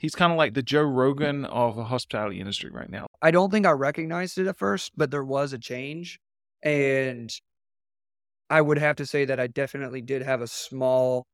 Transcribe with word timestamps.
He's 0.00 0.14
kind 0.14 0.32
of 0.32 0.38
like 0.38 0.54
the 0.54 0.62
Joe 0.62 0.80
Rogan 0.80 1.44
of 1.44 1.76
the 1.76 1.84
hospitality 1.84 2.40
industry 2.40 2.70
right 2.70 2.88
now. 2.88 3.06
I 3.20 3.30
don't 3.30 3.50
think 3.50 3.66
I 3.66 3.72
recognized 3.72 4.38
it 4.38 4.46
at 4.46 4.56
first, 4.56 4.92
but 4.96 5.10
there 5.10 5.22
was 5.22 5.52
a 5.52 5.58
change. 5.58 6.18
And 6.62 7.30
I 8.48 8.62
would 8.62 8.78
have 8.78 8.96
to 8.96 9.04
say 9.04 9.26
that 9.26 9.38
I 9.38 9.46
definitely 9.46 10.00
did 10.00 10.22
have 10.22 10.40
a 10.40 10.46
small, 10.46 11.26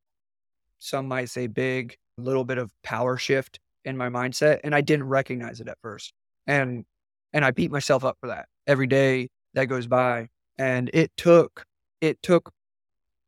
some 0.80 1.06
might 1.06 1.30
say 1.30 1.46
big, 1.46 1.94
little 2.18 2.42
bit 2.42 2.58
of 2.58 2.72
power 2.82 3.16
shift 3.16 3.60
in 3.84 3.96
my 3.96 4.08
mindset. 4.08 4.58
And 4.64 4.74
I 4.74 4.80
didn't 4.80 5.06
recognize 5.06 5.60
it 5.60 5.68
at 5.68 5.78
first. 5.80 6.12
And 6.48 6.84
and 7.32 7.44
I 7.44 7.52
beat 7.52 7.70
myself 7.70 8.04
up 8.04 8.16
for 8.20 8.26
that 8.26 8.46
every 8.66 8.88
day 8.88 9.28
that 9.54 9.66
goes 9.66 9.86
by. 9.86 10.26
And 10.58 10.90
it 10.92 11.12
took 11.16 11.62
it 12.00 12.20
took 12.20 12.50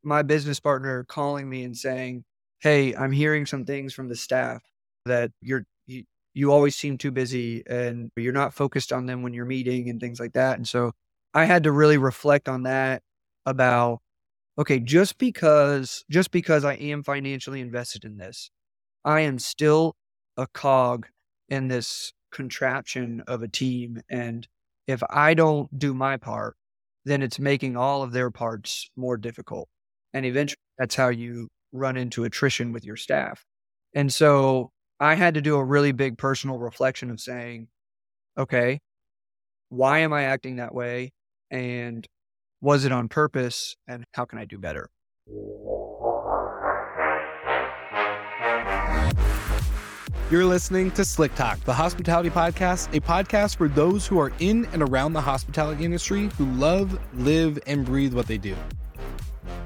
my 0.03 0.21
business 0.21 0.59
partner 0.59 1.05
calling 1.05 1.49
me 1.49 1.63
and 1.63 1.77
saying, 1.77 2.25
Hey, 2.59 2.93
I'm 2.93 3.13
hearing 3.13 3.45
some 3.45 3.63
things 3.63 3.93
from 3.93 4.09
the 4.09 4.17
staff 4.17 4.61
that 5.09 5.31
you're 5.41 5.65
you, 5.87 6.05
you 6.33 6.51
always 6.53 6.75
seem 6.75 6.97
too 6.97 7.11
busy 7.11 7.63
and 7.67 8.11
you're 8.17 8.33
not 8.33 8.53
focused 8.53 8.93
on 8.93 9.05
them 9.07 9.23
when 9.23 9.33
you're 9.33 9.45
meeting 9.45 9.89
and 9.89 9.99
things 10.01 10.19
like 10.19 10.33
that. 10.33 10.57
And 10.57 10.67
so 10.67 10.93
I 11.33 11.45
had 11.45 11.63
to 11.63 11.71
really 11.71 11.97
reflect 11.97 12.49
on 12.49 12.63
that 12.63 13.01
about 13.45 13.99
okay, 14.57 14.79
just 14.79 15.17
because 15.17 16.05
just 16.09 16.31
because 16.31 16.65
I 16.65 16.73
am 16.75 17.03
financially 17.03 17.61
invested 17.61 18.05
in 18.05 18.17
this, 18.17 18.51
I 19.05 19.21
am 19.21 19.39
still 19.39 19.95
a 20.37 20.47
cog 20.47 21.07
in 21.49 21.67
this 21.69 22.13
contraption 22.31 23.23
of 23.27 23.41
a 23.43 23.47
team 23.47 24.01
and 24.09 24.47
if 24.87 25.03
I 25.09 25.35
don't 25.35 25.77
do 25.77 25.93
my 25.93 26.17
part, 26.17 26.55
then 27.05 27.21
it's 27.21 27.39
making 27.39 27.77
all 27.77 28.03
of 28.03 28.11
their 28.11 28.31
parts 28.31 28.89
more 28.95 29.17
difficult. 29.17 29.69
And 30.13 30.25
eventually 30.25 30.57
that's 30.79 30.95
how 30.95 31.09
you 31.09 31.49
run 31.71 31.97
into 31.97 32.23
attrition 32.23 32.71
with 32.73 32.85
your 32.85 32.95
staff. 32.97 33.45
And 33.93 34.11
so 34.13 34.71
I 35.01 35.15
had 35.15 35.35
to 35.35 35.41
do 35.41 35.55
a 35.55 35.63
really 35.63 35.93
big 35.93 36.17
personal 36.17 36.59
reflection 36.59 37.09
of 37.09 37.21
saying, 37.21 37.69
okay, 38.37 38.81
why 39.69 39.99
am 39.99 40.11
I 40.11 40.23
acting 40.23 40.57
that 40.57 40.75
way? 40.75 41.13
And 41.49 42.05
was 42.59 42.83
it 42.83 42.91
on 42.91 43.07
purpose? 43.07 43.77
And 43.87 44.03
how 44.11 44.25
can 44.25 44.39
I 44.39 44.45
do 44.45 44.57
better? 44.57 44.89
You're 50.29 50.45
listening 50.45 50.91
to 50.91 51.05
Slick 51.05 51.33
Talk, 51.33 51.63
the 51.63 51.73
hospitality 51.73 52.29
podcast, 52.29 52.93
a 52.95 52.99
podcast 52.99 53.55
for 53.55 53.69
those 53.69 54.05
who 54.05 54.19
are 54.19 54.33
in 54.39 54.65
and 54.73 54.83
around 54.83 55.13
the 55.13 55.21
hospitality 55.21 55.85
industry 55.85 56.29
who 56.37 56.45
love, 56.45 56.99
live, 57.13 57.57
and 57.65 57.85
breathe 57.85 58.13
what 58.13 58.27
they 58.27 58.37
do. 58.37 58.55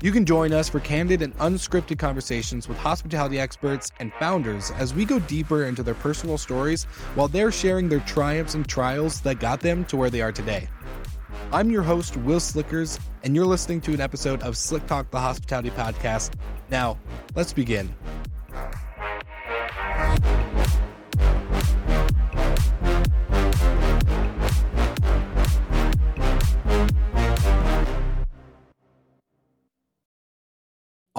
You 0.02 0.12
can 0.12 0.26
join 0.26 0.52
us 0.53 0.70
for 0.70 0.80
candid 0.80 1.22
and 1.22 1.36
unscripted 1.38 1.98
conversations 1.98 2.67
with 2.67 2.78
hospitality 2.78 3.39
experts 3.39 3.92
and 4.00 4.12
founders 4.14 4.72
as 4.72 4.94
we 4.94 5.06
go 5.06 5.20
deeper 5.20 5.64
into 5.64 5.84
their 5.84 5.94
personal 5.94 6.38
stories 6.38 6.84
while 7.16 7.28
they're 7.28 7.52
sharing 7.52 7.90
their 7.90 8.02
triumphs 8.02 8.53
and 8.53 8.67
trials 8.67 9.22
that 9.22 9.40
got 9.40 9.62
them 9.62 9.86
to 9.86 9.98
where 9.98 10.09
they 10.09 10.22
are 10.22 10.31
today. 10.31 10.67
I'm 11.52 11.70
your 11.70 11.84
host, 11.84 12.17
Will 12.17 12.40
Slickers, 12.40 13.00
and 13.23 13.36
you're 13.36 13.45
listening 13.45 13.80
to 13.81 13.94
an 13.94 14.02
episode 14.02 14.42
of 14.42 14.58
Slick 14.58 14.88
Talk, 14.88 15.12
the 15.12 15.20
Hospitality 15.20 15.70
Podcast. 15.70 16.34
Now, 16.70 16.97
let's 17.36 17.53
begin. 17.53 17.94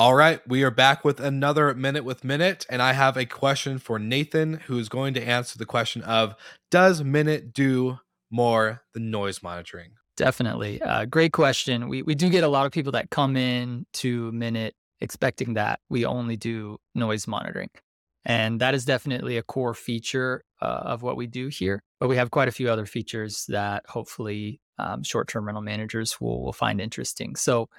All 0.05 0.14
right, 0.14 0.47
we 0.47 0.62
are 0.62 0.70
back 0.70 1.02
with 1.02 1.19
another 1.19 1.72
Minute 1.72 2.05
with 2.05 2.24
Minut, 2.24 2.66
and 2.69 2.83
I 2.83 2.92
have 2.92 3.16
a 3.16 3.24
question 3.24 3.78
for 3.78 3.98
Nathan, 3.98 4.60
who 4.66 4.78
is 4.78 4.91
going 4.91 5.14
to 5.14 5.27
answer 5.27 5.56
the 5.56 5.64
question 5.64 6.02
of 6.02 6.34
Does 6.70 7.02
Minut 7.02 7.55
do 7.55 8.00
more 8.30 8.82
than 8.92 9.10
noise 9.10 9.42
monitoring? 9.42 9.92
Definitely. 10.19 10.82
Uh, 10.82 11.06
great 11.06 11.32
question. 11.32 11.88
We, 11.88 12.02
we 12.02 12.14
do 12.14 12.28
get 12.28 12.44
a 12.44 12.48
lot 12.48 12.66
of 12.66 12.72
people 12.72 12.93
that 12.93 13.09
come 13.09 13.34
in 13.34 13.87
to 13.94 14.31
Minut 14.32 14.75
expecting 15.00 15.54
that 15.54 15.81
we 15.88 16.04
only 16.04 16.37
do 16.37 16.76
noise 16.94 17.26
monitoring. 17.26 17.70
And 18.26 18.60
that 18.60 18.75
is 18.75 18.84
definitely 18.84 19.38
a 19.38 19.43
core 19.43 19.72
feature 19.72 20.44
uh, 20.60 20.82
of 20.84 21.00
what 21.00 21.16
we 21.16 21.26
do 21.26 21.48
here. 21.48 21.82
But 21.98 22.10
we 22.10 22.16
have 22.16 22.31
quite 22.31 22.48
a 22.48 22.53
few 22.53 22.69
other 22.69 22.84
features 22.84 23.47
that 23.48 23.84
hopefully 23.88 24.60
um, 24.78 25.03
short 25.03 25.28
term 25.28 25.47
rental 25.47 25.62
managers 25.62 26.20
will, 26.20 26.44
will 26.44 26.53
find 26.53 26.78
interesting. 26.78 27.37
So, 27.37 27.70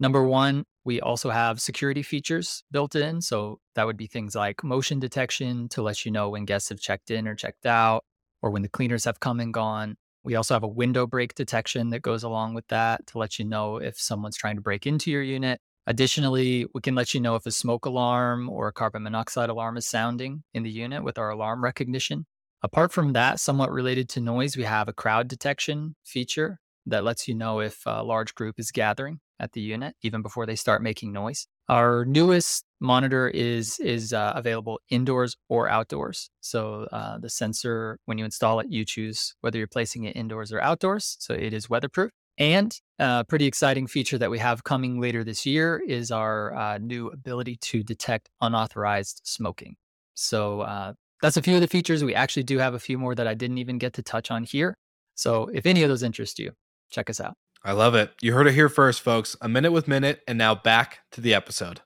Number 0.00 0.24
one, 0.24 0.64
we 0.84 1.00
also 1.00 1.30
have 1.30 1.60
security 1.60 2.02
features 2.02 2.62
built 2.70 2.94
in. 2.94 3.20
So 3.20 3.60
that 3.74 3.86
would 3.86 3.96
be 3.96 4.06
things 4.06 4.34
like 4.34 4.62
motion 4.62 5.00
detection 5.00 5.68
to 5.70 5.82
let 5.82 6.04
you 6.04 6.12
know 6.12 6.30
when 6.30 6.44
guests 6.44 6.68
have 6.68 6.80
checked 6.80 7.10
in 7.10 7.26
or 7.26 7.34
checked 7.34 7.66
out, 7.66 8.04
or 8.42 8.50
when 8.50 8.62
the 8.62 8.68
cleaners 8.68 9.04
have 9.04 9.20
come 9.20 9.40
and 9.40 9.52
gone. 9.54 9.96
We 10.22 10.36
also 10.36 10.54
have 10.54 10.62
a 10.62 10.68
window 10.68 11.06
break 11.06 11.34
detection 11.34 11.90
that 11.90 12.00
goes 12.00 12.22
along 12.22 12.54
with 12.54 12.66
that 12.68 13.06
to 13.08 13.18
let 13.18 13.38
you 13.38 13.44
know 13.44 13.76
if 13.76 13.98
someone's 13.98 14.36
trying 14.36 14.56
to 14.56 14.62
break 14.62 14.86
into 14.86 15.10
your 15.10 15.22
unit. 15.22 15.60
Additionally, 15.86 16.66
we 16.74 16.80
can 16.80 16.94
let 16.94 17.12
you 17.12 17.20
know 17.20 17.36
if 17.36 17.44
a 17.44 17.50
smoke 17.50 17.84
alarm 17.84 18.48
or 18.48 18.68
a 18.68 18.72
carbon 18.72 19.02
monoxide 19.02 19.50
alarm 19.50 19.76
is 19.76 19.86
sounding 19.86 20.42
in 20.54 20.62
the 20.62 20.70
unit 20.70 21.04
with 21.04 21.18
our 21.18 21.28
alarm 21.28 21.62
recognition. 21.62 22.24
Apart 22.62 22.90
from 22.90 23.12
that, 23.12 23.38
somewhat 23.38 23.70
related 23.70 24.08
to 24.10 24.20
noise, 24.20 24.56
we 24.56 24.62
have 24.62 24.88
a 24.88 24.94
crowd 24.94 25.28
detection 25.28 25.96
feature 26.02 26.58
that 26.86 27.04
lets 27.04 27.28
you 27.28 27.34
know 27.34 27.60
if 27.60 27.82
a 27.86 28.02
large 28.02 28.34
group 28.34 28.58
is 28.58 28.70
gathering 28.70 29.20
at 29.40 29.52
the 29.52 29.60
unit 29.60 29.94
even 30.02 30.22
before 30.22 30.46
they 30.46 30.56
start 30.56 30.82
making 30.82 31.12
noise. 31.12 31.46
Our 31.68 32.04
newest 32.04 32.64
monitor 32.80 33.28
is 33.28 33.78
is 33.80 34.12
uh, 34.12 34.32
available 34.36 34.80
indoors 34.90 35.36
or 35.48 35.68
outdoors. 35.68 36.30
So 36.40 36.86
uh, 36.92 37.18
the 37.18 37.30
sensor, 37.30 37.98
when 38.04 38.18
you 38.18 38.24
install 38.24 38.60
it, 38.60 38.66
you 38.70 38.84
choose 38.84 39.34
whether 39.40 39.58
you're 39.58 39.66
placing 39.66 40.04
it 40.04 40.16
indoors 40.16 40.52
or 40.52 40.60
outdoors. 40.60 41.16
So 41.20 41.34
it 41.34 41.52
is 41.52 41.70
weatherproof. 41.70 42.10
And 42.36 42.76
a 42.98 43.02
uh, 43.02 43.22
pretty 43.24 43.46
exciting 43.46 43.86
feature 43.86 44.18
that 44.18 44.30
we 44.30 44.40
have 44.40 44.64
coming 44.64 45.00
later 45.00 45.22
this 45.22 45.46
year 45.46 45.80
is 45.86 46.10
our 46.10 46.54
uh, 46.54 46.78
new 46.78 47.08
ability 47.08 47.56
to 47.56 47.82
detect 47.82 48.28
unauthorized 48.40 49.20
smoking. 49.24 49.76
So 50.14 50.62
uh, 50.62 50.94
that's 51.22 51.36
a 51.36 51.42
few 51.42 51.54
of 51.54 51.60
the 51.60 51.68
features. 51.68 52.02
We 52.02 52.14
actually 52.14 52.42
do 52.42 52.58
have 52.58 52.74
a 52.74 52.78
few 52.78 52.98
more 52.98 53.14
that 53.14 53.28
I 53.28 53.34
didn't 53.34 53.58
even 53.58 53.78
get 53.78 53.92
to 53.94 54.02
touch 54.02 54.30
on 54.30 54.44
here. 54.44 54.76
So 55.14 55.48
if 55.54 55.64
any 55.64 55.84
of 55.84 55.88
those 55.88 56.02
interest 56.02 56.40
you, 56.40 56.52
check 56.90 57.10
us 57.10 57.20
out. 57.20 57.34
I 57.64 57.72
love 57.72 57.94
it. 57.94 58.12
You 58.20 58.34
heard 58.34 58.46
it 58.46 58.54
here 58.54 58.68
first, 58.68 59.00
folks. 59.00 59.36
A 59.40 59.48
minute 59.48 59.72
with 59.72 59.88
Minut, 59.88 60.20
and 60.28 60.36
now 60.36 60.54
back 60.54 61.00
to 61.12 61.20
the 61.20 61.34
episode. 61.34 61.80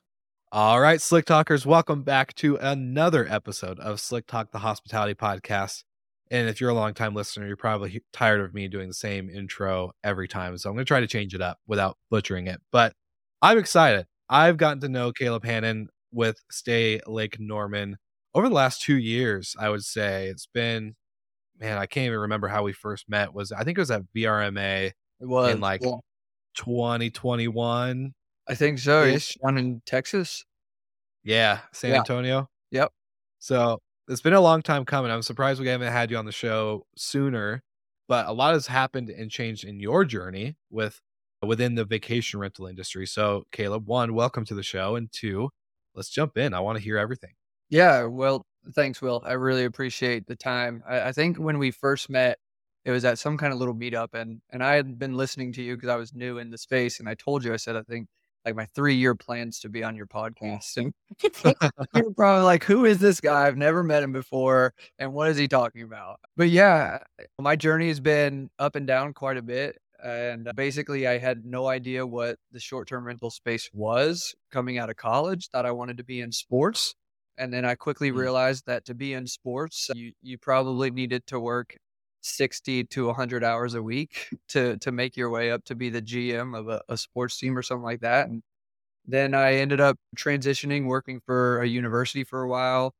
All 0.50 0.80
right, 0.80 1.00
Slick 1.00 1.26
Talkers, 1.26 1.66
welcome 1.66 2.02
back 2.02 2.34
to 2.36 2.56
another 2.56 3.26
episode 3.28 3.78
of 3.80 4.00
Slick 4.00 4.26
Talk, 4.26 4.50
the 4.50 4.58
hospitality 4.58 5.14
podcast. 5.14 5.84
And 6.30 6.48
if 6.48 6.60
you're 6.60 6.70
a 6.70 6.74
long 6.74 6.94
time 6.94 7.14
listener, 7.14 7.46
you're 7.46 7.56
probably 7.56 8.02
tired 8.12 8.40
of 8.40 8.54
me 8.54 8.66
doing 8.66 8.88
the 8.88 8.94
same 8.94 9.28
intro 9.28 9.92
every 10.02 10.26
time. 10.26 10.56
So 10.58 10.68
I'm 10.68 10.74
going 10.74 10.84
to 10.84 10.88
try 10.88 11.00
to 11.00 11.06
change 11.06 11.34
it 11.34 11.42
up 11.42 11.58
without 11.66 11.96
butchering 12.10 12.46
it. 12.46 12.60
But 12.72 12.92
I'm 13.40 13.58
excited. 13.58 14.06
I've 14.28 14.56
gotten 14.56 14.80
to 14.80 14.88
know 14.88 15.12
Caleb 15.12 15.44
Hannon 15.44 15.88
with 16.12 16.38
Stay 16.50 17.00
Lake 17.06 17.38
Norman 17.38 17.96
over 18.34 18.48
the 18.48 18.54
last 18.54 18.82
two 18.82 18.96
years, 18.96 19.54
I 19.58 19.68
would 19.68 19.84
say. 19.84 20.28
It's 20.28 20.48
been, 20.52 20.96
man, 21.58 21.78
I 21.78 21.86
can't 21.86 22.06
even 22.06 22.18
remember 22.20 22.48
how 22.48 22.62
we 22.62 22.72
first 22.72 23.08
met. 23.08 23.32
Was 23.34 23.52
I 23.52 23.64
think 23.64 23.78
it 23.78 23.80
was 23.80 23.90
at 23.90 24.02
VRMA 24.14 24.92
it 25.20 25.26
was 25.26 25.54
in 25.54 25.60
like 25.60 25.82
yeah. 25.82 25.96
2021. 26.56 28.14
I 28.48 28.54
think 28.54 28.78
so. 28.78 29.04
Ish. 29.04 29.36
Down 29.44 29.58
in 29.58 29.82
Texas. 29.84 30.44
Yeah, 31.24 31.60
San 31.72 31.90
yeah. 31.90 31.98
Antonio. 31.98 32.48
Yep. 32.70 32.92
So 33.38 33.78
it's 34.08 34.22
been 34.22 34.32
a 34.32 34.40
long 34.40 34.62
time 34.62 34.84
coming. 34.84 35.10
I'm 35.10 35.22
surprised 35.22 35.60
we 35.60 35.68
haven't 35.68 35.92
had 35.92 36.10
you 36.10 36.16
on 36.16 36.24
the 36.24 36.32
show 36.32 36.86
sooner, 36.96 37.62
but 38.06 38.26
a 38.26 38.32
lot 38.32 38.54
has 38.54 38.66
happened 38.66 39.10
and 39.10 39.30
changed 39.30 39.64
in 39.64 39.80
your 39.80 40.04
journey 40.04 40.56
with 40.70 41.00
within 41.44 41.74
the 41.74 41.84
vacation 41.84 42.40
rental 42.40 42.66
industry. 42.66 43.06
So, 43.06 43.44
Caleb, 43.52 43.86
one, 43.86 44.14
welcome 44.14 44.44
to 44.46 44.54
the 44.54 44.62
show, 44.62 44.96
and 44.96 45.08
two, 45.12 45.50
let's 45.94 46.08
jump 46.08 46.36
in. 46.38 46.54
I 46.54 46.60
want 46.60 46.78
to 46.78 46.84
hear 46.84 46.98
everything. 46.98 47.32
Yeah, 47.68 48.04
well, 48.04 48.46
thanks, 48.74 49.02
Will. 49.02 49.22
I 49.24 49.32
really 49.32 49.64
appreciate 49.64 50.26
the 50.26 50.36
time. 50.36 50.82
I, 50.88 51.08
I 51.08 51.12
think 51.12 51.38
when 51.38 51.58
we 51.58 51.70
first 51.70 52.10
met, 52.10 52.38
it 52.84 52.90
was 52.90 53.04
at 53.04 53.18
some 53.18 53.36
kind 53.36 53.52
of 53.52 53.58
little 53.58 53.74
meetup 53.74 54.14
and 54.14 54.40
and 54.50 54.64
I 54.64 54.74
had 54.74 54.98
been 54.98 55.14
listening 55.14 55.52
to 55.52 55.62
you 55.62 55.76
because 55.76 55.90
I 55.90 55.96
was 55.96 56.14
new 56.14 56.38
in 56.38 56.50
the 56.50 56.56
space 56.56 57.00
and 57.00 57.08
I 57.08 57.14
told 57.14 57.44
you 57.44 57.52
I 57.52 57.56
said 57.56 57.76
I 57.76 57.82
think 57.82 58.08
like 58.46 58.56
my 58.56 58.64
three 58.66 58.94
year 58.94 59.14
plans 59.14 59.60
to 59.60 59.68
be 59.68 59.84
on 59.84 59.94
your 59.94 60.06
podcast 60.06 60.78
and 60.78 60.94
you're 61.94 62.14
probably 62.14 62.44
like 62.44 62.64
who 62.64 62.86
is 62.86 62.98
this 62.98 63.20
guy 63.20 63.46
I've 63.46 63.58
never 63.58 63.82
met 63.82 64.02
him 64.02 64.12
before 64.12 64.72
and 64.98 65.12
what 65.12 65.28
is 65.28 65.36
he 65.36 65.48
talking 65.48 65.82
about 65.82 66.20
but 66.36 66.48
yeah 66.48 66.98
my 67.38 67.56
journey 67.56 67.88
has 67.88 68.00
been 68.00 68.48
up 68.58 68.74
and 68.74 68.86
down 68.86 69.12
quite 69.12 69.36
a 69.36 69.42
bit 69.42 69.76
and 70.02 70.48
uh, 70.48 70.52
basically 70.54 71.06
I 71.06 71.18
had 71.18 71.44
no 71.44 71.66
idea 71.66 72.06
what 72.06 72.38
the 72.52 72.60
short 72.60 72.88
term 72.88 73.06
rental 73.06 73.30
space 73.30 73.68
was 73.74 74.34
coming 74.50 74.78
out 74.78 74.88
of 74.88 74.96
college 74.96 75.50
thought 75.50 75.66
I 75.66 75.72
wanted 75.72 75.98
to 75.98 76.04
be 76.04 76.22
in 76.22 76.32
sports 76.32 76.94
and 77.38 77.52
then 77.52 77.64
I 77.64 77.74
quickly 77.74 78.10
mm. 78.10 78.16
realized 78.16 78.66
that 78.66 78.84
to 78.86 78.94
be 78.94 79.14
in 79.14 79.26
sports, 79.26 79.90
you, 79.94 80.12
you 80.22 80.36
probably 80.38 80.90
needed 80.90 81.26
to 81.28 81.40
work 81.40 81.76
60 82.22 82.84
to 82.84 83.06
100 83.06 83.44
hours 83.44 83.74
a 83.74 83.82
week 83.82 84.28
to 84.48 84.76
to 84.78 84.92
make 84.92 85.16
your 85.16 85.30
way 85.30 85.50
up 85.50 85.64
to 85.64 85.74
be 85.74 85.88
the 85.88 86.02
GM 86.02 86.58
of 86.58 86.68
a, 86.68 86.82
a, 86.88 86.96
sports 86.96 87.38
team 87.38 87.56
or 87.56 87.62
something 87.62 87.84
like 87.84 88.00
that. 88.00 88.28
And 88.28 88.42
then 89.06 89.34
I 89.34 89.54
ended 89.54 89.80
up 89.80 89.96
transitioning, 90.16 90.86
working 90.86 91.20
for 91.24 91.62
a 91.62 91.66
university 91.66 92.24
for 92.24 92.42
a 92.42 92.48
while, 92.48 92.92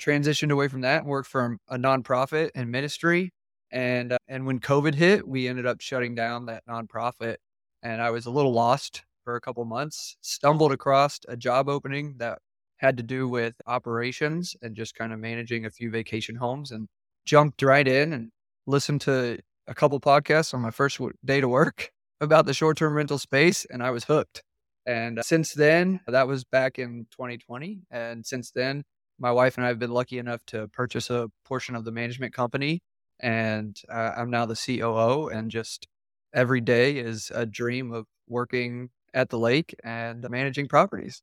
transitioned 0.00 0.50
away 0.50 0.68
from 0.68 0.82
that 0.82 1.02
and 1.02 1.06
worked 1.06 1.28
for 1.28 1.56
a 1.68 1.78
nonprofit 1.78 2.50
and 2.54 2.70
ministry. 2.70 3.30
And 3.70 4.12
uh, 4.12 4.18
and 4.28 4.46
when 4.46 4.60
COVID 4.60 4.94
hit, 4.94 5.26
we 5.26 5.48
ended 5.48 5.66
up 5.66 5.80
shutting 5.80 6.14
down 6.14 6.46
that 6.46 6.64
nonprofit, 6.68 7.36
and 7.82 8.02
I 8.02 8.10
was 8.10 8.26
a 8.26 8.30
little 8.30 8.52
lost 8.52 9.02
for 9.24 9.36
a 9.36 9.40
couple 9.40 9.64
months. 9.64 10.16
Stumbled 10.20 10.72
across 10.72 11.20
a 11.28 11.36
job 11.36 11.68
opening 11.68 12.16
that 12.18 12.38
had 12.78 12.96
to 12.96 13.02
do 13.02 13.28
with 13.28 13.54
operations 13.66 14.56
and 14.62 14.74
just 14.74 14.94
kind 14.94 15.12
of 15.12 15.18
managing 15.18 15.64
a 15.64 15.70
few 15.70 15.90
vacation 15.90 16.36
homes, 16.36 16.70
and 16.70 16.88
jumped 17.24 17.62
right 17.62 17.86
in 17.86 18.12
and 18.12 18.30
listened 18.66 19.00
to 19.02 19.38
a 19.66 19.74
couple 19.74 19.98
podcasts 20.00 20.52
on 20.52 20.60
my 20.60 20.70
first 20.70 21.00
day 21.24 21.40
to 21.40 21.48
work 21.48 21.90
about 22.20 22.46
the 22.46 22.54
short 22.54 22.76
term 22.76 22.94
rental 22.94 23.18
space, 23.18 23.64
and 23.70 23.82
I 23.82 23.90
was 23.90 24.04
hooked. 24.04 24.42
And 24.86 25.20
since 25.24 25.54
then, 25.54 26.00
that 26.06 26.28
was 26.28 26.44
back 26.44 26.78
in 26.78 27.06
2020. 27.12 27.82
And 27.90 28.24
since 28.24 28.50
then, 28.50 28.84
my 29.18 29.32
wife 29.32 29.56
and 29.56 29.64
I 29.64 29.68
have 29.68 29.78
been 29.78 29.92
lucky 29.92 30.18
enough 30.18 30.44
to 30.46 30.68
purchase 30.68 31.10
a 31.10 31.30
portion 31.44 31.74
of 31.74 31.84
the 31.84 31.92
management 31.92 32.34
company. 32.34 32.82
And 33.20 33.80
uh, 33.90 34.12
I'm 34.16 34.30
now 34.30 34.44
the 34.44 34.54
COO. 34.56 35.28
And 35.28 35.50
just 35.50 35.88
every 36.34 36.60
day 36.60 36.98
is 36.98 37.32
a 37.34 37.46
dream 37.46 37.92
of 37.92 38.06
working 38.28 38.90
at 39.14 39.30
the 39.30 39.38
lake 39.38 39.74
and 39.84 40.28
managing 40.28 40.68
properties. 40.68 41.22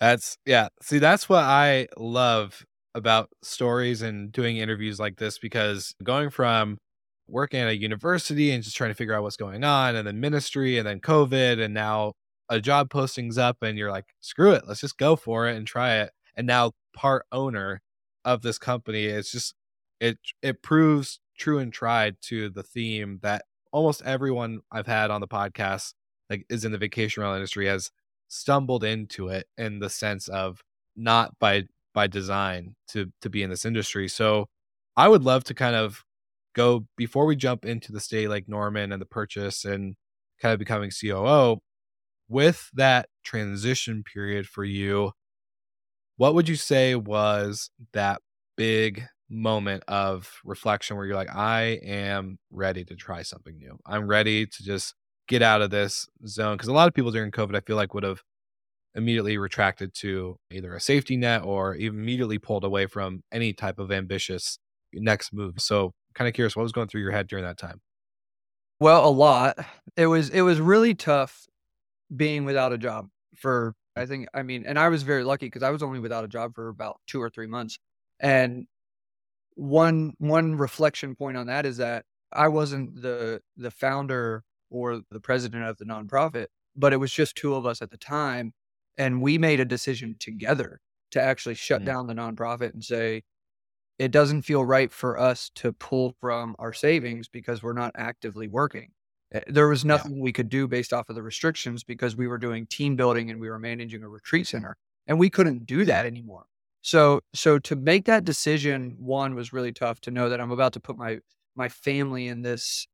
That's, 0.00 0.36
yeah. 0.44 0.68
See, 0.82 0.98
that's 0.98 1.28
what 1.28 1.42
I 1.44 1.88
love 1.96 2.64
about 2.94 3.30
stories 3.42 4.02
and 4.02 4.32
doing 4.32 4.56
interviews 4.56 4.98
like 4.98 5.16
this 5.16 5.38
because 5.38 5.94
going 6.02 6.30
from 6.30 6.78
working 7.28 7.60
at 7.60 7.68
a 7.68 7.76
university 7.76 8.52
and 8.52 8.62
just 8.62 8.76
trying 8.76 8.90
to 8.90 8.94
figure 8.94 9.14
out 9.14 9.22
what's 9.22 9.36
going 9.36 9.64
on 9.64 9.96
and 9.96 10.06
then 10.06 10.18
ministry 10.20 10.78
and 10.78 10.86
then 10.86 11.00
covid 11.00 11.60
and 11.62 11.74
now 11.74 12.12
a 12.48 12.60
job 12.60 12.88
posting's 12.88 13.36
up 13.36 13.58
and 13.62 13.76
you're 13.76 13.90
like 13.90 14.06
screw 14.20 14.52
it 14.52 14.62
let's 14.66 14.80
just 14.80 14.96
go 14.96 15.16
for 15.16 15.48
it 15.48 15.56
and 15.56 15.66
try 15.66 15.96
it 15.96 16.10
and 16.36 16.46
now 16.46 16.70
part 16.94 17.26
owner 17.32 17.82
of 18.24 18.42
this 18.42 18.58
company 18.58 19.06
it's 19.06 19.30
just 19.32 19.54
it 20.00 20.18
it 20.42 20.62
proves 20.62 21.20
true 21.36 21.58
and 21.58 21.72
tried 21.72 22.16
to 22.22 22.48
the 22.48 22.62
theme 22.62 23.18
that 23.22 23.44
almost 23.72 24.00
everyone 24.04 24.60
i've 24.72 24.86
had 24.86 25.10
on 25.10 25.20
the 25.20 25.28
podcast 25.28 25.92
like 26.30 26.46
is 26.48 26.64
in 26.64 26.72
the 26.72 26.78
vacation 26.78 27.22
rental 27.22 27.36
industry 27.36 27.66
has 27.66 27.90
stumbled 28.28 28.84
into 28.84 29.28
it 29.28 29.46
in 29.56 29.78
the 29.78 29.90
sense 29.90 30.28
of 30.28 30.62
not 30.96 31.38
by 31.38 31.64
by 31.94 32.06
design 32.06 32.74
to 32.88 33.12
to 33.20 33.30
be 33.30 33.42
in 33.42 33.50
this 33.50 33.64
industry 33.64 34.08
so 34.08 34.46
i 34.96 35.08
would 35.08 35.22
love 35.22 35.44
to 35.44 35.54
kind 35.54 35.76
of 35.76 36.04
go 36.54 36.86
before 36.96 37.26
we 37.26 37.36
jump 37.36 37.66
into 37.66 37.92
the 37.92 38.00
Stay 38.00 38.26
Lake 38.28 38.48
Norman 38.48 38.90
and 38.90 39.00
the 39.00 39.06
purchase 39.06 39.66
and 39.66 39.94
kind 40.40 40.54
of 40.54 40.58
becoming 40.58 40.90
COO 40.90 41.58
with 42.28 42.70
that 42.72 43.08
transition 43.24 44.02
period 44.02 44.46
for 44.46 44.64
you 44.64 45.12
what 46.16 46.34
would 46.34 46.48
you 46.48 46.56
say 46.56 46.94
was 46.94 47.70
that 47.92 48.22
big 48.56 49.04
moment 49.28 49.82
of 49.88 50.40
reflection 50.44 50.96
where 50.96 51.06
you're 51.06 51.16
like 51.16 51.34
I 51.34 51.80
am 51.84 52.38
ready 52.50 52.84
to 52.84 52.94
try 52.94 53.22
something 53.22 53.58
new. 53.58 53.78
I'm 53.84 54.06
ready 54.06 54.46
to 54.46 54.62
just 54.62 54.94
get 55.28 55.42
out 55.42 55.62
of 55.62 55.70
this 55.70 56.08
zone 56.26 56.56
because 56.56 56.68
a 56.68 56.72
lot 56.72 56.88
of 56.88 56.94
people 56.94 57.10
during 57.10 57.30
COVID 57.30 57.56
I 57.56 57.60
feel 57.60 57.76
like 57.76 57.94
would 57.94 58.04
have 58.04 58.22
immediately 58.94 59.36
retracted 59.36 59.92
to 59.94 60.38
either 60.50 60.74
a 60.74 60.80
safety 60.80 61.16
net 61.16 61.44
or 61.44 61.76
immediately 61.76 62.38
pulled 62.38 62.64
away 62.64 62.86
from 62.86 63.22
any 63.30 63.52
type 63.52 63.78
of 63.78 63.92
ambitious 63.92 64.58
next 64.92 65.32
move. 65.32 65.54
So 65.58 65.92
kind 66.14 66.26
of 66.26 66.34
curious 66.34 66.56
what 66.56 66.62
was 66.62 66.72
going 66.72 66.88
through 66.88 67.02
your 67.02 67.12
head 67.12 67.26
during 67.26 67.44
that 67.44 67.58
time. 67.58 67.80
Well, 68.80 69.06
a 69.06 69.10
lot. 69.10 69.58
It 69.96 70.06
was 70.06 70.30
it 70.30 70.42
was 70.42 70.60
really 70.60 70.94
tough 70.94 71.46
being 72.14 72.44
without 72.44 72.72
a 72.72 72.78
job 72.78 73.08
for 73.34 73.74
I 73.96 74.06
think 74.06 74.28
I 74.34 74.42
mean, 74.42 74.64
and 74.66 74.78
I 74.78 74.88
was 74.88 75.02
very 75.02 75.24
lucky 75.24 75.46
because 75.46 75.62
I 75.62 75.70
was 75.70 75.82
only 75.82 76.00
without 76.00 76.24
a 76.24 76.28
job 76.28 76.54
for 76.54 76.68
about 76.68 77.00
two 77.06 77.20
or 77.20 77.30
three 77.30 77.46
months. 77.46 77.78
And 78.20 78.66
one 79.54 80.12
one 80.18 80.56
reflection 80.56 81.14
point 81.14 81.36
on 81.36 81.46
that 81.46 81.66
is 81.66 81.78
that 81.78 82.04
I 82.32 82.48
wasn't 82.48 83.00
the 83.00 83.40
the 83.56 83.70
founder 83.70 84.44
or 84.70 85.00
the 85.10 85.20
president 85.20 85.64
of 85.64 85.78
the 85.78 85.84
nonprofit, 85.84 86.46
but 86.74 86.92
it 86.92 86.96
was 86.96 87.12
just 87.12 87.36
two 87.36 87.54
of 87.54 87.66
us 87.66 87.82
at 87.82 87.90
the 87.90 87.96
time, 87.96 88.52
and 88.96 89.22
we 89.22 89.38
made 89.38 89.60
a 89.60 89.64
decision 89.64 90.16
together 90.18 90.80
to 91.12 91.20
actually 91.20 91.54
shut 91.54 91.82
mm. 91.82 91.86
down 91.86 92.06
the 92.06 92.14
nonprofit 92.14 92.72
and 92.72 92.84
say, 92.84 93.22
it 93.98 94.10
doesn't 94.10 94.42
feel 94.42 94.64
right 94.64 94.92
for 94.92 95.18
us 95.18 95.50
to 95.54 95.72
pull 95.72 96.14
from 96.20 96.54
our 96.58 96.72
savings 96.72 97.28
because 97.28 97.62
we're 97.62 97.72
not 97.72 97.92
actively 97.96 98.46
working. 98.48 98.90
Eh, 99.32 99.40
there 99.48 99.68
was 99.68 99.84
nothing 99.84 100.16
yeah. 100.16 100.22
we 100.22 100.32
could 100.32 100.48
do 100.48 100.68
based 100.68 100.92
off 100.92 101.08
of 101.08 101.14
the 101.14 101.22
restrictions 101.22 101.82
because 101.82 102.16
we 102.16 102.26
were 102.26 102.38
doing 102.38 102.66
team 102.66 102.96
building 102.96 103.30
and 103.30 103.40
we 103.40 103.48
were 103.48 103.58
managing 103.58 104.02
a 104.02 104.08
retreat 104.08 104.46
center 104.46 104.76
and 105.06 105.18
we 105.18 105.30
couldn't 105.30 105.66
do 105.66 105.84
that 105.84 106.06
anymore. 106.06 106.44
So 106.82 107.20
so 107.34 107.58
to 107.60 107.74
make 107.74 108.04
that 108.04 108.24
decision 108.24 108.96
one 108.98 109.34
was 109.34 109.52
really 109.52 109.72
tough 109.72 110.00
to 110.02 110.10
know 110.10 110.28
that 110.28 110.40
I'm 110.40 110.52
about 110.52 110.74
to 110.74 110.80
put 110.80 110.96
my 110.96 111.18
my 111.56 111.68
family 111.68 112.28
in 112.28 112.42
this 112.42 112.86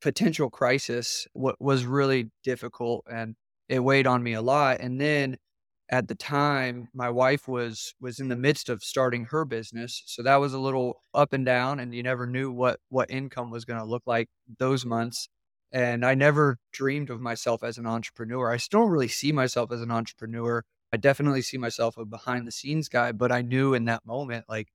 potential 0.00 0.50
crisis 0.50 1.26
what 1.32 1.60
was 1.60 1.86
really 1.86 2.30
difficult 2.44 3.04
and 3.10 3.34
it 3.68 3.80
weighed 3.80 4.06
on 4.06 4.22
me 4.22 4.34
a 4.34 4.42
lot 4.42 4.78
and 4.80 5.00
then 5.00 5.36
at 5.88 6.08
the 6.08 6.14
time 6.14 6.88
my 6.92 7.08
wife 7.08 7.46
was 7.48 7.94
was 8.00 8.18
in 8.18 8.28
the 8.28 8.36
midst 8.36 8.68
of 8.68 8.82
starting 8.82 9.24
her 9.26 9.44
business 9.44 10.02
so 10.06 10.22
that 10.22 10.36
was 10.36 10.52
a 10.52 10.58
little 10.58 11.02
up 11.14 11.32
and 11.32 11.46
down 11.46 11.80
and 11.80 11.94
you 11.94 12.02
never 12.02 12.26
knew 12.26 12.50
what 12.50 12.78
what 12.88 13.10
income 13.10 13.50
was 13.50 13.64
going 13.64 13.78
to 13.78 13.86
look 13.86 14.02
like 14.06 14.28
those 14.58 14.84
months 14.84 15.28
and 15.72 16.04
i 16.04 16.14
never 16.14 16.58
dreamed 16.72 17.10
of 17.10 17.20
myself 17.20 17.62
as 17.62 17.78
an 17.78 17.86
entrepreneur. 17.86 18.50
I 18.52 18.58
still 18.58 18.84
really 18.84 19.08
see 19.08 19.32
myself 19.32 19.72
as 19.72 19.80
an 19.80 19.90
entrepreneur. 19.90 20.62
I 20.92 20.98
definitely 20.98 21.42
see 21.42 21.58
myself 21.58 21.96
a 21.96 22.04
behind 22.04 22.46
the 22.46 22.52
scenes 22.52 22.88
guy 22.88 23.12
but 23.12 23.32
i 23.32 23.42
knew 23.42 23.74
in 23.74 23.86
that 23.86 24.04
moment 24.06 24.44
like 24.48 24.68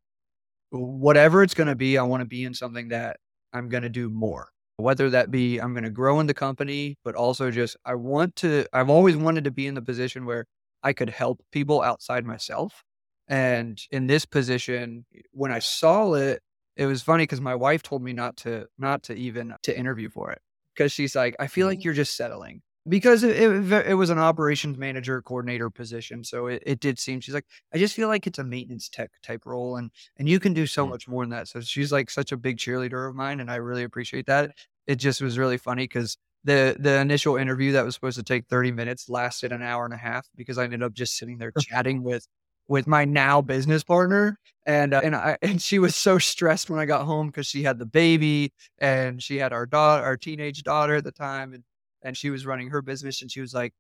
whatever 0.72 1.44
it's 1.44 1.54
going 1.54 1.68
to 1.68 1.76
be 1.76 1.98
i 1.98 2.04
want 2.04 2.22
to 2.22 2.26
be 2.26 2.44
in 2.44 2.54
something 2.54 2.90
that 2.90 3.18
i'm 3.54 3.70
going 3.70 3.84
to 3.84 3.90
do 3.90 4.10
more 4.10 4.50
whether 4.82 5.10
that 5.10 5.32
be 5.32 5.60
i'm 5.60 5.74
going 5.74 5.84
to 5.84 5.90
grow 5.90 6.20
in 6.20 6.28
the 6.28 6.34
company 6.34 6.98
but 7.04 7.16
also 7.16 7.50
just 7.52 7.78
i 7.86 7.96
want 7.96 8.36
to 8.36 8.66
i've 8.74 8.90
always 8.90 9.16
wanted 9.16 9.44
to 9.44 9.52
be 9.52 9.68
in 9.68 9.76
the 9.76 9.82
position 9.82 10.26
where 10.26 10.46
I 10.84 10.94
could 10.94 11.10
help 11.10 11.42
people 11.52 11.82
outside 11.82 12.26
myself. 12.26 12.84
And 13.28 13.82
in 13.92 14.08
this 14.08 14.26
position, 14.26 15.06
when 15.32 15.52
I 15.52 15.60
saw 15.60 16.14
it, 16.14 16.42
it 16.76 16.86
was 16.86 17.02
funny 17.02 17.24
because 17.24 17.42
my 17.42 17.56
wife 17.56 17.84
told 17.84 18.02
me 18.02 18.14
not 18.14 18.38
to 18.38 18.66
not 18.78 19.04
to 19.04 19.14
even 19.14 19.54
to 19.64 19.78
interview 19.78 20.10
for 20.10 20.32
it 20.32 20.42
because 20.74 20.92
she's 20.92 21.16
like, 21.16 21.36
I 21.40 21.48
feel 21.48 21.68
like 21.68 21.80
mm-hmm. 21.80 21.86
you're 21.86 21.94
just 21.94 22.18
settling 22.18 22.62
because 22.90 23.24
it, 23.24 23.38
it, 23.38 23.88
it 23.88 23.94
was 23.94 24.10
an 24.10 24.18
operations 24.18 24.78
manager 24.78 25.22
coordinator 25.22 25.70
position, 25.70 26.24
so 26.24 26.48
it, 26.48 26.64
it 26.66 26.80
did 26.80 26.98
seem. 26.98 27.20
She's 27.22 27.34
like, 27.34 27.46
I 27.74 27.78
just 27.78 27.96
feel 27.96 28.08
like 28.08 28.26
it's 28.26 28.40
a 28.40 28.44
maintenance 28.44 28.90
tech 28.90 29.12
type 29.22 29.46
role, 29.46 29.76
and 29.76 29.92
and 30.18 30.28
you 30.28 30.40
can 30.40 30.54
do 30.54 30.66
so 30.66 30.86
mm. 30.86 30.90
much 30.90 31.08
more 31.08 31.24
than 31.24 31.30
that. 31.32 31.48
So 31.48 31.62
she's 31.62 31.92
like 31.92 32.10
such 32.10 32.32
a 32.32 32.38
big 32.38 32.58
cheerleader 32.58 33.08
of 33.08 33.16
mine, 33.16 33.40
and 33.40 33.52
I 33.52 33.58
really 33.58 33.84
appreciate 33.84 34.26
that. 34.26 34.52
It 34.92 34.98
just 34.98 35.22
was 35.22 35.38
really 35.38 35.58
funny 35.58 35.86
because 35.86 36.18
the 36.44 36.76
the 36.78 37.00
initial 37.00 37.38
interview 37.38 37.72
that 37.74 37.86
was 37.86 37.96
supposed 37.96 38.18
to 38.18 38.24
take 38.24 38.48
30 38.48 38.74
minutes 38.74 39.08
lasted 39.08 39.54
an 39.54 39.62
hour 39.62 39.86
and 39.86 39.94
a 39.94 39.98
half 39.98 40.28
because 40.36 40.58
I 40.58 40.66
ended 40.66 40.84
up 40.84 40.92
just 40.92 41.16
sitting 41.16 41.38
there 41.38 41.54
chatting 41.58 42.04
with 42.04 42.28
with 42.68 42.88
my 42.88 43.06
now 43.06 43.42
business 43.42 43.84
partner 43.86 44.38
and 44.66 44.94
uh, 44.94 45.02
and 45.02 45.16
I 45.16 45.38
and 45.42 45.62
she 45.62 45.80
was 45.80 45.96
so 45.96 46.18
stressed 46.18 46.70
when 46.70 46.80
I 46.80 46.86
got 46.86 47.06
home 47.06 47.28
because 47.28 47.48
she 47.48 47.64
had 47.64 47.80
the 47.80 47.86
baby 47.86 48.54
and 48.80 49.24
she 49.24 49.38
had 49.38 49.54
our 49.54 49.66
daughter 49.66 50.04
our 50.04 50.18
teenage 50.18 50.64
daughter 50.64 50.96
at 50.96 51.06
the 51.06 51.12
time 51.14 51.54
and 51.54 51.64
and 52.04 52.18
she 52.18 52.30
was 52.30 52.46
running 52.46 52.70
her 52.72 52.82
business 52.82 53.22
and 53.22 53.32
she 53.32 53.40
was 53.40 53.54
like 53.54 53.74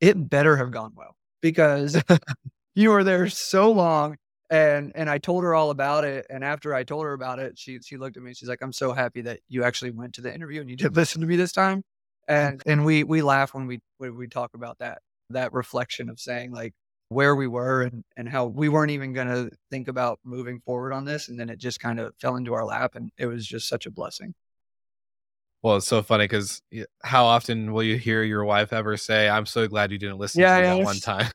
it 0.00 0.28
better 0.28 0.56
have 0.56 0.72
gone 0.72 0.92
well 0.96 1.14
because 1.40 2.02
you 2.74 2.90
were 2.90 3.04
there 3.04 3.28
so 3.28 3.70
long 3.70 4.16
and 4.50 4.92
and 4.94 5.10
I 5.10 5.18
told 5.18 5.44
her 5.44 5.54
all 5.54 5.70
about 5.70 6.04
it 6.04 6.26
and 6.30 6.42
after 6.42 6.74
I 6.74 6.84
told 6.84 7.04
her 7.04 7.12
about 7.12 7.38
it 7.38 7.58
she 7.58 7.80
she 7.80 7.96
looked 7.96 8.16
at 8.16 8.22
me 8.22 8.34
she's 8.34 8.48
like 8.48 8.62
I'm 8.62 8.72
so 8.72 8.92
happy 8.92 9.20
that 9.22 9.40
you 9.48 9.64
actually 9.64 9.90
went 9.90 10.14
to 10.14 10.20
the 10.20 10.34
interview 10.34 10.60
and 10.60 10.70
you 10.70 10.76
did 10.76 10.96
listen 10.96 11.20
to 11.20 11.26
me 11.26 11.36
this 11.36 11.52
time. 11.52 11.78
Mm-hmm. 12.28 12.34
And 12.34 12.62
and 12.66 12.84
we 12.84 13.04
we 13.04 13.22
laugh 13.22 13.54
when 13.54 13.66
we 13.66 13.80
when 13.98 14.16
we 14.16 14.28
talk 14.28 14.54
about 14.54 14.78
that 14.78 15.02
that 15.30 15.52
reflection 15.52 16.08
of 16.08 16.18
saying 16.18 16.52
like 16.52 16.74
where 17.10 17.34
we 17.34 17.46
were 17.46 17.82
and 17.82 18.04
and 18.16 18.28
how 18.28 18.46
we 18.46 18.68
weren't 18.68 18.90
even 18.90 19.12
going 19.12 19.28
to 19.28 19.50
think 19.70 19.88
about 19.88 20.18
moving 20.24 20.60
forward 20.60 20.92
on 20.92 21.04
this 21.04 21.28
and 21.28 21.38
then 21.38 21.48
it 21.48 21.58
just 21.58 21.80
kind 21.80 21.98
of 21.98 22.14
fell 22.20 22.36
into 22.36 22.54
our 22.54 22.64
lap 22.64 22.94
and 22.94 23.10
it 23.18 23.26
was 23.26 23.46
just 23.46 23.68
such 23.68 23.86
a 23.86 23.90
blessing 23.90 24.34
well 25.62 25.76
it's 25.76 25.86
so 25.86 26.02
funny 26.02 26.24
because 26.24 26.62
how 27.02 27.24
often 27.24 27.72
will 27.72 27.82
you 27.82 27.96
hear 27.96 28.22
your 28.22 28.44
wife 28.44 28.72
ever 28.72 28.96
say 28.96 29.28
i'm 29.28 29.46
so 29.46 29.66
glad 29.66 29.90
you 29.90 29.98
didn't 29.98 30.18
listen 30.18 30.40
yeah, 30.40 30.56
to 30.56 30.62
yeah, 30.62 30.74
that 30.76 30.84
one 30.84 31.00
time 31.00 31.30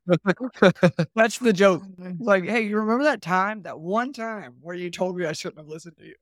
that's 1.16 1.38
the 1.40 1.54
joke 1.54 1.84
oh 2.02 2.14
like 2.20 2.46
hey 2.46 2.62
you 2.62 2.78
remember 2.78 3.04
that 3.04 3.22
time 3.22 3.62
that 3.62 3.80
one 3.80 4.14
time 4.14 4.56
where 4.62 4.76
you 4.76 4.90
told 4.90 5.18
me 5.18 5.26
i 5.26 5.34
shouldn't 5.34 5.58
have 5.60 5.68
listened 5.68 5.98
to 5.98 6.06
you 6.06 6.16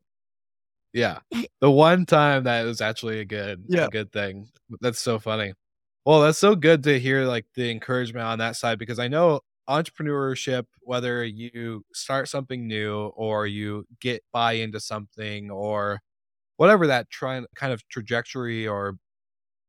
yeah. 0.94 1.20
The 1.62 1.72
one 1.72 2.06
time 2.06 2.44
that 2.44 2.64
was 2.64 2.82
actually 2.82 3.20
a 3.20 3.26
good 3.26 3.64
yeah. 3.68 3.86
a 3.86 3.90
good 3.90 4.12
thing. 4.12 4.50
That's 4.82 5.00
so 5.00 5.20
funny. 5.20 5.54
Well, 6.06 6.22
that's 6.22 6.40
so 6.40 6.56
good 6.56 6.84
to 6.84 7.00
hear 7.00 7.26
like 7.26 7.46
the 7.56 7.70
encouragement 7.70 8.26
on 8.26 8.40
that 8.40 8.56
side 8.56 8.80
because 8.80 9.00
I 9.00 9.08
know 9.08 9.42
entrepreneurship, 9.70 10.66
whether 10.82 11.24
you 11.24 11.86
start 11.94 12.28
something 12.28 12.68
new 12.68 13.08
or 13.16 13.48
you 13.48 13.86
get 14.00 14.24
buy 14.34 14.54
into 14.54 14.80
something 14.80 15.52
or 15.52 16.02
whatever 16.62 16.86
that 16.86 17.10
try, 17.10 17.42
kind 17.56 17.74
of 17.74 17.82
trajectory 17.90 18.68
or 18.68 18.94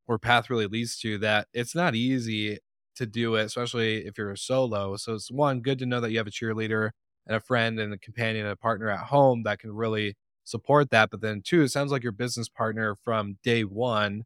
or 0.06 0.18
path 0.18 0.50
really 0.50 0.66
leads 0.66 0.98
to, 0.98 1.16
that 1.16 1.48
it's 1.54 1.74
not 1.74 1.94
easy 1.94 2.58
to 2.94 3.06
do 3.06 3.34
it, 3.36 3.44
especially 3.44 4.04
if 4.04 4.18
you're 4.18 4.32
a 4.32 4.36
solo. 4.36 4.96
So 4.96 5.14
it's 5.14 5.30
one 5.30 5.62
good 5.62 5.78
to 5.78 5.86
know 5.86 6.00
that 6.00 6.10
you 6.10 6.18
have 6.18 6.26
a 6.26 6.30
cheerleader 6.30 6.90
and 7.26 7.34
a 7.34 7.40
friend 7.40 7.80
and 7.80 7.94
a 7.94 7.98
companion 7.98 8.44
and 8.44 8.52
a 8.52 8.56
partner 8.56 8.90
at 8.90 9.06
home 9.06 9.42
that 9.44 9.58
can 9.58 9.72
really 9.72 10.16
support 10.44 10.90
that. 10.90 11.08
But 11.10 11.22
then, 11.22 11.40
two, 11.42 11.62
it 11.62 11.70
sounds 11.70 11.92
like 11.92 12.02
your 12.02 12.12
business 12.12 12.50
partner 12.50 12.94
from 13.02 13.38
day 13.42 13.62
one 13.62 14.24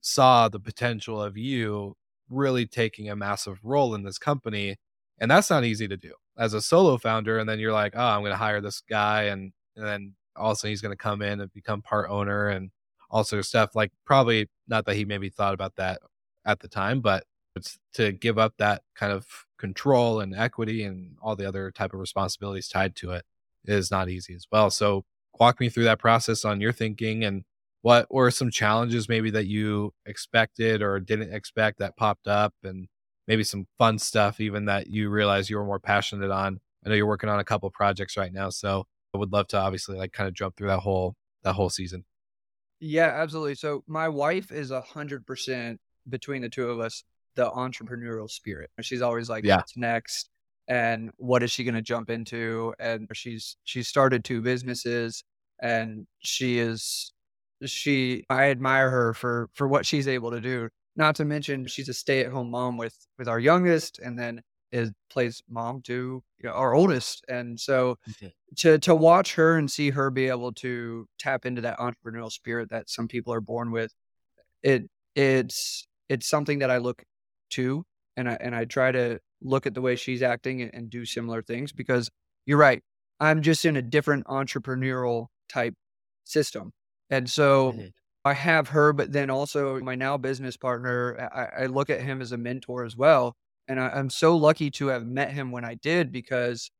saw 0.00 0.48
the 0.48 0.60
potential 0.60 1.20
of 1.20 1.36
you 1.36 1.96
really 2.30 2.64
taking 2.64 3.10
a 3.10 3.16
massive 3.16 3.58
role 3.64 3.92
in 3.92 4.04
this 4.04 4.18
company. 4.18 4.76
And 5.18 5.28
that's 5.28 5.50
not 5.50 5.64
easy 5.64 5.88
to 5.88 5.96
do 5.96 6.12
as 6.38 6.54
a 6.54 6.62
solo 6.62 6.96
founder. 6.96 7.38
And 7.40 7.48
then 7.48 7.58
you're 7.58 7.72
like, 7.72 7.94
oh, 7.96 8.06
I'm 8.06 8.20
going 8.20 8.30
to 8.30 8.36
hire 8.36 8.60
this 8.60 8.82
guy. 8.88 9.24
And, 9.24 9.52
and 9.74 9.84
then 9.84 10.14
also 10.36 10.68
he's 10.68 10.80
going 10.80 10.92
to 10.92 10.96
come 10.96 11.22
in 11.22 11.40
and 11.40 11.52
become 11.52 11.82
part 11.82 12.10
owner 12.10 12.48
and 12.48 12.70
also 13.10 13.40
stuff 13.42 13.74
like 13.74 13.92
probably 14.04 14.48
not 14.68 14.86
that 14.86 14.96
he 14.96 15.04
maybe 15.04 15.28
thought 15.28 15.54
about 15.54 15.76
that 15.76 16.00
at 16.44 16.60
the 16.60 16.68
time, 16.68 17.00
but 17.00 17.24
it's 17.56 17.78
to 17.94 18.12
give 18.12 18.38
up 18.38 18.54
that 18.58 18.82
kind 18.94 19.12
of 19.12 19.26
control 19.58 20.20
and 20.20 20.34
equity 20.34 20.82
and 20.82 21.16
all 21.22 21.36
the 21.36 21.46
other 21.46 21.70
type 21.70 21.94
of 21.94 22.00
responsibilities 22.00 22.68
tied 22.68 22.96
to 22.96 23.12
it 23.12 23.24
is 23.64 23.90
not 23.90 24.08
easy 24.08 24.34
as 24.34 24.46
well. 24.50 24.70
So 24.70 25.04
walk 25.38 25.60
me 25.60 25.68
through 25.68 25.84
that 25.84 25.98
process 25.98 26.44
on 26.44 26.60
your 26.60 26.72
thinking 26.72 27.24
and 27.24 27.44
what 27.82 28.12
were 28.12 28.30
some 28.30 28.50
challenges 28.50 29.08
maybe 29.08 29.30
that 29.30 29.46
you 29.46 29.92
expected 30.06 30.82
or 30.82 30.98
didn't 31.00 31.32
expect 31.32 31.78
that 31.78 31.96
popped 31.96 32.26
up 32.26 32.54
and 32.62 32.88
maybe 33.28 33.44
some 33.44 33.66
fun 33.78 33.98
stuff 33.98 34.40
even 34.40 34.64
that 34.66 34.88
you 34.88 35.08
realized 35.08 35.50
you 35.50 35.56
were 35.56 35.64
more 35.64 35.78
passionate 35.78 36.30
on. 36.30 36.60
I 36.84 36.88
know 36.88 36.94
you're 36.94 37.06
working 37.06 37.30
on 37.30 37.40
a 37.40 37.44
couple 37.44 37.70
projects 37.70 38.16
right 38.16 38.32
now, 38.32 38.50
so 38.50 38.86
I 39.14 39.18
would 39.18 39.32
love 39.32 39.46
to 39.48 39.58
obviously 39.58 39.96
like 39.96 40.12
kind 40.12 40.28
of 40.28 40.34
jump 40.34 40.56
through 40.56 40.68
that 40.68 40.80
whole 40.80 41.14
that 41.42 41.54
whole 41.54 41.70
season. 41.70 42.04
Yeah, 42.80 43.06
absolutely. 43.06 43.54
So 43.54 43.82
my 43.86 44.08
wife 44.08 44.50
is 44.52 44.70
a 44.70 44.80
hundred 44.80 45.26
percent 45.26 45.80
between 46.08 46.42
the 46.42 46.48
two 46.48 46.68
of 46.70 46.80
us 46.80 47.04
the 47.36 47.50
entrepreneurial 47.50 48.30
spirit. 48.30 48.70
She's 48.80 49.02
always 49.02 49.28
like, 49.28 49.44
Yeah. 49.44 49.56
"What's 49.56 49.76
next?" 49.76 50.30
and 50.68 51.10
"What 51.16 51.42
is 51.42 51.50
she 51.50 51.64
going 51.64 51.74
to 51.74 51.82
jump 51.82 52.10
into?" 52.10 52.74
And 52.78 53.08
she's 53.14 53.56
she's 53.64 53.88
started 53.88 54.24
two 54.24 54.40
businesses, 54.42 55.22
and 55.60 56.06
she 56.18 56.58
is 56.58 57.12
she. 57.64 58.24
I 58.28 58.50
admire 58.50 58.90
her 58.90 59.14
for 59.14 59.48
for 59.54 59.68
what 59.68 59.86
she's 59.86 60.08
able 60.08 60.30
to 60.32 60.40
do. 60.40 60.68
Not 60.96 61.16
to 61.16 61.24
mention, 61.24 61.66
she's 61.66 61.88
a 61.88 61.94
stay 61.94 62.20
at 62.24 62.32
home 62.32 62.50
mom 62.50 62.76
with 62.76 62.96
with 63.18 63.28
our 63.28 63.40
youngest, 63.40 63.98
and 64.00 64.18
then 64.18 64.42
is 64.74 64.90
plays 65.08 65.42
mom 65.48 65.80
to 65.82 66.22
you 66.38 66.48
know, 66.48 66.50
our 66.50 66.74
oldest, 66.74 67.24
and 67.28 67.58
so 67.58 67.96
to 68.56 68.78
to 68.80 68.94
watch 68.94 69.34
her 69.34 69.56
and 69.56 69.70
see 69.70 69.90
her 69.90 70.10
be 70.10 70.26
able 70.28 70.52
to 70.52 71.06
tap 71.18 71.46
into 71.46 71.62
that 71.62 71.78
entrepreneurial 71.78 72.30
spirit 72.30 72.70
that 72.70 72.90
some 72.90 73.08
people 73.08 73.32
are 73.32 73.40
born 73.40 73.70
with 73.70 73.94
it 74.62 74.88
it's 75.14 75.86
it's 76.08 76.26
something 76.26 76.58
that 76.58 76.70
I 76.70 76.78
look 76.78 77.04
to 77.50 77.84
and 78.16 78.28
I 78.28 78.36
and 78.40 78.54
I 78.54 78.64
try 78.64 78.90
to 78.92 79.20
look 79.40 79.66
at 79.66 79.74
the 79.74 79.80
way 79.80 79.94
she's 79.96 80.22
acting 80.22 80.62
and, 80.62 80.74
and 80.74 80.90
do 80.90 81.04
similar 81.04 81.42
things 81.42 81.72
because 81.72 82.10
you're 82.46 82.58
right 82.58 82.82
I'm 83.20 83.42
just 83.42 83.64
in 83.64 83.76
a 83.76 83.82
different 83.82 84.26
entrepreneurial 84.26 85.26
type 85.48 85.74
system 86.24 86.72
and 87.10 87.30
so. 87.30 87.72
I 88.26 88.32
have 88.32 88.68
her 88.68 88.94
but 88.94 89.12
then 89.12 89.28
also 89.28 89.78
my 89.80 89.96
now 89.96 90.16
business 90.16 90.56
partner 90.56 91.28
I, 91.34 91.64
I 91.64 91.66
look 91.66 91.90
at 91.90 92.00
him 92.00 92.22
as 92.22 92.32
a 92.32 92.38
mentor 92.38 92.86
as 92.86 92.96
well 92.96 93.36
and 93.68 93.80
I, 93.80 93.88
I'm 93.88 94.10
so 94.10 94.36
lucky 94.36 94.70
to 94.72 94.88
have 94.88 95.06
met 95.06 95.32
him 95.32 95.50
when 95.50 95.64
I 95.64 95.74
did 95.74 96.12
because 96.12 96.70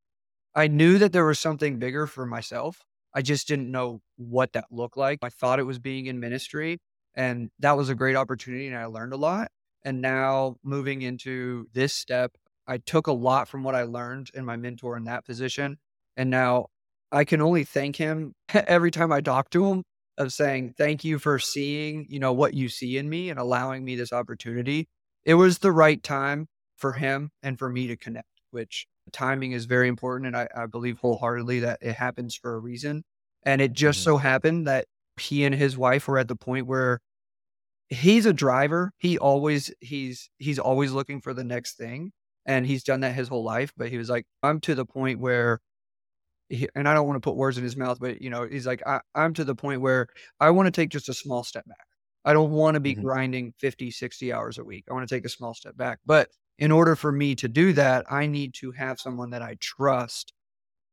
I 0.54 0.68
knew 0.68 0.98
that 0.98 1.12
there 1.12 1.24
was 1.24 1.40
something 1.40 1.78
bigger 1.78 2.06
for 2.06 2.26
myself. 2.26 2.82
I 3.14 3.22
just 3.22 3.48
didn't 3.48 3.70
know 3.70 4.00
what 4.16 4.52
that 4.52 4.66
looked 4.70 4.96
like. 4.96 5.18
I 5.22 5.28
thought 5.28 5.58
it 5.58 5.64
was 5.64 5.78
being 5.78 6.06
in 6.06 6.20
ministry, 6.20 6.78
and 7.14 7.50
that 7.60 7.76
was 7.76 7.88
a 7.88 7.94
great 7.94 8.16
opportunity, 8.16 8.66
and 8.66 8.76
I 8.76 8.86
learned 8.86 9.12
a 9.12 9.16
lot. 9.16 9.48
And 9.84 10.00
now 10.00 10.56
moving 10.64 11.02
into 11.02 11.66
this 11.72 11.92
step, 11.92 12.32
I 12.66 12.78
took 12.78 13.06
a 13.06 13.12
lot 13.12 13.48
from 13.48 13.62
what 13.62 13.74
I 13.74 13.82
learned 13.82 14.30
in 14.34 14.44
my 14.44 14.56
mentor 14.56 14.96
in 14.96 15.04
that 15.04 15.24
position. 15.24 15.78
And 16.16 16.30
now 16.30 16.66
I 17.12 17.24
can 17.24 17.40
only 17.40 17.64
thank 17.64 17.96
him 17.96 18.32
every 18.54 18.90
time 18.90 19.12
I 19.12 19.20
talk 19.20 19.50
to 19.50 19.66
him 19.66 19.82
of 20.16 20.32
saying, 20.32 20.74
thank 20.78 21.04
you 21.04 21.18
for 21.18 21.38
seeing, 21.38 22.06
you 22.08 22.18
know, 22.18 22.32
what 22.32 22.54
you 22.54 22.68
see 22.68 22.96
in 22.96 23.08
me 23.08 23.30
and 23.30 23.38
allowing 23.38 23.84
me 23.84 23.96
this 23.96 24.12
opportunity. 24.12 24.88
It 25.24 25.34
was 25.34 25.58
the 25.58 25.72
right 25.72 26.02
time 26.02 26.46
for 26.84 26.92
him 26.92 27.30
and 27.42 27.58
for 27.58 27.70
me 27.70 27.86
to 27.88 27.96
connect, 27.96 28.28
which 28.50 28.86
timing 29.12 29.52
is 29.52 29.64
very 29.66 29.88
important. 29.88 30.26
And 30.28 30.36
I, 30.36 30.48
I 30.54 30.66
believe 30.66 30.98
wholeheartedly 30.98 31.60
that 31.60 31.78
it 31.82 31.94
happens 31.94 32.34
for 32.36 32.54
a 32.54 32.58
reason. 32.60 33.04
And 33.44 33.62
it 33.62 33.72
just 33.72 34.02
Mhm. 34.02 34.02
so 34.02 34.18
happened 34.18 34.66
that 34.66 34.86
he 35.20 35.44
and 35.44 35.54
his 35.54 35.78
wife 35.78 36.08
were 36.08 36.18
at 36.18 36.28
the 36.28 36.36
point 36.36 36.66
where 36.66 37.00
he's 37.88 38.26
a 38.26 38.32
driver. 38.32 38.92
He 38.98 39.18
always 39.18 39.72
he's 39.80 40.30
he's 40.38 40.58
always 40.58 40.92
looking 40.92 41.20
for 41.20 41.34
the 41.34 41.44
next 41.44 41.76
thing. 41.76 42.12
And 42.46 42.66
he's 42.66 42.84
done 42.84 43.00
that 43.00 43.14
his 43.14 43.28
whole 43.28 43.44
life. 43.44 43.72
But 43.76 43.90
he 43.90 43.98
was 43.98 44.10
like, 44.10 44.26
I'm 44.42 44.60
to 44.62 44.74
the 44.74 44.86
point 44.86 45.20
where 45.20 45.60
he, 46.48 46.68
and 46.74 46.88
I 46.88 46.94
don't 46.94 47.06
want 47.06 47.16
to 47.16 47.26
put 47.26 47.36
words 47.36 47.58
in 47.58 47.64
his 47.64 47.76
mouth, 47.76 47.98
but 48.00 48.20
you 48.22 48.30
know, 48.30 48.46
he's 48.46 48.66
like, 48.66 48.82
I, 48.86 49.00
I'm 49.14 49.34
to 49.34 49.44
the 49.44 49.54
point 49.54 49.80
where 49.80 50.08
I 50.40 50.50
want 50.50 50.66
to 50.66 50.70
take 50.70 50.90
just 50.90 51.08
a 51.08 51.14
small 51.14 51.42
step 51.44 51.66
back. 51.66 51.86
I 52.24 52.32
don't 52.32 52.52
want 52.52 52.74
to 52.74 52.80
be 52.80 52.94
Mhm. 52.94 53.04
grinding 53.04 53.54
50, 53.58 53.90
60 53.90 54.32
hours 54.32 54.58
a 54.58 54.64
week. 54.64 54.84
I 54.90 54.94
want 54.94 55.08
to 55.08 55.14
take 55.14 55.24
a 55.26 55.30
small 55.30 55.54
step 55.54 55.76
back. 55.76 56.00
But 56.06 56.30
in 56.58 56.72
order 56.72 56.96
for 56.96 57.12
me 57.12 57.34
to 57.36 57.48
do 57.48 57.72
that, 57.74 58.10
I 58.10 58.26
need 58.26 58.54
to 58.54 58.72
have 58.72 59.00
someone 59.00 59.30
that 59.30 59.42
I 59.42 59.56
trust 59.60 60.32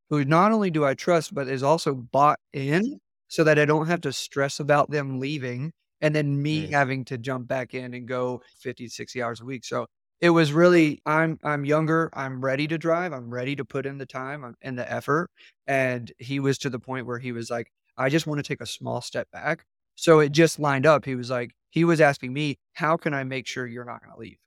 who 0.09 0.25
not 0.25 0.51
only 0.51 0.71
do 0.71 0.85
I 0.85 0.93
trust, 0.93 1.33
but 1.33 1.47
is 1.47 1.63
also 1.63 1.95
bought 1.95 2.39
in 2.53 2.99
so 3.27 3.43
that 3.43 3.57
I 3.59 3.65
don't 3.65 3.87
have 3.87 4.01
to 4.01 4.13
stress 4.13 4.59
about 4.59 4.91
them 4.91 5.19
leaving 5.19 5.71
and 6.01 6.15
then 6.15 6.41
me 6.41 6.67
Mm. 6.67 6.71
having 6.71 7.05
to 7.05 7.17
jump 7.17 7.47
back 7.47 7.73
in 7.73 7.93
and 7.93 8.07
go 8.07 8.41
50, 8.59 8.87
60 8.87 9.21
hours 9.21 9.41
a 9.41 9.45
week. 9.45 9.63
So 9.65 9.87
it 10.19 10.31
was 10.31 10.53
really 10.53 11.01
I'm 11.05 11.39
I'm 11.43 11.65
younger, 11.65 12.09
I'm 12.13 12.43
ready 12.43 12.67
to 12.67 12.77
drive, 12.77 13.13
I'm 13.13 13.29
ready 13.33 13.55
to 13.55 13.65
put 13.65 13.85
in 13.85 13.97
the 13.97 14.05
time 14.05 14.55
and 14.61 14.77
the 14.77 14.91
effort. 14.91 15.29
And 15.67 16.11
he 16.19 16.39
was 16.39 16.57
to 16.59 16.69
the 16.69 16.79
point 16.79 17.05
where 17.07 17.19
he 17.19 17.31
was 17.31 17.49
like, 17.49 17.71
I 17.97 18.09
just 18.09 18.27
want 18.27 18.39
to 18.39 18.43
take 18.43 18.61
a 18.61 18.65
small 18.65 19.01
step 19.01 19.29
back. 19.31 19.65
So 19.95 20.19
it 20.19 20.31
just 20.31 20.59
lined 20.59 20.85
up. 20.85 21.05
He 21.05 21.15
was 21.15 21.29
like, 21.29 21.51
he 21.69 21.85
was 21.85 22.01
asking 22.01 22.33
me, 22.33 22.57
how 22.73 22.97
can 22.97 23.13
I 23.13 23.23
make 23.23 23.47
sure 23.47 23.67
you're 23.67 23.85
not 23.85 24.01
going 24.01 24.13
to 24.13 24.19
leave? 24.19 24.37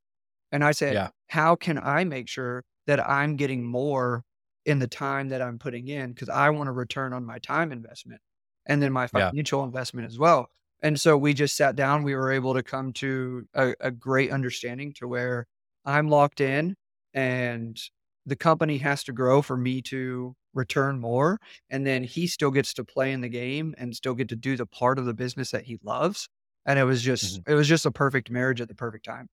And 0.55 0.63
I 0.63 0.71
said, 0.71 0.95
Yeah. 0.95 1.09
how 1.27 1.57
can 1.57 1.79
I 1.79 2.05
make 2.05 2.29
sure 2.29 2.65
that 2.87 3.01
I'm 3.07 3.35
getting 3.35 3.65
more 3.65 4.23
in 4.65 4.79
the 4.79 4.87
time 4.87 5.31
that 5.31 5.43
I'm 5.43 5.59
putting 5.59 5.89
in? 5.89 6.13
Because 6.13 6.29
I 6.29 6.49
want 6.51 6.69
to 6.69 6.73
return 6.73 7.13
on 7.13 7.27
my 7.27 7.41
time 7.41 7.73
investment 7.73 8.21
and 8.65 8.81
then 8.81 8.93
my 8.93 9.09
Yeah. 9.13 9.31
financial 9.31 9.65
investment 9.65 10.07
as 10.07 10.17
well. 10.17 10.49
And 10.81 11.01
so 11.01 11.19
we 11.19 11.35
just 11.35 11.57
sat 11.57 11.75
down. 11.75 12.05
We 12.05 12.15
were 12.15 12.31
able 12.31 12.55
to 12.55 12.63
come 12.63 12.93
to 12.95 13.49
a, 13.55 13.75
a 13.81 13.91
great 13.91 14.31
understanding 14.31 14.93
to 14.99 15.09
where 15.09 15.49
I'm 15.85 16.09
locked 16.09 16.41
in 16.41 16.77
and 17.13 17.77
the 18.25 18.37
company 18.37 18.79
has 18.79 19.03
to 19.05 19.13
grow 19.13 19.43
for 19.43 19.57
me 19.57 19.83
to 19.83 20.37
return 20.55 21.01
more. 21.01 21.41
And 21.69 21.85
then 21.85 22.05
he 22.05 22.29
still 22.29 22.53
gets 22.53 22.73
to 22.75 22.85
play 22.85 23.11
in 23.11 23.23
the 23.23 23.29
game 23.29 23.75
and 23.77 23.97
still 23.97 24.15
get 24.15 24.29
to 24.29 24.37
do 24.37 24.57
the 24.57 24.67
part 24.67 25.01
of 25.01 25.05
the 25.05 25.15
business 25.15 25.51
that 25.51 25.65
he 25.65 25.81
loves. 25.83 26.29
And 26.65 26.79
it 26.79 26.85
was 26.85 27.03
just, 27.03 27.41
mm-hmm. 27.41 27.51
it 27.51 27.57
was 27.57 27.67
just 27.67 27.87
a 27.87 27.91
perfect 27.91 28.31
marriage 28.31 28.61
at 28.61 28.69
the 28.69 28.75
perfect 28.77 29.05
time. 29.05 29.29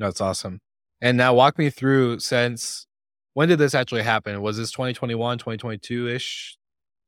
That's 0.00 0.20
awesome. 0.20 0.60
And 1.00 1.16
now 1.16 1.34
walk 1.34 1.58
me 1.58 1.70
through 1.70 2.18
since 2.20 2.86
when 3.34 3.48
did 3.48 3.58
this 3.58 3.74
actually 3.74 4.02
happen? 4.02 4.40
Was 4.42 4.56
this 4.56 4.72
2021, 4.72 5.38
22 5.38 6.08
ish? 6.08 6.56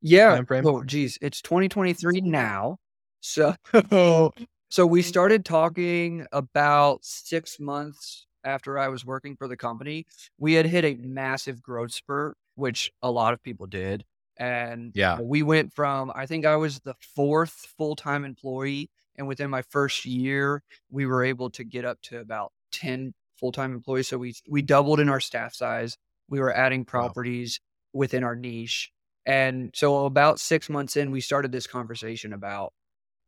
Yeah. 0.01 0.37
timeframe? 0.37 0.65
Oh, 0.65 0.83
geez, 0.83 1.17
it's 1.21 1.41
2023 1.41 2.21
now. 2.21 2.77
So, 3.19 3.55
so 4.69 4.85
we 4.85 5.01
started 5.01 5.43
talking 5.45 6.25
about 6.31 7.03
six 7.03 7.59
months 7.59 8.27
after 8.43 8.77
I 8.77 8.89
was 8.89 9.05
working 9.05 9.35
for 9.35 9.47
the 9.47 9.57
company. 9.57 10.05
We 10.37 10.53
had 10.53 10.65
hit 10.65 10.85
a 10.85 10.95
massive 10.95 11.61
growth 11.61 11.93
spurt, 11.93 12.37
which 12.55 12.91
a 13.01 13.09
lot 13.09 13.33
of 13.33 13.41
people 13.41 13.65
did. 13.67 14.03
And 14.37 14.91
Yeah. 14.95 15.19
we 15.21 15.43
went 15.43 15.73
from, 15.73 16.11
I 16.15 16.25
think 16.25 16.45
I 16.45 16.55
was 16.57 16.79
the 16.81 16.95
fourth 17.15 17.73
full 17.77 17.95
time 17.95 18.25
employee. 18.25 18.89
And 19.15 19.27
within 19.27 19.49
my 19.51 19.61
first 19.61 20.05
year, 20.05 20.63
we 20.89 21.05
were 21.05 21.23
able 21.23 21.49
to 21.51 21.63
get 21.63 21.85
up 21.85 22.01
to 22.03 22.19
about 22.19 22.51
10 22.73 23.13
full 23.39 23.51
time 23.51 23.73
employees. 23.73 24.07
So 24.07 24.17
we, 24.17 24.33
we 24.49 24.61
doubled 24.61 24.99
in 24.99 25.09
our 25.09 25.19
staff 25.19 25.53
size. 25.53 25.97
We 26.29 26.39
were 26.39 26.53
adding 26.53 26.85
properties 26.85 27.59
within 27.93 28.23
our 28.23 28.35
niche. 28.35 28.91
And 29.25 29.71
so 29.73 30.05
about 30.05 30.39
six 30.39 30.69
months 30.69 30.97
in, 30.97 31.11
we 31.11 31.21
started 31.21 31.51
this 31.51 31.67
conversation 31.67 32.33
about, 32.33 32.73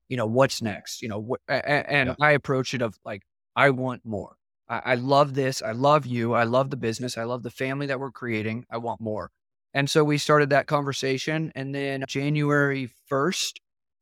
you 0.09 0.17
know, 0.17 0.25
what's 0.25 0.61
next? 0.61 1.01
You 1.01 1.07
know, 1.07 1.19
what, 1.19 1.39
and 1.47 2.09
Yeah. 2.09 2.15
I 2.19 2.31
approached 2.31 2.73
it 2.73 2.81
of 2.81 2.97
like, 3.05 3.21
I 3.55 3.69
want 3.69 4.01
more. 4.05 4.35
I, 4.67 4.81
I 4.85 4.95
love 4.95 5.33
this. 5.35 5.61
I 5.61 5.71
love 5.71 6.05
you. 6.05 6.33
I 6.33 6.43
love 6.43 6.69
the 6.69 6.77
business. 6.77 7.17
I 7.17 7.23
love 7.23 7.43
the 7.43 7.51
family 7.51 7.87
that 7.87 7.99
we're 7.99 8.11
creating. 8.11 8.65
I 8.69 8.77
want 8.77 8.99
more. 8.99 9.31
And 9.73 9.89
so 9.89 10.03
we 10.03 10.17
started 10.17 10.49
that 10.51 10.67
conversation. 10.67 11.51
And 11.55 11.73
then 11.73 12.03
January 12.07 12.89
1st 13.11 13.53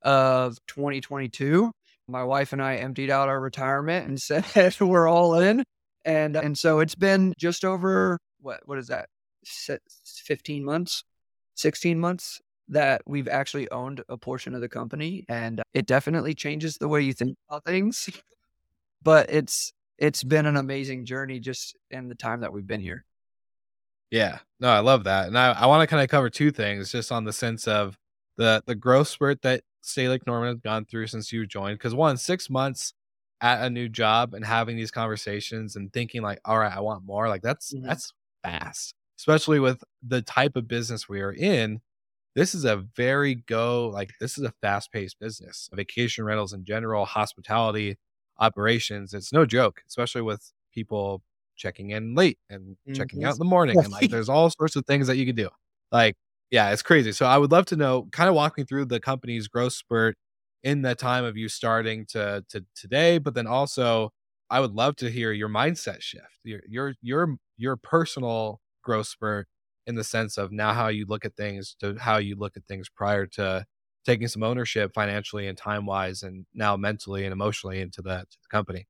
of 0.03 0.57
2022, 0.67 1.71
my 2.07 2.23
wife 2.23 2.53
and 2.53 2.61
I 2.61 2.75
emptied 2.75 3.09
out 3.09 3.29
our 3.29 3.39
retirement 3.39 4.07
and 4.07 4.21
said, 4.55 4.75
we're 4.79 5.07
all 5.07 5.39
in. 5.39 5.63
And, 6.05 6.35
and 6.35 6.57
so 6.57 6.79
it's 6.79 6.95
been 6.95 7.33
just 7.37 7.63
over 7.63 8.19
what, 8.41 8.61
what 8.65 8.77
is 8.77 8.87
that? 8.87 9.09
15 9.45 10.63
months, 10.63 11.03
16 11.55 11.99
months 11.99 12.41
that 12.69 13.01
we've 13.05 13.27
actually 13.27 13.69
owned 13.71 14.03
a 14.09 14.17
portion 14.17 14.55
of 14.55 14.61
the 14.61 14.69
company. 14.69 15.25
And 15.29 15.61
it 15.73 15.85
definitely 15.85 16.33
changes 16.33 16.77
the 16.77 16.87
way 16.87 17.01
you 17.01 17.13
think 17.13 17.37
about 17.49 17.65
things. 17.65 18.09
But 19.01 19.29
it's, 19.29 19.73
it's 19.97 20.23
been 20.23 20.45
an 20.45 20.57
amazing 20.57 21.05
journey 21.05 21.39
just 21.39 21.75
in 21.91 22.09
the 22.09 22.15
time 22.15 22.41
that 22.41 22.53
we've 22.53 22.67
been 22.67 22.81
here. 22.81 23.05
Yeah. 24.11 24.39
No, 24.59 24.69
I 24.69 24.79
love 24.79 25.05
that. 25.05 25.27
And 25.27 25.37
I, 25.37 25.51
I 25.51 25.65
want 25.65 25.81
to 25.81 25.87
kind 25.87 26.03
of 26.03 26.09
cover 26.09 26.29
two 26.29 26.51
things 26.51 26.91
just 26.91 27.11
on 27.11 27.23
the 27.23 27.33
sense 27.33 27.67
of 27.67 27.97
the 28.37 28.63
the 28.65 28.75
growth 28.75 29.07
spurt 29.07 29.41
that 29.41 29.63
Stay 29.83 30.07
Lake 30.09 30.25
Norman 30.27 30.49
has 30.49 30.59
gone 30.61 30.85
through 30.85 31.07
since 31.07 31.31
you 31.31 31.45
joined. 31.45 31.77
Because 31.77 31.95
one, 31.95 32.17
six 32.17 32.49
months 32.49 32.93
at 33.41 33.63
a 33.65 33.69
new 33.69 33.89
job 33.89 34.33
and 34.33 34.45
having 34.45 34.77
these 34.77 34.91
conversations 34.91 35.75
and 35.75 35.91
thinking 35.93 36.21
like, 36.21 36.39
all 36.45 36.57
right, 36.59 36.75
I 36.75 36.79
want 36.81 37.03
more. 37.05 37.27
Like 37.29 37.41
that's 37.41 37.73
Mhm. 37.73 37.83
that's 37.83 38.13
fast. 38.43 38.95
Especially 39.19 39.59
with 39.59 39.83
the 40.01 40.21
type 40.21 40.55
of 40.55 40.67
business 40.67 41.07
we 41.09 41.21
are 41.21 41.33
in. 41.33 41.81
This 42.35 42.55
is 42.55 42.65
a 42.65 42.77
very 42.77 43.35
go 43.35 43.89
like 43.89 44.11
this 44.19 44.37
is 44.37 44.43
a 44.45 44.51
fast 44.61 44.91
paced 44.91 45.19
business. 45.19 45.69
Vacation 45.73 46.25
rentals 46.25 46.53
in 46.53 46.65
general, 46.65 47.05
hospitality 47.05 47.97
operations. 48.39 49.13
It's 49.13 49.31
no 49.33 49.45
joke, 49.45 49.83
especially 49.87 50.21
with 50.23 50.51
people 50.73 51.23
checking 51.55 51.91
in 51.91 52.15
late 52.15 52.39
and 52.49 52.77
checking 52.93 53.23
Mhm. 53.23 53.25
out 53.25 53.33
in 53.35 53.39
the 53.39 53.45
morning. 53.45 53.83
And 53.83 53.91
like 53.91 54.09
there's 54.09 54.29
all 54.29 54.49
sorts 54.49 54.75
of 54.75 54.85
things 54.85 55.07
that 55.07 55.17
you 55.17 55.25
can 55.25 55.35
do. 55.35 55.49
Like, 55.91 56.15
yeah, 56.53 56.71
it's 56.71 56.83
crazy. 56.83 57.13
So 57.13 57.25
I 57.25 57.37
would 57.39 57.51
love 57.51 57.65
to 57.67 57.77
know, 57.77 58.09
kind 58.13 58.29
of 58.29 58.35
walk 58.35 58.57
me 58.59 58.65
through 58.65 58.85
the 58.85 59.01
company's 59.01 59.49
growth 59.49 59.73
spurt 59.73 60.17
in 60.63 60.83
the 60.83 60.95
time 60.95 61.25
of 61.25 61.37
you 61.37 61.49
starting 61.49 62.05
to 62.07 62.45
to 62.49 62.65
today, 62.75 63.17
but 63.19 63.35
then 63.35 63.47
also 63.47 64.11
I 64.51 64.59
would 64.61 64.73
love 64.73 64.95
to 64.97 65.09
hear 65.11 65.31
your 65.33 65.49
mindset 65.49 66.01
shift, 66.01 66.39
your 66.45 66.61
your 66.69 66.95
your 67.01 67.37
your 67.57 67.77
personal 67.77 68.61
growth 68.83 69.07
spurt 69.07 69.47
in 69.87 69.95
the 69.95 70.03
sense 70.05 70.37
of 70.37 70.51
now 70.51 70.73
how 70.73 70.89
you 70.89 71.05
look 71.07 71.25
at 71.25 71.35
things 71.35 71.75
to 71.81 71.95
how 71.99 72.17
you 72.17 72.35
look 72.37 72.57
at 72.57 72.65
things 72.67 72.89
prior 72.89 73.25
to 73.27 73.65
taking 74.05 74.27
some 74.27 74.43
ownership 74.43 74.93
financially 74.93 75.47
and 75.47 75.57
time 75.57 75.85
wise 75.85 76.23
and 76.23 76.45
now 76.53 76.77
mentally 76.77 77.25
and 77.25 77.33
emotionally 77.33 77.81
into 77.81 78.01
the, 78.01 78.17
to 78.29 78.37
the 78.43 78.49
company. 78.51 78.85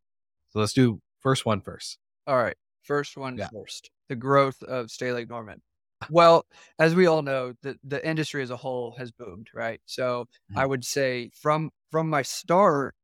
So 0.52 0.60
let's 0.60 0.74
do 0.74 1.02
first 1.22 1.46
one 1.46 1.62
first. 1.62 2.00
All 2.28 2.38
right. 2.38 2.58
First 2.84 3.18
one 3.18 3.40
Yeah. 3.40 3.50
first. 3.52 3.92
The 4.10 4.16
growth 4.16 4.64
of 4.64 4.92
Stay 4.92 5.14
Lake 5.14 5.30
Norman. 5.30 5.62
Well, 6.10 6.46
as 6.80 6.96
we 6.96 7.06
all 7.08 7.22
know, 7.22 7.54
the, 7.62 7.78
the 7.84 8.06
industry 8.08 8.42
as 8.44 8.50
a 8.50 8.58
whole 8.58 8.92
has 8.98 9.12
boomed, 9.12 9.50
right? 9.54 9.82
So 9.86 10.28
I 10.56 10.66
Mhm. 10.66 10.66
would 10.66 10.86
say 10.86 11.30
from 11.34 11.72
from 11.92 12.10
my 12.10 12.22
start, 12.24 12.96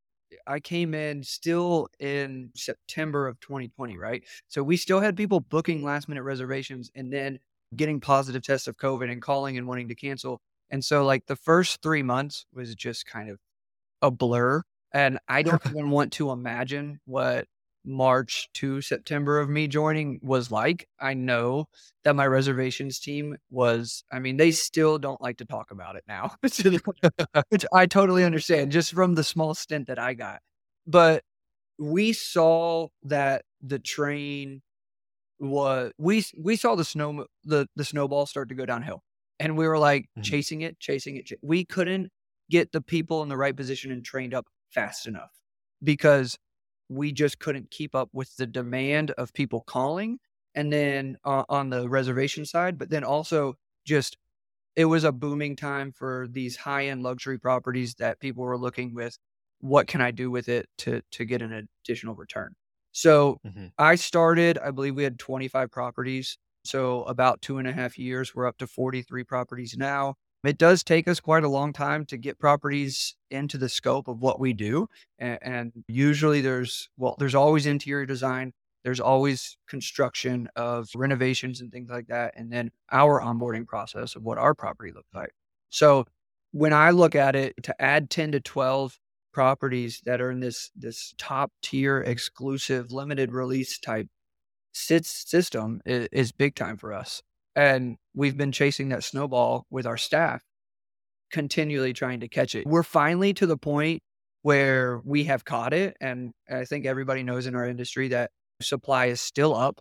I 0.47 0.59
came 0.59 0.93
in 0.93 1.23
still 1.23 1.89
in 1.99 2.51
September 2.55 3.27
of 3.27 3.39
2020, 3.39 3.97
right? 3.97 4.23
So 4.47 4.63
we 4.63 4.77
still 4.77 4.99
had 5.01 5.17
people 5.17 5.39
booking 5.41 5.83
last 5.83 6.09
minute 6.09 6.23
reservations 6.23 6.91
and 6.95 7.11
then 7.13 7.39
getting 7.75 7.99
positive 8.01 8.43
tests 8.43 8.67
of 8.67 8.77
COVID 8.77 9.11
and 9.11 9.21
calling 9.21 9.57
and 9.57 9.67
wanting 9.67 9.87
to 9.89 9.95
cancel. 9.95 10.41
And 10.71 10.83
so 10.85 11.05
like 11.05 11.25
the 11.27 11.35
first 11.35 11.81
three 11.81 12.03
months 12.03 12.45
was 12.53 12.75
just 12.75 13.05
kind 13.05 13.29
of 13.29 13.39
a 14.01 14.11
blur. 14.11 14.63
And 14.93 15.19
I 15.27 15.43
don't 15.43 15.61
even 15.69 15.91
want 15.91 16.13
to 16.13 16.31
imagine 16.31 16.99
what 17.05 17.47
March 17.85 18.49
to 18.55 18.81
September 18.81 19.39
of 19.39 19.49
me 19.49 19.67
joining 19.67 20.19
was 20.21 20.51
like. 20.51 20.87
I 20.99 21.13
know 21.13 21.67
that 22.03 22.15
my 22.15 22.27
reservations 22.27 22.99
team 22.99 23.37
was, 23.49 24.03
I 24.11 24.19
mean, 24.19 24.37
they 24.37 24.51
still 24.51 24.97
don't 24.99 25.21
like 25.21 25.37
to 25.37 25.45
talk 25.45 25.71
about 25.71 25.95
it 25.95 26.03
now, 26.07 26.35
which 27.49 27.65
I 27.73 27.85
totally 27.85 28.23
understand 28.23 28.71
just 28.71 28.93
from 28.93 29.15
the 29.15 29.23
small 29.23 29.53
stint 29.53 29.87
that 29.87 29.99
I 29.99 30.13
got. 30.13 30.41
But 30.87 31.23
we 31.79 32.13
saw 32.13 32.89
that 33.03 33.45
the 33.61 33.79
train 33.79 34.61
was 35.39 35.91
we 35.97 36.23
we 36.37 36.55
saw 36.55 36.75
the 36.75 36.85
snow 36.85 37.25
the 37.43 37.67
the 37.75 37.85
snowball 37.85 38.25
start 38.25 38.49
to 38.49 38.55
go 38.55 38.65
downhill 38.65 39.03
and 39.39 39.57
we 39.57 39.67
were 39.67 39.77
like 39.79 40.05
Mhm. 40.15 40.23
chasing 40.23 40.61
it 40.61 40.79
chasing 40.79 41.15
it 41.17 41.31
we 41.41 41.65
couldn't 41.65 42.09
get 42.49 42.71
the 42.73 42.81
people 42.81 43.23
in 43.23 43.29
the 43.29 43.37
right 43.37 43.55
position 43.55 43.91
and 43.91 44.03
trained 44.05 44.33
up 44.33 44.45
fast 44.69 45.07
enough 45.07 45.31
because 45.83 46.37
we 46.89 47.11
just 47.11 47.39
couldn't 47.39 47.71
keep 47.71 47.95
up 47.95 48.09
with 48.13 48.35
the 48.37 48.47
demand 48.47 49.11
of 49.11 49.33
people 49.33 49.61
calling 49.61 50.19
and 50.55 50.73
then 50.73 51.17
uh, 51.23 51.43
on 51.49 51.69
the 51.69 51.87
reservation 51.89 52.45
side 52.45 52.77
but 52.77 52.89
then 52.89 53.03
also 53.03 53.55
just 53.85 54.17
it 54.75 54.85
was 54.85 55.03
a 55.03 55.11
booming 55.11 55.55
time 55.55 55.91
for 55.91 56.27
these 56.29 56.55
high 56.57 56.87
end 56.87 57.03
luxury 57.03 57.39
properties 57.39 57.95
that 57.95 58.19
people 58.19 58.43
were 58.43 58.57
looking 58.57 58.93
with 58.93 59.17
what 59.59 59.87
can 59.87 60.01
i 60.01 60.11
do 60.11 60.31
with 60.31 60.49
it 60.49 60.67
to 60.77 61.01
to 61.11 61.25
get 61.25 61.41
an 61.41 61.67
additional 61.83 62.15
return 62.15 62.53
so 62.91 63.39
Mhm. 63.43 63.69
I 63.77 63.95
started, 63.95 64.57
I 64.57 64.71
believe 64.71 64.95
we 64.95 65.03
had 65.03 65.17
25 65.19 65.71
properties. 65.71 66.37
So 66.65 67.03
about 67.03 67.41
two 67.41 67.59
and 67.59 67.67
a 67.67 67.71
half 67.71 67.97
years, 67.97 68.35
we're 68.35 68.45
up 68.45 68.57
to 68.57 68.67
43 68.67 69.23
properties 69.23 69.77
now. 69.77 70.15
It 70.43 70.57
does 70.57 70.83
take 70.83 71.07
us 71.07 71.19
quite 71.19 71.43
a 71.43 71.49
long 71.49 71.73
time 71.73 72.05
to 72.05 72.17
get 72.17 72.39
properties 72.39 73.15
into 73.29 73.57
the 73.57 73.67
scope 73.67 74.07
of 74.07 74.21
what 74.21 74.39
we 74.39 74.53
do. 74.53 74.87
And, 75.17 75.39
and 75.41 75.71
usually 75.87 76.39
there's, 76.41 76.89
well, 76.97 77.15
there's 77.19 77.35
always 77.35 77.65
interior 77.65 78.05
design. 78.05 78.53
There's 78.83 79.01
always 79.01 79.57
construction 79.67 80.47
of 80.55 80.89
renovations 80.95 81.59
and 81.59 81.71
things 81.71 81.89
like 81.89 82.07
that. 82.07 82.33
And 82.37 82.51
then 82.51 82.71
our 82.91 83.21
onboarding 83.21 83.67
process 83.67 84.15
of 84.15 84.23
what 84.23 84.37
our 84.37 84.53
property 84.53 84.93
looks 84.93 85.13
like. 85.13 85.31
So 85.69 86.05
when 86.51 86.71
I 86.71 86.91
look 86.91 87.15
at 87.15 87.35
it, 87.35 87.61
to 87.63 87.81
add 87.81 88.09
10 88.09 88.31
to 88.31 88.39
12 88.39 88.97
properties 89.33 90.01
that 90.05 90.21
are 90.21 90.31
in 90.31 90.39
this 90.39 90.71
this 90.75 91.13
top 91.17 91.51
tier 91.61 91.99
exclusive 91.99 92.91
limited 92.91 93.31
release 93.31 93.77
type 93.77 94.07
sits 94.71 95.29
system 95.29 95.81
is, 95.85 96.07
is 96.11 96.31
big 96.31 96.55
time 96.55 96.77
for 96.77 96.93
us 96.93 97.21
and 97.55 97.97
we've 98.19 98.37
been 98.37 98.51
chasing 98.51 98.89
that 98.89 99.03
snowball 99.03 99.65
with 99.69 99.85
our 99.85 99.97
staff 99.97 100.41
continually 101.31 101.93
trying 101.93 102.19
to 102.19 102.27
catch 102.27 102.55
it 102.55 102.65
we're 102.65 102.83
finally 102.83 103.33
to 103.33 103.45
the 103.45 103.57
point 103.57 104.01
where 104.41 104.99
we 105.05 105.25
have 105.25 105.45
caught 105.45 105.73
it 105.73 105.95
and 106.01 106.31
i 106.49 106.65
think 106.65 106.85
everybody 106.85 107.23
knows 107.23 107.45
in 107.45 107.55
our 107.55 107.65
industry 107.67 108.07
that 108.09 108.31
supply 108.61 109.05
is 109.07 109.21
still 109.21 109.55
up 109.55 109.79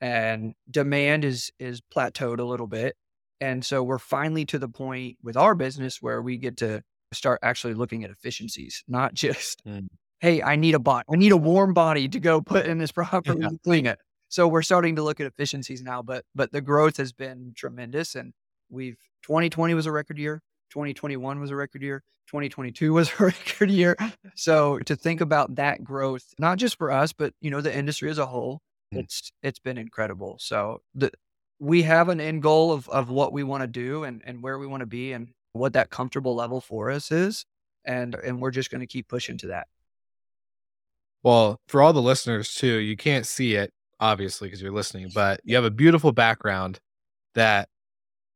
and 0.00 0.54
demand 0.70 1.24
is 1.24 1.50
is 1.58 1.80
plateaued 1.94 2.38
a 2.38 2.44
little 2.44 2.66
bit 2.66 2.94
and 3.40 3.64
so 3.64 3.82
we're 3.82 3.98
finally 3.98 4.44
to 4.46 4.58
the 4.58 4.68
point 4.68 5.16
with 5.22 5.36
our 5.36 5.54
business 5.54 5.98
where 6.00 6.22
we 6.22 6.38
get 6.38 6.56
to 6.56 6.82
start 7.12 7.38
actually 7.42 7.74
looking 7.74 8.02
at 8.02 8.10
efficiencies, 8.10 8.82
not 8.88 9.14
just, 9.14 9.62
Mm. 9.64 9.86
hey, 10.20 10.42
I 10.42 10.56
need 10.56 10.74
a 10.74 10.78
bot, 10.78 11.04
I 11.12 11.16
need 11.16 11.32
a 11.32 11.36
warm 11.36 11.74
body 11.74 12.08
to 12.08 12.18
go 12.18 12.40
put 12.40 12.66
in 12.66 12.78
this 12.78 12.92
property 12.92 13.38
Yeah. 13.40 13.48
and 13.48 13.62
clean 13.62 13.86
it. 13.86 13.98
So 14.36 14.46
we're 14.46 14.60
starting 14.60 14.96
to 14.96 15.02
look 15.02 15.18
at 15.18 15.26
efficiencies 15.26 15.82
now, 15.82 16.02
but 16.02 16.22
but 16.34 16.52
the 16.52 16.60
growth 16.60 16.98
has 16.98 17.10
been 17.10 17.54
tremendous, 17.56 18.14
and 18.14 18.34
we've 18.68 18.98
2020 19.22 19.72
was 19.72 19.86
a 19.86 19.90
record 19.90 20.18
year, 20.18 20.42
2021 20.72 21.40
was 21.40 21.50
a 21.50 21.56
record 21.56 21.80
year, 21.80 22.02
2022 22.26 22.92
was 22.92 23.10
a 23.18 23.24
record 23.24 23.70
year. 23.70 23.96
So 24.34 24.78
to 24.80 24.94
think 24.94 25.22
about 25.22 25.54
that 25.54 25.82
growth, 25.82 26.34
not 26.38 26.58
just 26.58 26.76
for 26.76 26.92
us, 26.92 27.14
but 27.14 27.32
you 27.40 27.50
know 27.50 27.62
the 27.62 27.74
industry 27.74 28.10
as 28.10 28.18
a 28.18 28.26
whole, 28.26 28.60
Mm. 28.92 29.04
it's 29.04 29.32
it's 29.42 29.58
been 29.58 29.78
incredible. 29.78 30.36
So 30.38 30.82
the 30.94 31.12
we 31.58 31.84
have 31.84 32.10
an 32.10 32.20
end 32.20 32.42
goal 32.42 32.72
of 32.72 32.90
of 32.90 33.08
what 33.08 33.32
we 33.32 33.42
want 33.42 33.62
to 33.62 33.66
do 33.66 34.04
and 34.04 34.20
and 34.26 34.42
where 34.42 34.58
we 34.58 34.66
want 34.66 34.82
to 34.82 34.86
be 34.86 35.14
and 35.14 35.28
what 35.54 35.72
that 35.72 35.88
comfortable 35.88 36.34
level 36.34 36.60
for 36.60 36.90
us 36.90 37.10
is 37.10 37.46
and 37.86 38.14
and 38.14 38.42
we're 38.42 38.50
just 38.50 38.70
going 38.70 38.82
to 38.82 38.86
keep 38.86 39.08
pushing 39.08 39.38
to 39.38 39.46
that 39.46 39.66
Well, 41.22 41.56
for 41.68 41.80
all 41.80 41.94
the 41.94 42.02
listeners 42.02 42.54
too, 42.54 42.76
you 42.76 42.96
can't 42.98 43.26
see 43.26 43.54
it 43.54 43.72
obviously 44.00 44.48
because 44.48 44.62
you're 44.62 44.72
listening, 44.72 45.10
but 45.14 45.40
you 45.44 45.56
have 45.56 45.64
a 45.64 45.70
beautiful 45.70 46.12
background 46.12 46.78
that 47.34 47.68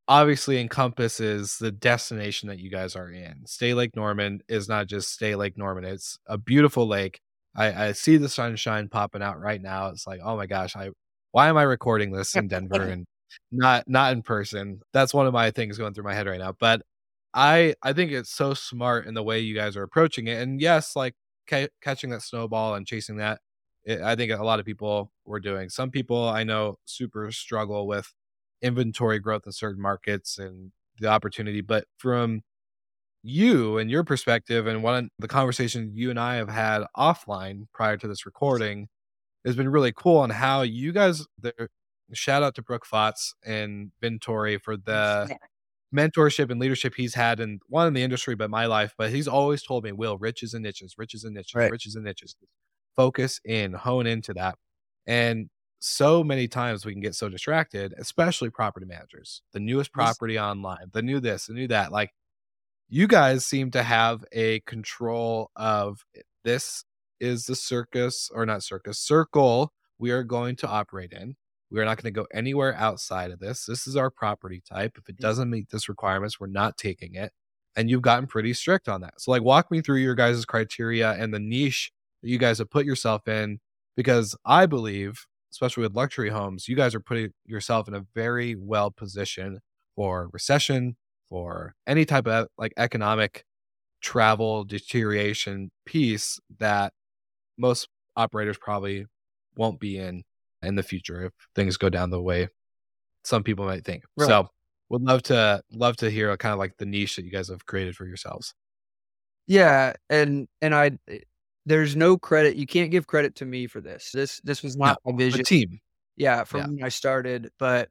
obviously 0.08 0.60
encompasses 0.60 1.58
the 1.58 1.70
destination 1.70 2.48
that 2.48 2.58
you 2.58 2.70
guys 2.70 2.96
are 2.96 3.10
in. 3.10 3.46
Stay 3.46 3.74
Lake 3.74 3.94
Norman 3.94 4.40
is 4.48 4.68
not 4.68 4.86
just 4.86 5.12
Stay 5.12 5.34
Lake 5.34 5.56
Norman; 5.56 5.84
it's 5.84 6.18
a 6.26 6.38
beautiful 6.38 6.86
lake. 6.86 7.20
I, 7.56 7.88
I 7.88 7.92
see 7.92 8.16
the 8.16 8.28
sunshine 8.28 8.88
popping 8.88 9.22
out 9.22 9.40
right 9.40 9.60
now. 9.60 9.88
It's 9.88 10.06
like, 10.06 10.20
oh 10.22 10.36
my 10.36 10.46
gosh, 10.46 10.76
I 10.76 10.90
why 11.32 11.48
am 11.48 11.56
I 11.56 11.62
recording 11.62 12.12
this 12.12 12.34
in 12.34 12.48
Denver 12.48 12.82
and 12.88 13.06
not 13.52 13.84
not 13.88 14.12
in 14.12 14.22
person? 14.22 14.80
That's 14.92 15.14
one 15.14 15.26
of 15.26 15.32
my 15.32 15.50
things 15.50 15.78
going 15.78 15.94
through 15.94 16.04
my 16.04 16.14
head 16.14 16.26
right 16.26 16.40
now. 16.40 16.54
But 16.58 16.82
I 17.34 17.74
I 17.82 17.92
think 17.92 18.12
it's 18.12 18.30
so 18.30 18.54
smart 18.54 19.06
in 19.06 19.14
the 19.14 19.22
way 19.22 19.40
you 19.40 19.54
guys 19.54 19.76
are 19.76 19.82
approaching 19.82 20.26
it. 20.28 20.40
And 20.40 20.60
yes, 20.60 20.96
like 20.96 21.14
ca- 21.48 21.68
catching 21.82 22.10
that 22.10 22.22
snowball 22.22 22.74
and 22.74 22.86
chasing 22.86 23.16
that. 23.18 23.40
It, 23.84 24.00
I 24.02 24.16
think 24.16 24.32
a 24.32 24.44
lot 24.44 24.60
of 24.60 24.66
people 24.66 25.12
were 25.24 25.40
doing. 25.40 25.68
Some 25.70 25.90
people 25.90 26.28
I 26.28 26.44
know 26.44 26.78
super 26.86 27.30
struggle 27.32 27.86
with 27.86 28.12
inventory 28.62 29.18
growth 29.18 29.42
in 29.46 29.52
certain 29.52 29.80
markets 29.82 30.38
and 30.38 30.72
the 30.98 31.08
opportunity. 31.08 31.60
But 31.62 31.86
from 31.98 32.42
you 33.22 33.78
and 33.78 33.90
your 33.90 34.04
perspective, 34.04 34.66
and 34.66 34.82
one 34.82 35.10
the 35.18 35.28
conversation 35.28 35.92
you 35.94 36.10
and 36.10 36.18
I 36.20 36.36
have 36.36 36.48
had 36.48 36.84
offline 36.96 37.66
prior 37.74 37.96
to 37.98 38.08
this 38.08 38.26
recording 38.26 38.88
has 39.46 39.56
been 39.56 39.70
really 39.70 39.92
cool 39.92 40.18
on 40.18 40.30
how 40.30 40.62
you 40.62 40.92
guys. 40.92 41.26
There, 41.38 41.70
shout 42.14 42.42
out 42.44 42.54
to 42.56 42.62
Brooke 42.62 42.86
Fotz 42.86 43.34
and 43.44 43.92
Vintory 44.02 44.60
for 44.62 44.76
the 44.76 45.30
mentorship 45.94 46.50
and 46.50 46.60
leadership 46.60 46.94
he's 46.96 47.14
had 47.14 47.40
in 47.40 47.60
one 47.68 47.86
in 47.88 47.94
the 47.94 48.02
industry, 48.02 48.34
but 48.36 48.50
my 48.50 48.66
life. 48.66 48.94
But 48.98 49.10
he's 49.12 49.28
always 49.28 49.62
told 49.62 49.84
me, 49.84 49.92
"Will 49.92 50.18
riches 50.18 50.54
and 50.54 50.62
niches, 50.64 50.94
riches 50.98 51.24
and 51.24 51.34
niches, 51.34 51.54
Right. 51.54 51.68
riches 51.68 51.94
and 51.96 52.04
niches." 52.04 52.36
Focus 52.96 53.40
in, 53.44 53.72
hone 53.72 54.06
into 54.06 54.34
that, 54.34 54.56
and 55.06 55.48
so 55.80 56.22
many 56.22 56.46
times 56.46 56.84
we 56.84 56.92
can 56.92 57.00
get 57.00 57.14
so 57.14 57.28
distracted, 57.28 57.94
especially 57.98 58.50
property 58.50 58.86
managers. 58.86 59.42
The 59.52 59.60
newest 59.60 59.92
property 59.92 60.38
online, 60.38 60.90
the 60.92 61.02
new 61.02 61.20
this, 61.20 61.46
the 61.46 61.54
new 61.54 61.68
that. 61.68 61.90
Like 61.90 62.10
you 62.88 63.06
guys 63.06 63.46
seem 63.46 63.70
to 63.70 63.82
have 63.82 64.24
a 64.32 64.60
control 64.60 65.50
of 65.56 66.04
eh, 66.16 66.20
this 66.44 66.84
is 67.20 67.46
the 67.46 67.56
circus 67.56 68.30
or 68.34 68.44
not 68.46 68.62
circus 68.62 68.98
circle 68.98 69.72
we 69.98 70.10
are 70.10 70.24
going 70.24 70.56
to 70.56 70.66
operate 70.68 71.12
in. 71.12 71.36
We're 71.70 71.84
not 71.84 72.02
going 72.02 72.12
to 72.12 72.20
go 72.20 72.26
anywhere 72.34 72.74
outside 72.74 73.30
of 73.30 73.38
this. 73.38 73.64
This 73.66 73.86
is 73.86 73.94
our 73.94 74.10
property 74.10 74.60
type. 74.68 74.96
If 74.98 75.08
it 75.08 75.18
doesn't 75.18 75.50
meet 75.50 75.70
this 75.70 75.88
requirements, 75.88 76.40
we're 76.40 76.48
not 76.48 76.76
taking 76.76 77.14
it. 77.14 77.32
And 77.76 77.88
you've 77.88 78.02
gotten 78.02 78.26
pretty 78.26 78.54
strict 78.54 78.88
on 78.88 79.02
that. 79.02 79.20
So, 79.20 79.30
like, 79.30 79.42
walk 79.42 79.70
me 79.70 79.80
through 79.80 79.98
your 79.98 80.16
guys' 80.16 80.44
criteria 80.44 81.12
and 81.12 81.32
the 81.32 81.38
niche 81.38 81.92
that 82.22 82.28
you 82.28 82.38
guys 82.38 82.58
have 82.58 82.70
put 82.70 82.86
yourself 82.86 83.26
in, 83.28 83.58
because 83.96 84.36
I 84.44 84.66
believe, 84.66 85.26
especially 85.52 85.82
with 85.82 85.96
luxury 85.96 86.30
homes, 86.30 86.68
you 86.68 86.76
guys 86.76 86.94
are 86.94 87.00
putting 87.00 87.32
yourself 87.46 87.88
in 87.88 87.94
a 87.94 88.06
very 88.14 88.54
well 88.54 88.90
position 88.90 89.60
for 89.96 90.28
recession, 90.32 90.96
for 91.28 91.74
any 91.86 92.04
type 92.04 92.26
of 92.26 92.48
like 92.58 92.72
economic 92.76 93.44
travel 94.00 94.64
deterioration 94.64 95.70
piece 95.86 96.40
that 96.58 96.92
most 97.58 97.88
operators 98.16 98.58
probably 98.58 99.06
won't 99.56 99.78
be 99.78 99.98
in 99.98 100.22
in 100.62 100.74
the 100.74 100.82
future 100.82 101.26
if 101.26 101.32
things 101.54 101.76
go 101.76 101.88
down 101.88 102.10
the 102.10 102.20
way 102.20 102.48
some 103.24 103.42
people 103.42 103.64
might 103.64 103.84
think. 103.84 104.04
Right. 104.16 104.26
So 104.26 104.48
would 104.88 105.02
love 105.02 105.22
to 105.24 105.62
love 105.72 105.96
to 105.98 106.10
hear 106.10 106.30
uh, 106.30 106.36
kind 106.36 106.52
of 106.52 106.58
like 106.58 106.76
the 106.78 106.86
niche 106.86 107.16
that 107.16 107.24
you 107.24 107.30
guys 107.30 107.48
have 107.48 107.66
created 107.66 107.94
for 107.94 108.06
yourselves. 108.06 108.54
Yeah, 109.46 109.94
and 110.08 110.48
and 110.60 110.74
I 110.74 110.98
there's 111.70 111.94
no 111.94 112.18
credit. 112.18 112.56
You 112.56 112.66
can't 112.66 112.90
give 112.90 113.06
credit 113.06 113.36
to 113.36 113.44
me 113.44 113.66
for 113.68 113.80
this. 113.80 114.10
This 114.12 114.40
this 114.42 114.62
was 114.62 114.76
not 114.76 114.98
my 115.04 115.12
The 115.12 115.16
vision. 115.18 115.44
team. 115.44 115.80
Yeah, 116.16 116.44
from 116.44 116.60
Yeah. 116.60 116.66
when 116.66 116.82
I 116.84 116.88
started. 116.88 117.50
But 117.58 117.88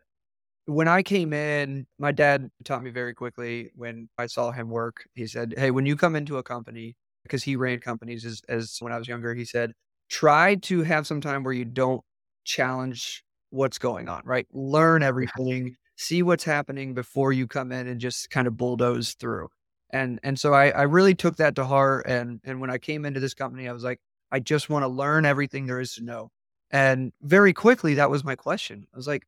when 0.66 0.88
I 0.88 1.02
came 1.02 1.34
in, 1.34 1.88
my 1.98 2.12
dad 2.12 2.50
taught 2.66 2.84
me 2.84 2.92
very 2.92 3.14
quickly 3.14 3.72
when 3.76 4.10
I 4.18 4.28
saw 4.28 4.52
him 4.52 4.70
work. 4.70 5.06
He 5.16 5.26
said, 5.28 5.54
Hey, 5.58 5.72
when 5.72 5.86
you 5.86 5.96
come 5.96 6.16
into 6.16 6.38
a 6.38 6.44
company, 6.44 6.96
because 7.24 7.42
he 7.44 7.56
ran 7.56 7.80
companies 7.80 8.26
as, 8.26 8.42
as 8.50 8.78
when 8.80 8.92
I 8.92 8.98
was 8.98 9.08
younger, 9.08 9.34
he 9.34 9.46
said, 9.46 9.72
try 10.10 10.56
to 10.56 10.84
have 10.84 11.08
some 11.08 11.22
time 11.22 11.44
where 11.44 11.54
you 11.54 11.66
don't 11.66 12.02
challenge 12.44 13.24
what's 13.52 13.78
going 13.78 14.10
on, 14.10 14.22
right? 14.26 14.46
Learn 14.52 15.04
everything, 15.04 15.76
see 15.96 16.22
what's 16.24 16.44
happening 16.44 16.94
before 16.94 17.32
you 17.34 17.48
come 17.48 17.72
in 17.72 17.88
and 17.88 18.00
just 18.00 18.30
kind 18.30 18.48
of 18.48 18.58
bulldoze 18.58 19.14
through. 19.14 19.48
And 19.92 20.20
and 20.24 20.40
so 20.40 20.54
I, 20.54 20.70
I 20.70 20.84
really 20.84 21.16
took 21.16 21.38
that 21.38 21.56
to 21.56 21.66
heart. 21.66 22.06
And 22.08 22.40
and 22.44 22.62
when 22.62 22.70
I 22.70 22.78
came 22.78 23.06
into 23.06 23.20
this 23.20 23.34
company, 23.34 23.68
I 23.68 23.74
was 23.74 23.84
like, 23.84 24.00
I 24.32 24.40
just 24.40 24.70
want 24.70 24.84
to 24.84 24.88
learn 24.88 25.26
everything 25.26 25.66
there 25.66 25.80
is 25.80 25.96
to 25.96 26.04
know. 26.04 26.30
And 26.72 27.12
very 27.22 27.54
quickly, 27.54 27.96
that 27.96 28.12
was 28.12 28.24
my 28.24 28.36
question. 28.36 28.86
I 28.94 28.98
was 28.98 29.08
like, 29.08 29.26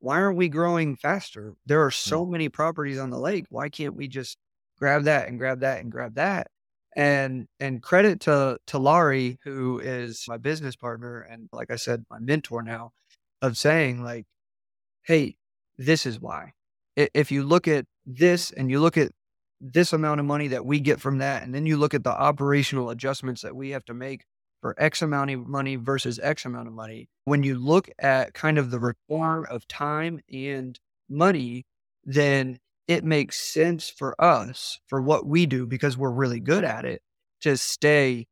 why 0.00 0.20
aren't 0.20 0.36
we 0.36 0.50
growing 0.50 0.96
faster? 0.96 1.54
There 1.64 1.82
are 1.82 1.90
hmm. 1.90 2.10
so 2.10 2.26
many 2.26 2.48
properties 2.48 2.98
on 2.98 3.10
the 3.10 3.18
lake. 3.18 3.46
Why 3.48 3.68
can't 3.68 3.96
we 3.96 4.08
just 4.08 4.36
grab 4.78 5.04
that 5.04 5.28
and 5.28 5.38
grab 5.38 5.60
that 5.60 5.80
and 5.80 5.90
grab 5.90 6.14
that? 6.16 6.48
And 6.96 7.48
and 7.58 7.82
credit 7.82 8.20
to 8.20 8.58
to 8.66 8.78
Laurie, 8.78 9.38
who 9.44 9.80
is 9.80 10.26
my 10.28 10.36
business 10.36 10.76
partner 10.76 11.20
and 11.22 11.48
like 11.52 11.70
I 11.70 11.76
said, 11.76 12.04
my 12.10 12.18
mentor 12.20 12.62
now, 12.62 12.92
of 13.42 13.56
saying 13.56 14.02
like, 14.04 14.26
hey, 15.02 15.36
this 15.78 16.06
is 16.06 16.20
why. 16.20 16.52
If 16.96 17.32
you 17.32 17.42
look 17.42 17.66
at 17.66 17.86
this 18.06 18.52
and 18.52 18.70
you 18.70 18.80
look 18.80 18.96
at 18.96 19.10
this 19.72 19.92
amount 19.92 20.20
of 20.20 20.26
money 20.26 20.48
that 20.48 20.66
we 20.66 20.80
get 20.80 21.00
from 21.00 21.18
that, 21.18 21.42
and 21.42 21.54
then 21.54 21.66
you 21.66 21.76
look 21.76 21.94
at 21.94 22.04
the 22.04 22.10
operational 22.10 22.90
adjustments 22.90 23.42
that 23.42 23.56
we 23.56 23.70
have 23.70 23.84
to 23.86 23.94
make 23.94 24.24
for 24.60 24.74
X 24.78 25.02
amount 25.02 25.30
of 25.30 25.46
money 25.46 25.76
versus 25.76 26.18
X 26.22 26.44
amount 26.44 26.68
of 26.68 26.74
money, 26.74 27.08
when 27.24 27.42
you 27.42 27.56
look 27.58 27.90
at 27.98 28.34
kind 28.34 28.58
of 28.58 28.70
the 28.70 28.78
return 28.80 29.46
of 29.50 29.66
time 29.68 30.20
and 30.32 30.78
money, 31.08 31.64
then 32.04 32.58
it 32.88 33.04
makes 33.04 33.38
sense 33.40 33.88
for 33.88 34.14
us 34.22 34.80
for 34.86 35.00
what 35.00 35.26
we 35.26 35.46
do 35.46 35.66
because 35.66 35.96
we're 35.96 36.10
really 36.10 36.40
good 36.40 36.64
at 36.64 36.84
it 36.84 37.02
to 37.42 37.56
stay 37.56 38.26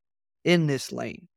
in 0.45 0.67
this 0.67 0.93
lane. 0.93 1.29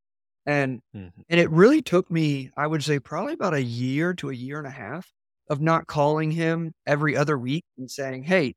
And 0.46 0.82
Mhm. 0.96 1.12
and 1.30 1.40
it 1.40 1.50
really 1.52 1.82
took 1.82 2.12
me, 2.12 2.52
I 2.58 2.68
would 2.68 2.84
say, 2.84 3.00
probably 3.00 3.34
about 3.34 3.54
a 3.54 3.64
year 3.64 4.14
to 4.16 4.30
a 4.30 4.34
year 4.34 4.58
and 4.60 4.68
a 4.68 4.72
half 4.72 5.12
of 5.50 5.62
not 5.62 5.88
calling 5.88 6.32
him 6.32 6.74
every 6.86 7.16
other 7.18 7.38
week 7.38 7.66
and 7.78 7.90
saying, 7.90 8.24
Hey, 8.24 8.56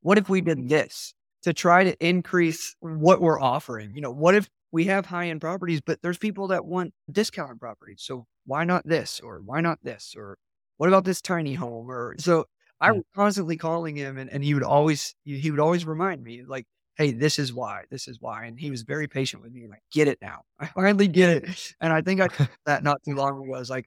what 0.00 0.18
if 0.18 0.28
we 0.28 0.40
did 0.40 0.58
mm-hmm. 0.58 0.68
this 0.68 1.14
to 1.42 1.52
try 1.52 1.84
to 1.84 2.06
increase 2.06 2.74
what 2.80 3.20
we're 3.20 3.40
offering? 3.40 3.94
You 3.94 4.00
know, 4.00 4.10
what 4.10 4.34
if 4.34 4.48
we 4.72 4.84
have 4.84 5.06
high 5.06 5.28
end 5.28 5.40
properties, 5.40 5.80
but 5.80 6.02
there's 6.02 6.18
people 6.18 6.48
that 6.48 6.64
want 6.66 6.92
discounted 7.10 7.60
properties. 7.60 8.02
So 8.02 8.26
why 8.44 8.64
not 8.64 8.86
this? 8.86 9.20
Or 9.20 9.40
why 9.44 9.60
not 9.60 9.78
this? 9.82 10.14
Or 10.16 10.36
what 10.76 10.88
about 10.88 11.04
this 11.04 11.22
tiny 11.22 11.54
home? 11.54 11.90
Or 11.90 12.14
so 12.18 12.44
I 12.80 12.92
was 12.92 13.04
constantly 13.14 13.56
calling 13.56 13.96
him 13.96 14.18
and, 14.18 14.30
and 14.30 14.44
he 14.44 14.54
would 14.54 14.62
always 14.62 15.14
he 15.24 15.50
would 15.50 15.60
always 15.60 15.86
remind 15.86 16.22
me 16.22 16.42
like, 16.46 16.66
hey, 16.96 17.12
this 17.12 17.38
is 17.38 17.52
why, 17.52 17.84
this 17.90 18.08
is 18.08 18.20
why. 18.20 18.44
And 18.44 18.58
he 18.58 18.70
was 18.70 18.82
very 18.82 19.06
patient 19.06 19.42
with 19.42 19.52
me. 19.52 19.66
Like, 19.68 19.82
get 19.92 20.08
it 20.08 20.18
now. 20.20 20.42
I 20.58 20.66
finally 20.66 21.08
get 21.08 21.30
it. 21.30 21.74
And 21.80 21.92
I 21.92 22.02
think 22.02 22.20
I 22.20 22.28
that 22.66 22.82
not 22.82 23.02
too 23.04 23.14
long 23.14 23.42
ago. 23.42 23.54
I 23.54 23.58
was 23.58 23.70
like, 23.70 23.86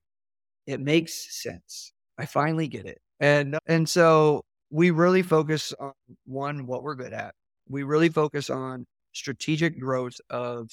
it 0.65 0.79
makes 0.79 1.41
sense. 1.41 1.91
I 2.17 2.25
finally 2.25 2.67
get 2.67 2.85
it. 2.85 2.99
And 3.19 3.57
and 3.67 3.87
so 3.87 4.43
we 4.69 4.91
really 4.91 5.21
focus 5.21 5.73
on 5.79 5.93
one, 6.25 6.65
what 6.65 6.83
we're 6.83 6.95
good 6.95 7.13
at. 7.13 7.33
We 7.67 7.83
really 7.83 8.09
focus 8.09 8.49
on 8.49 8.85
strategic 9.13 9.79
growth 9.79 10.19
of 10.29 10.71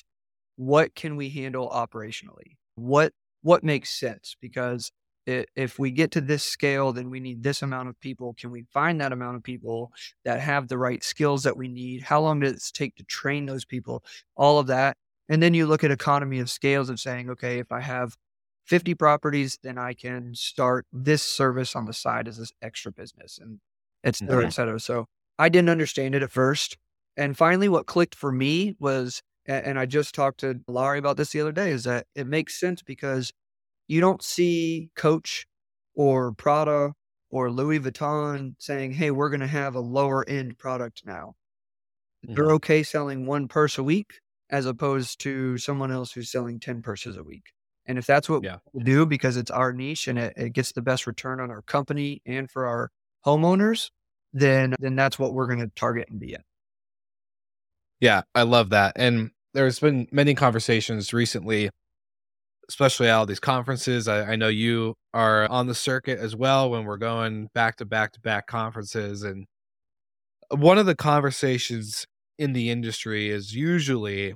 what 0.56 0.94
can 0.94 1.16
we 1.16 1.28
handle 1.28 1.68
operationally? 1.70 2.56
What 2.76 3.12
what 3.42 3.62
makes 3.62 3.90
sense? 3.90 4.36
Because 4.40 4.90
if 5.26 5.78
we 5.78 5.90
get 5.90 6.12
to 6.12 6.20
this 6.20 6.44
scale, 6.44 6.92
then 6.92 7.10
we 7.10 7.20
need 7.20 7.42
this 7.42 7.62
amount 7.62 7.88
of 7.88 7.98
people. 8.00 8.34
Can 8.38 8.50
we 8.50 8.64
find 8.72 9.00
that 9.00 9.12
amount 9.12 9.36
of 9.36 9.42
people 9.42 9.92
that 10.24 10.40
have 10.40 10.68
the 10.68 10.78
right 10.78 11.02
skills 11.02 11.42
that 11.42 11.56
we 11.56 11.68
need? 11.68 12.02
How 12.02 12.20
long 12.20 12.40
does 12.40 12.52
it 12.52 12.70
take 12.72 12.94
to 12.96 13.04
train 13.04 13.46
those 13.46 13.64
people? 13.64 14.04
All 14.36 14.58
of 14.58 14.68
that. 14.68 14.96
And 15.28 15.42
then 15.42 15.52
you 15.52 15.66
look 15.66 15.82
at 15.82 15.90
economy 15.90 16.38
of 16.38 16.48
scales 16.48 16.88
of 16.88 17.00
saying, 17.00 17.28
okay, 17.30 17.58
if 17.58 17.72
I 17.72 17.80
have 17.80 18.16
50 18.66 18.94
properties, 18.94 19.58
then 19.62 19.78
I 19.78 19.94
can 19.94 20.34
start 20.34 20.86
this 20.92 21.22
service 21.22 21.74
on 21.74 21.86
the 21.86 21.92
side 21.92 22.28
as 22.28 22.38
this 22.38 22.52
extra 22.62 22.92
business 22.92 23.38
and 23.40 23.58
et 24.06 24.16
cetera, 24.16 24.44
Mhm. 24.44 24.46
et 24.46 24.54
cetera. 24.54 24.80
So 24.80 25.06
I 25.38 25.50
didn't 25.50 25.70
understand 25.70 26.16
it 26.16 26.24
at 26.24 26.32
first. 26.32 26.78
And 27.18 27.36
finally, 27.38 27.68
what 27.68 27.86
clicked 27.86 28.16
for 28.16 28.32
me 28.32 28.76
was, 28.80 29.22
and 29.46 29.78
I 29.78 29.86
just 29.86 30.14
talked 30.16 30.40
to 30.40 30.60
Laurie 30.68 31.00
about 31.00 31.18
this 31.18 31.32
the 31.32 31.42
other 31.42 31.52
day, 31.52 31.72
is 31.72 31.84
that 31.84 32.06
it 32.16 32.28
makes 32.28 32.60
sense 32.60 32.82
because 32.82 33.32
you 33.88 34.00
don't 34.00 34.22
see 34.22 34.90
Coach 34.96 35.46
or 35.94 36.32
Prada 36.34 36.94
or 37.30 37.50
Louis 37.50 37.80
Vuitton 37.80 38.54
saying, 38.58 38.92
hey, 38.92 39.10
we're 39.12 39.30
going 39.30 39.40
to 39.40 39.48
have 39.48 39.74
a 39.76 39.80
lower 39.80 40.28
end 40.28 40.58
product 40.58 41.02
now. 41.06 41.34
They're 42.22 42.52
okay 42.52 42.82
selling 42.82 43.26
one 43.26 43.48
purse 43.48 43.78
a 43.78 43.82
week 43.82 44.20
as 44.50 44.66
opposed 44.66 45.20
to 45.20 45.58
someone 45.58 45.90
else 45.90 46.12
who's 46.12 46.30
selling 46.30 46.60
10 46.60 46.82
purses 46.82 47.16
a 47.16 47.24
week. 47.24 47.52
And 47.86 47.98
if 47.98 48.06
that's 48.06 48.28
what 48.28 48.42
Yeah. 48.42 48.58
we 48.72 48.82
do 48.84 49.06
because 49.06 49.36
it's 49.36 49.50
our 49.50 49.72
niche 49.72 50.08
and 50.08 50.18
it, 50.18 50.34
it 50.36 50.52
gets 50.52 50.72
the 50.72 50.82
best 50.82 51.06
return 51.06 51.40
on 51.40 51.50
our 51.50 51.62
company 51.62 52.20
and 52.26 52.50
for 52.50 52.66
our 52.66 52.90
homeowners, 53.26 53.90
then 54.32 54.74
then 54.78 54.96
that's 54.96 55.18
what 55.18 55.34
we're 55.34 55.46
going 55.46 55.60
to 55.60 55.70
target 55.74 56.08
and 56.10 56.20
be 56.20 56.34
in. 56.34 56.42
Yeah, 58.00 58.22
I 58.34 58.42
love 58.42 58.70
that. 58.70 58.92
And 58.96 59.30
there's 59.54 59.80
been 59.80 60.06
many 60.12 60.34
conversations 60.34 61.14
recently, 61.14 61.70
especially 62.68 63.08
at 63.08 63.14
all 63.14 63.26
these 63.26 63.40
conferences. 63.40 64.06
I, 64.06 64.32
I 64.32 64.36
know 64.36 64.48
you 64.48 64.94
are 65.14 65.48
on 65.48 65.66
the 65.66 65.74
circuit 65.74 66.18
as 66.18 66.36
well 66.36 66.70
when 66.70 66.84
we're 66.84 66.98
going 66.98 67.48
back 67.54 67.76
to 67.76 67.86
back 67.86 68.12
to 68.12 68.20
back 68.20 68.46
conferences. 68.46 69.22
And 69.22 69.46
one 70.50 70.76
of 70.78 70.86
the 70.86 70.94
conversations 70.94 72.06
in 72.38 72.52
the 72.52 72.68
industry 72.70 73.30
is 73.30 73.54
usually 73.54 74.34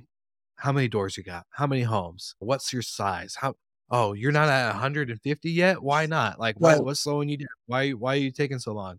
how 0.55 0.71
many 0.71 0.87
doors 0.87 1.17
you 1.17 1.23
got? 1.23 1.45
How 1.51 1.67
many 1.67 1.83
homes? 1.83 2.35
What's 2.39 2.73
your 2.73 2.81
size? 2.81 3.35
How 3.41 3.53
oh, 3.91 4.13
you're 4.13 4.31
not 4.31 4.49
at 4.49 4.71
150 4.71 5.51
yet? 5.51 5.83
Why 5.83 6.05
not? 6.05 6.39
Like 6.39 6.59
what, 6.59 6.83
what's 6.83 7.01
slowing 7.01 7.29
you 7.29 7.37
down? 7.37 7.47
Why 7.67 7.91
why 7.91 8.13
are 8.13 8.19
you 8.19 8.31
taking 8.31 8.59
so 8.59 8.73
long? 8.73 8.97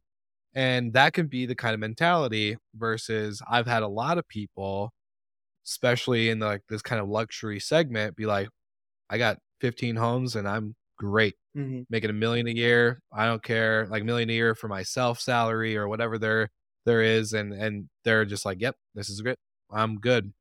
And 0.54 0.92
that 0.92 1.14
can 1.14 1.26
be 1.26 1.46
the 1.46 1.54
kind 1.54 1.74
of 1.74 1.80
mentality 1.80 2.58
versus 2.74 3.40
I've 3.50 3.66
had 3.66 3.82
a 3.82 3.88
lot 3.88 4.18
of 4.18 4.28
people, 4.28 4.92
especially 5.66 6.28
in 6.28 6.40
like 6.40 6.60
this 6.68 6.82
kind 6.82 7.00
of 7.00 7.08
luxury 7.08 7.58
segment, 7.58 8.16
be 8.16 8.26
like, 8.26 8.50
I 9.08 9.16
got 9.16 9.38
15 9.62 9.96
homes 9.96 10.36
and 10.36 10.46
I'm 10.46 10.74
great, 10.98 11.36
mm-hmm. 11.56 11.82
making 11.88 12.10
a 12.10 12.14
million 12.14 12.46
a 12.48 12.50
year. 12.50 13.00
I 13.12 13.26
don't 13.26 13.42
care, 13.42 13.86
like 13.90 14.04
million 14.04 14.28
a 14.28 14.34
year 14.34 14.54
for 14.54 14.68
myself 14.68 15.20
salary 15.20 15.76
or 15.76 15.88
whatever 15.88 16.18
there 16.18 16.50
there 16.84 17.02
is, 17.02 17.32
and 17.32 17.52
and 17.54 17.88
they're 18.04 18.24
just 18.24 18.44
like, 18.44 18.60
yep, 18.60 18.76
this 18.94 19.08
is 19.08 19.20
great. 19.22 19.38
I'm 19.70 19.98
good. 20.00 20.32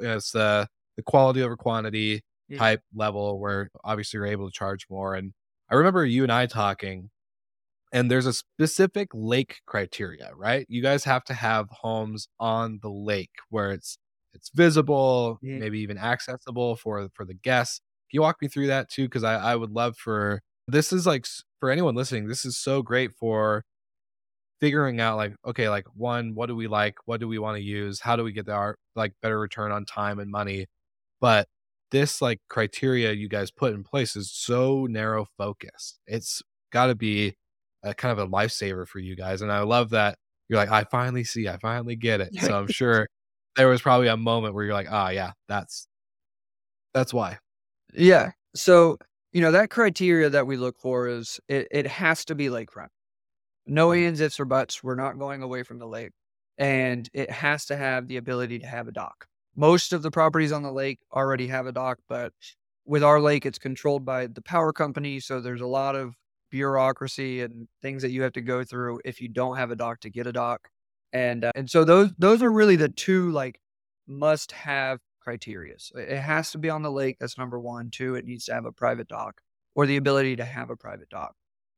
It's 0.00 0.32
the 0.32 0.66
the 0.96 1.02
quality 1.02 1.42
over 1.42 1.56
quantity 1.56 2.22
Yeah. 2.52 2.58
type 2.58 2.82
level 2.94 3.40
where 3.40 3.70
obviously 3.84 4.18
you're 4.18 4.26
able 4.26 4.48
to 4.48 4.52
charge 4.54 4.86
more. 4.90 5.14
And 5.14 5.32
I 5.70 5.74
remember 5.76 6.04
you 6.06 6.22
and 6.24 6.32
I 6.32 6.46
talking 6.46 7.10
and 7.92 8.10
there's 8.10 8.26
a 8.26 8.32
specific 8.32 9.08
lake 9.14 9.60
criteria, 9.66 10.32
right? 10.36 10.66
You 10.68 10.82
guys 10.82 11.04
have 11.04 11.24
to 11.24 11.34
have 11.34 11.68
homes 11.70 12.28
on 12.40 12.78
the 12.82 12.90
lake 12.90 13.32
where 13.50 13.72
it's 13.72 13.98
it's 14.34 14.50
visible, 14.54 15.40
Yeah. 15.42 15.58
maybe 15.58 15.80
even 15.80 15.98
accessible 15.98 16.76
for 16.76 17.08
for 17.14 17.24
the 17.26 17.34
guests. 17.34 17.80
Can 18.10 18.18
you 18.18 18.22
walk 18.22 18.38
me 18.42 18.48
through 18.48 18.68
that 18.68 18.88
too? 18.90 19.04
Because 19.04 19.24
I 19.24 19.34
I 19.36 19.56
would 19.56 19.70
love 19.72 19.96
for 19.98 20.40
this 20.68 20.92
is 20.92 21.06
like 21.06 21.26
for 21.60 21.70
anyone 21.70 21.94
listening, 21.94 22.28
this 22.28 22.44
is 22.44 22.56
so 22.58 22.82
great 22.82 23.12
for 23.14 23.64
figuring 24.60 25.00
out 25.00 25.16
like 25.16 25.34
okay, 25.46 25.68
like 25.68 25.86
one, 25.94 26.34
what 26.34 26.46
do 26.46 26.56
we 26.56 26.68
like? 26.68 26.96
What 27.06 27.20
do 27.20 27.28
we 27.28 27.38
want 27.38 27.56
to 27.56 27.62
use? 27.62 28.00
How 28.00 28.16
do 28.16 28.24
we 28.24 28.32
get 28.32 28.48
our 28.48 28.76
like 28.96 29.14
better 29.22 29.38
return 29.38 29.72
on 29.72 29.84
time 29.84 30.18
and 30.20 30.30
money? 30.30 30.66
But 31.20 31.48
this 31.92 32.20
like 32.20 32.40
criteria 32.48 33.12
you 33.12 33.28
guys 33.28 33.52
put 33.52 33.72
in 33.74 33.84
place 33.84 34.16
is 34.16 34.32
so 34.32 34.86
narrow 34.90 35.26
focused. 35.38 36.00
It's 36.08 36.42
got 36.72 36.86
to 36.86 36.96
be 36.96 37.36
a 37.84 37.94
kind 37.94 38.18
of 38.18 38.18
a 38.18 38.30
lifesaver 38.30 38.88
for 38.88 38.98
you 38.98 39.14
guys. 39.14 39.42
And 39.42 39.52
I 39.52 39.60
love 39.60 39.90
that 39.90 40.18
you're 40.48 40.58
like, 40.58 40.72
I 40.72 40.84
finally 40.84 41.22
see, 41.24 41.48
I 41.48 41.58
finally 41.58 41.94
get 41.94 42.20
it. 42.20 42.34
So 42.40 42.58
I'm 42.58 42.66
sure 42.68 43.06
there 43.56 43.68
was 43.68 43.80
probably 43.82 44.08
a 44.08 44.16
moment 44.16 44.54
where 44.54 44.64
you're 44.64 44.74
like, 44.74 44.88
ah, 44.90 45.06
oh, 45.06 45.10
yeah, 45.10 45.32
that's 45.48 45.86
that's 46.94 47.14
why. 47.14 47.38
Yeah. 47.94 48.32
So 48.54 48.98
you 49.32 49.40
know 49.40 49.52
that 49.52 49.70
criteria 49.70 50.28
that 50.30 50.46
we 50.46 50.56
look 50.56 50.78
for 50.78 51.08
is 51.08 51.40
it, 51.48 51.68
it 51.70 51.86
has 51.86 52.24
to 52.26 52.34
be 52.34 52.46
lakefront. 52.48 52.88
No 53.66 53.90
Mm. 53.90 54.06
ands, 54.08 54.20
ifs, 54.20 54.40
or 54.40 54.44
buts. 54.44 54.82
We're 54.82 54.94
not 54.96 55.18
going 55.18 55.42
away 55.42 55.62
from 55.62 55.78
the 55.78 55.86
lake, 55.86 56.12
and 56.58 57.08
it 57.14 57.30
has 57.30 57.66
to 57.66 57.76
have 57.76 58.08
the 58.08 58.16
ability 58.16 58.58
to 58.58 58.66
have 58.66 58.88
a 58.88 58.92
dock. 58.92 59.26
Most 59.54 59.92
of 59.92 60.02
the 60.02 60.10
properties 60.10 60.52
on 60.52 60.62
the 60.62 60.72
lake 60.72 60.98
already 61.12 61.46
have 61.48 61.66
a 61.66 61.72
dock, 61.72 61.98
but 62.08 62.32
with 62.84 63.02
our 63.02 63.20
lake, 63.20 63.46
it's 63.46 63.58
controlled 63.58 64.04
by 64.04 64.26
the 64.26 64.42
power 64.42 64.72
company, 64.72 65.20
so 65.20 65.40
there's 65.40 65.60
a 65.60 65.66
lot 65.66 65.94
of 65.94 66.14
bureaucracy 66.50 67.40
and 67.40 67.68
things 67.80 68.02
that 68.02 68.10
you 68.10 68.22
have 68.22 68.32
to 68.32 68.40
go 68.40 68.64
through 68.64 69.00
if 69.04 69.20
you 69.20 69.28
don't 69.28 69.56
have 69.56 69.70
a 69.70 69.76
dock 69.76 70.00
to 70.00 70.10
get 70.10 70.26
a 70.26 70.32
dock. 70.32 70.68
And 71.12 71.44
uh, 71.44 71.52
and 71.54 71.68
so 71.68 71.84
those 71.84 72.10
those 72.18 72.42
are 72.42 72.50
really 72.50 72.76
the 72.76 72.88
two 72.88 73.30
like 73.30 73.60
must 74.06 74.52
have 74.52 75.00
criteria. 75.20 75.76
It 75.94 76.18
has 76.18 76.50
to 76.52 76.58
be 76.58 76.70
on 76.70 76.82
the 76.82 76.90
lake. 76.90 77.16
That's 77.20 77.38
number 77.38 77.60
one. 77.60 77.90
Two, 77.90 78.14
it 78.14 78.24
needs 78.24 78.46
to 78.46 78.54
have 78.54 78.64
a 78.64 78.72
private 78.72 79.08
dock 79.08 79.40
or 79.74 79.86
the 79.86 79.96
ability 79.96 80.36
to 80.36 80.44
have 80.44 80.70
a 80.70 80.76
private 80.76 81.08
dock. 81.08 81.34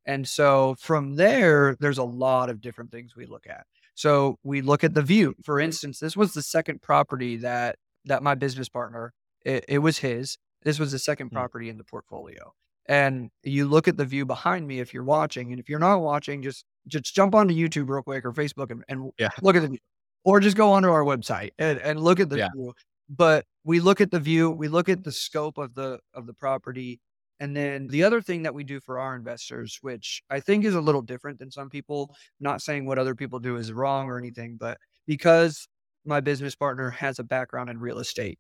And 0.07 0.27
so 0.29 0.77
from 0.79 1.17
there, 1.17 1.77
there's 1.81 1.99
a 1.99 2.05
lot 2.05 2.51
of 2.51 2.61
different 2.61 2.91
things 2.91 3.17
we 3.17 3.27
look 3.27 3.47
at. 3.49 3.67
So 3.94 4.38
we 4.42 4.61
look 4.61 4.85
at 4.85 4.94
the 4.94 5.02
view. 5.02 5.35
For 5.44 5.61
instance, 5.61 5.98
this 6.00 6.16
was 6.16 6.35
the 6.35 6.42
second 6.42 6.83
property 6.83 7.37
that 7.38 7.76
that 8.07 8.22
my 8.22 8.35
business 8.35 8.68
partner 8.68 9.12
it, 9.44 9.64
it 9.68 9.78
was 9.78 9.98
his. 9.98 10.37
This 10.62 10.78
was 10.78 10.92
the 10.92 10.98
second 10.98 11.28
Hmm. 11.28 11.37
property 11.37 11.68
in 11.68 11.76
the 11.78 11.85
portfolio. 11.85 12.52
And 12.87 13.30
you 13.42 13.66
look 13.66 13.88
at 13.88 13.96
the 13.96 14.04
view 14.04 14.26
behind 14.26 14.66
me 14.66 14.80
if 14.80 14.92
you're 14.92 15.04
watching, 15.04 15.50
and 15.52 15.61
if 15.61 15.68
you're 15.70 15.78
not 15.78 16.00
watching, 16.00 16.42
just 16.42 16.64
just 16.87 17.14
jump 17.14 17.35
onto 17.35 17.54
YouTube 17.54 17.88
real 17.88 18.02
quick 18.02 18.24
or 18.26 18.33
Facebook 18.33 18.70
and, 18.70 18.85
and 18.88 19.11
Yeah. 19.18 19.30
look 19.42 19.57
at 19.57 19.62
the 19.62 19.68
view, 19.68 19.78
or 20.24 20.38
just 20.40 20.57
go 20.57 20.72
onto 20.72 20.88
our 20.90 21.02
website 21.04 21.50
and, 21.59 21.78
and 21.78 22.00
look 22.00 22.20
at 22.20 22.28
the 22.28 22.38
Yeah. 22.38 22.48
view. 22.54 22.74
But 23.09 23.46
we 23.64 23.80
look 23.80 24.00
at 24.02 24.11
the 24.11 24.20
view, 24.20 24.50
we 24.50 24.68
look 24.68 24.88
at 24.90 25.02
the 25.04 25.12
scope 25.12 25.57
of 25.59 25.74
the 25.74 25.98
of 26.14 26.26
the 26.26 26.35
property, 26.35 27.00
and 27.40 27.57
then 27.57 27.88
the 27.88 28.05
other 28.05 28.20
thing 28.20 28.42
that 28.42 28.55
we 28.55 28.64
do 28.64 28.81
for 28.81 28.99
our 28.99 29.16
investors, 29.16 29.79
which 29.83 30.23
I 30.31 30.40
think 30.40 30.64
is 30.64 30.75
a 30.75 30.81
little 30.81 31.03
different 31.03 31.38
than 31.38 31.51
some 31.51 31.68
people, 31.68 32.14
not 32.40 32.62
saying 32.62 32.87
what 32.87 32.99
other 32.99 33.14
people 33.14 33.38
do 33.38 33.57
is 33.57 33.73
wrong 33.73 34.07
or 34.07 34.18
anything, 34.18 34.57
but 34.59 34.79
because 35.07 35.66
my 36.05 36.20
business 36.20 36.55
partner 36.55 36.90
has 36.90 37.18
a 37.18 37.25
background 37.25 37.70
in 37.70 37.79
real 37.79 37.99
estate, 37.99 38.38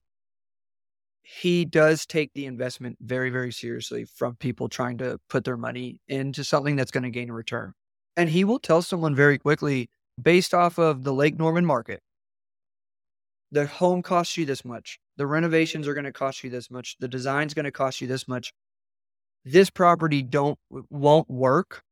he 1.22 1.64
does 1.64 2.04
take 2.04 2.32
the 2.34 2.46
investment 2.46 2.98
very, 3.00 3.30
very 3.30 3.50
seriously 3.50 4.04
from 4.04 4.36
people 4.36 4.68
trying 4.68 4.98
to 4.98 5.18
put 5.28 5.44
their 5.44 5.56
money 5.56 5.98
into 6.08 6.44
something 6.44 6.76
that's 6.76 6.90
going 6.90 7.02
to 7.02 7.10
gain 7.10 7.30
a 7.30 7.34
return. 7.34 7.72
And 8.16 8.28
he 8.28 8.44
will 8.44 8.58
tell 8.58 8.82
someone 8.82 9.14
very 9.14 9.38
quickly, 9.38 9.88
based 10.22 10.54
off 10.54 10.78
of 10.78 11.02
the 11.02 11.14
Lake 11.14 11.38
Norman 11.38 11.64
market, 11.64 12.00
the 13.50 13.66
home 13.66 14.02
costs 14.02 14.36
you 14.36 14.44
this 14.44 14.64
much, 14.64 14.98
the 15.16 15.26
renovations 15.26 15.88
are 15.88 15.94
going 15.94 16.04
to 16.04 16.12
cost 16.12 16.44
you 16.44 16.50
this 16.50 16.70
much, 16.70 16.96
the 17.00 17.08
design's 17.08 17.54
going 17.54 17.64
to 17.64 17.72
cost 17.72 18.00
you 18.00 18.06
this 18.06 18.28
much. 18.28 18.52
This 19.44 19.70
property 19.70 20.22
don't 20.22 20.58
won't 20.90 21.28
work 21.28 21.82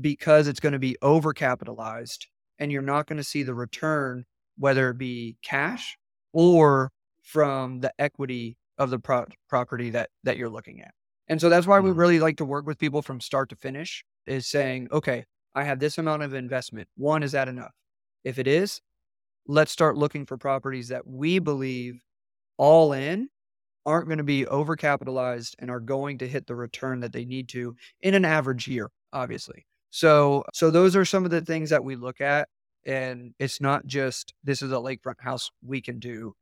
because 0.00 0.46
it's 0.48 0.60
going 0.60 0.72
to 0.72 0.78
be 0.78 0.96
overcapitalized 1.02 2.26
and 2.58 2.72
you're 2.72 2.80
not 2.82 3.06
going 3.06 3.18
to 3.18 3.24
see 3.24 3.42
the 3.42 3.54
return 3.54 4.24
whether 4.58 4.90
it 4.90 4.98
be 4.98 5.36
cash 5.42 5.96
or 6.32 6.90
from 7.22 7.80
the 7.80 7.92
equity 7.98 8.56
of 8.78 8.90
the 8.90 8.98
pro- 8.98 9.26
property 9.48 9.90
that 9.90 10.10
that 10.24 10.36
you're 10.38 10.48
looking 10.50 10.80
at. 10.80 10.94
And 11.28 11.40
so 11.40 11.48
that's 11.48 11.66
why 11.66 11.80
we 11.80 11.90
Mhm. 11.90 11.96
really 11.96 12.18
like 12.20 12.36
to 12.38 12.44
work 12.44 12.66
with 12.66 12.78
people 12.78 13.02
from 13.02 13.20
start 13.20 13.48
to 13.50 13.56
finish 13.56 14.04
is 14.26 14.46
saying, 14.46 14.88
okay, 14.90 15.24
I 15.54 15.64
have 15.64 15.78
this 15.78 15.98
amount 15.98 16.22
of 16.22 16.34
investment. 16.34 16.88
One, 16.96 17.22
is 17.22 17.32
that 17.32 17.48
enough? 17.48 17.74
If 18.24 18.38
it 18.38 18.46
is, 18.46 18.80
let's 19.46 19.72
start 19.72 19.96
looking 19.96 20.26
for 20.26 20.38
properties 20.38 20.88
that 20.88 21.06
we 21.06 21.38
believe 21.38 22.02
all 22.58 22.92
in 22.92 23.30
aren't 23.84 24.06
going 24.06 24.18
to 24.18 24.24
be 24.24 24.44
overcapitalized 24.44 25.54
and 25.58 25.70
are 25.70 25.80
going 25.80 26.18
to 26.18 26.28
hit 26.28 26.46
the 26.46 26.54
return 26.54 27.00
that 27.00 27.12
they 27.12 27.24
need 27.24 27.48
to 27.50 27.76
in 28.00 28.14
an 28.14 28.24
average 28.24 28.68
year, 28.68 28.90
obviously. 29.12 29.66
So 29.90 30.44
so 30.54 30.70
those 30.70 30.96
are 30.96 31.04
some 31.04 31.24
of 31.24 31.30
the 31.30 31.40
things 31.42 31.70
that 31.70 31.84
we 31.84 31.96
look 31.96 32.20
at. 32.20 32.48
And 32.84 33.34
it's 33.38 33.60
not 33.60 33.86
just 33.86 34.34
this 34.42 34.62
is 34.62 34.72
a 34.72 34.76
lakefront 34.76 35.20
house 35.20 35.50
we 35.64 35.80
can 35.80 35.98
do 35.98 36.34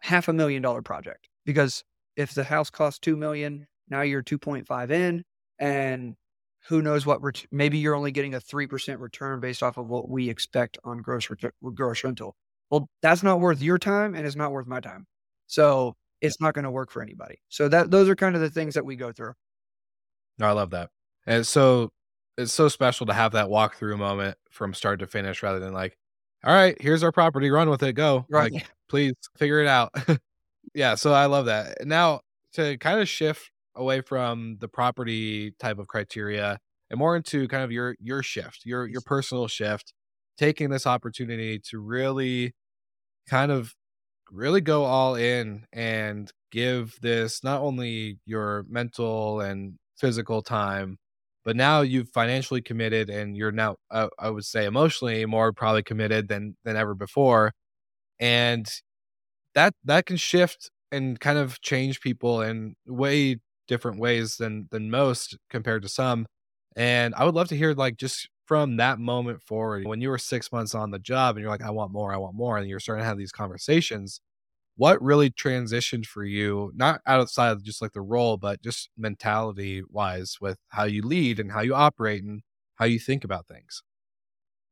half 0.00 0.28
a 0.28 0.32
million 0.32 0.62
dollar 0.62 0.82
project. 0.82 1.28
Because 1.46 1.82
if 2.16 2.34
the 2.34 2.44
house 2.44 2.70
costs 2.70 2.98
two 2.98 3.16
million, 3.16 3.66
now 3.88 4.02
you're 4.02 4.22
2.5 4.22 4.90
in 4.90 5.24
and 5.58 6.14
who 6.68 6.82
knows 6.82 7.04
what 7.06 7.22
ret- 7.22 7.46
maybe 7.50 7.78
you're 7.78 7.94
only 7.94 8.12
getting 8.12 8.34
a 8.34 8.40
3% 8.40 9.00
return 9.00 9.40
based 9.40 9.62
off 9.62 9.76
of 9.76 9.88
what 9.88 10.08
we 10.08 10.28
expect 10.28 10.78
on 10.84 10.98
gross 10.98 11.28
ret- 11.30 11.54
gross 11.74 12.04
rental. 12.04 12.36
Well, 12.70 12.88
that's 13.02 13.22
not 13.22 13.40
worth 13.40 13.60
your 13.60 13.78
time 13.78 14.14
and 14.14 14.26
it's 14.26 14.36
not 14.36 14.52
worth 14.52 14.66
my 14.66 14.80
time. 14.80 15.06
So 15.46 15.94
it's 16.22 16.40
not 16.40 16.54
going 16.54 16.64
to 16.64 16.70
work 16.70 16.90
for 16.90 17.02
anybody. 17.02 17.40
So 17.48 17.68
that 17.68 17.90
those 17.90 18.08
are 18.08 18.16
kind 18.16 18.34
of 18.34 18.40
the 18.40 18.48
things 18.48 18.74
that 18.74 18.86
we 18.86 18.96
go 18.96 19.12
through. 19.12 19.34
No, 20.38 20.46
I 20.46 20.52
love 20.52 20.70
that. 20.70 20.88
And 21.26 21.40
it's 21.40 21.50
so 21.50 21.90
it's 22.38 22.52
so 22.52 22.68
special 22.68 23.06
to 23.06 23.12
have 23.12 23.32
that 23.32 23.48
walkthrough 23.48 23.98
moment 23.98 24.38
from 24.50 24.72
start 24.72 25.00
to 25.00 25.06
finish 25.06 25.42
rather 25.42 25.58
than 25.58 25.74
like, 25.74 25.96
all 26.44 26.54
right, 26.54 26.80
here's 26.80 27.02
our 27.02 27.12
property, 27.12 27.50
run 27.50 27.68
with 27.68 27.82
it, 27.82 27.92
go. 27.92 28.24
Right. 28.30 28.52
Like, 28.52 28.70
please 28.88 29.14
figure 29.36 29.60
it 29.60 29.68
out. 29.68 29.92
yeah, 30.74 30.94
so 30.94 31.12
I 31.12 31.26
love 31.26 31.46
that. 31.46 31.86
Now 31.86 32.20
to 32.54 32.78
kind 32.78 33.00
of 33.00 33.08
shift 33.08 33.50
away 33.74 34.00
from 34.00 34.56
the 34.60 34.68
property 34.68 35.52
type 35.58 35.78
of 35.78 35.88
criteria 35.88 36.58
and 36.90 36.98
more 36.98 37.16
into 37.16 37.48
kind 37.48 37.64
of 37.64 37.72
your 37.72 37.96
your 38.00 38.22
shift, 38.22 38.62
your 38.64 38.86
your 38.86 39.00
personal 39.02 39.48
shift, 39.48 39.92
taking 40.38 40.70
this 40.70 40.86
opportunity 40.86 41.58
to 41.70 41.78
really 41.78 42.54
kind 43.28 43.50
of 43.50 43.74
really 44.32 44.60
go 44.60 44.84
all 44.84 45.14
in 45.16 45.64
and 45.72 46.30
give 46.50 46.96
this 47.02 47.44
not 47.44 47.60
only 47.62 48.18
your 48.26 48.64
mental 48.68 49.40
and 49.40 49.74
physical 49.98 50.42
time 50.42 50.98
but 51.44 51.56
now 51.56 51.80
you've 51.82 52.08
financially 52.10 52.62
committed 52.62 53.10
and 53.10 53.36
you're 53.36 53.52
now 53.52 53.76
uh, 53.90 54.08
i 54.18 54.30
would 54.30 54.44
say 54.44 54.64
emotionally 54.66 55.26
more 55.26 55.52
probably 55.52 55.82
committed 55.82 56.28
than 56.28 56.56
than 56.64 56.76
ever 56.76 56.94
before. 56.94 57.52
And 58.20 58.66
that 59.54 59.74
that 59.84 60.06
can 60.06 60.16
shift 60.16 60.70
and 60.90 61.18
kind 61.20 61.38
of 61.38 61.60
change 61.62 62.00
people 62.00 62.42
in 62.42 62.74
way 62.86 63.38
different 63.68 63.98
ways 64.00 64.36
than 64.36 64.68
than 64.70 64.90
most 64.90 65.36
compared 65.50 65.82
to 65.82 65.88
some. 65.88 66.26
And 66.76 67.14
i 67.16 67.24
would 67.24 67.34
love 67.34 67.48
to 67.48 67.56
hear 67.56 67.74
like 67.74 67.96
just 67.96 68.28
from 68.52 68.76
that 68.76 68.98
moment 68.98 69.42
forward 69.42 69.86
when 69.86 70.02
you 70.02 70.10
were 70.10 70.18
six 70.18 70.52
months 70.52 70.74
on 70.74 70.90
the 70.90 70.98
job 70.98 71.36
and 71.36 71.42
you're 71.42 71.50
like 71.50 71.62
i 71.62 71.70
want 71.70 71.90
more 71.90 72.12
i 72.12 72.18
want 72.18 72.34
more 72.34 72.58
and 72.58 72.68
you're 72.68 72.78
starting 72.78 73.00
to 73.00 73.06
have 73.06 73.16
these 73.16 73.32
conversations 73.32 74.20
what 74.76 75.00
really 75.02 75.30
transitioned 75.30 76.06
for 76.06 76.24
you 76.24 76.70
not 76.74 77.00
outside 77.06 77.52
of 77.52 77.62
just 77.62 77.80
like 77.80 77.92
the 77.92 78.02
role 78.02 78.36
but 78.36 78.60
just 78.62 78.90
mentality 78.98 79.82
wise 79.88 80.38
with 80.40 80.58
how 80.68 80.84
you 80.84 81.02
lead 81.02 81.40
and 81.40 81.52
how 81.52 81.62
you 81.62 81.74
operate 81.74 82.22
and 82.24 82.42
how 82.76 82.84
you 82.84 82.98
think 82.98 83.24
about 83.24 83.48
things 83.48 83.82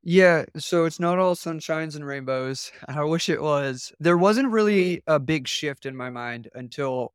Yeah, 0.03 0.47
so 0.57 0.87
it's 0.87 0.99
not 0.99 1.19
all 1.19 1.35
sunshines 1.35 1.95
and 1.95 2.07
rainbows. 2.07 2.73
I 2.89 3.05
wish 3.05 3.29
it 3.29 3.43
was. 3.43 3.93
There 4.01 4.17
wasn't 4.19 4.51
really 4.51 5.03
a 5.07 5.19
big 5.19 5.47
shift 5.47 5.85
in 5.87 5.97
my 5.97 6.11
mind 6.11 6.49
until 6.55 7.15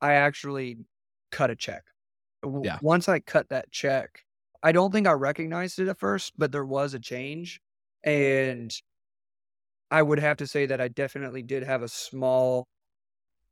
I 0.00 0.14
actually 0.14 0.78
cut 1.32 1.50
a 1.50 1.56
check. 1.56 1.84
Yeah. 2.62 2.80
Once 2.80 3.08
I 3.08 3.20
cut 3.20 3.48
that 3.50 3.70
check, 3.72 4.24
I 4.62 4.72
don't 4.72 4.92
think 4.92 5.06
I 5.06 5.12
recognized 5.12 5.78
it 5.78 5.88
at 5.88 5.98
first, 5.98 6.32
but 6.38 6.52
there 6.52 6.64
was 6.64 6.94
a 6.94 7.00
change. 7.00 7.60
And 8.04 8.72
I 9.90 10.02
would 10.02 10.20
have 10.20 10.38
to 10.38 10.46
say 10.46 10.66
that 10.66 10.80
I 10.80 10.88
definitely 10.88 11.42
did 11.42 11.64
have 11.64 11.82
a 11.82 11.88
small, 11.88 12.66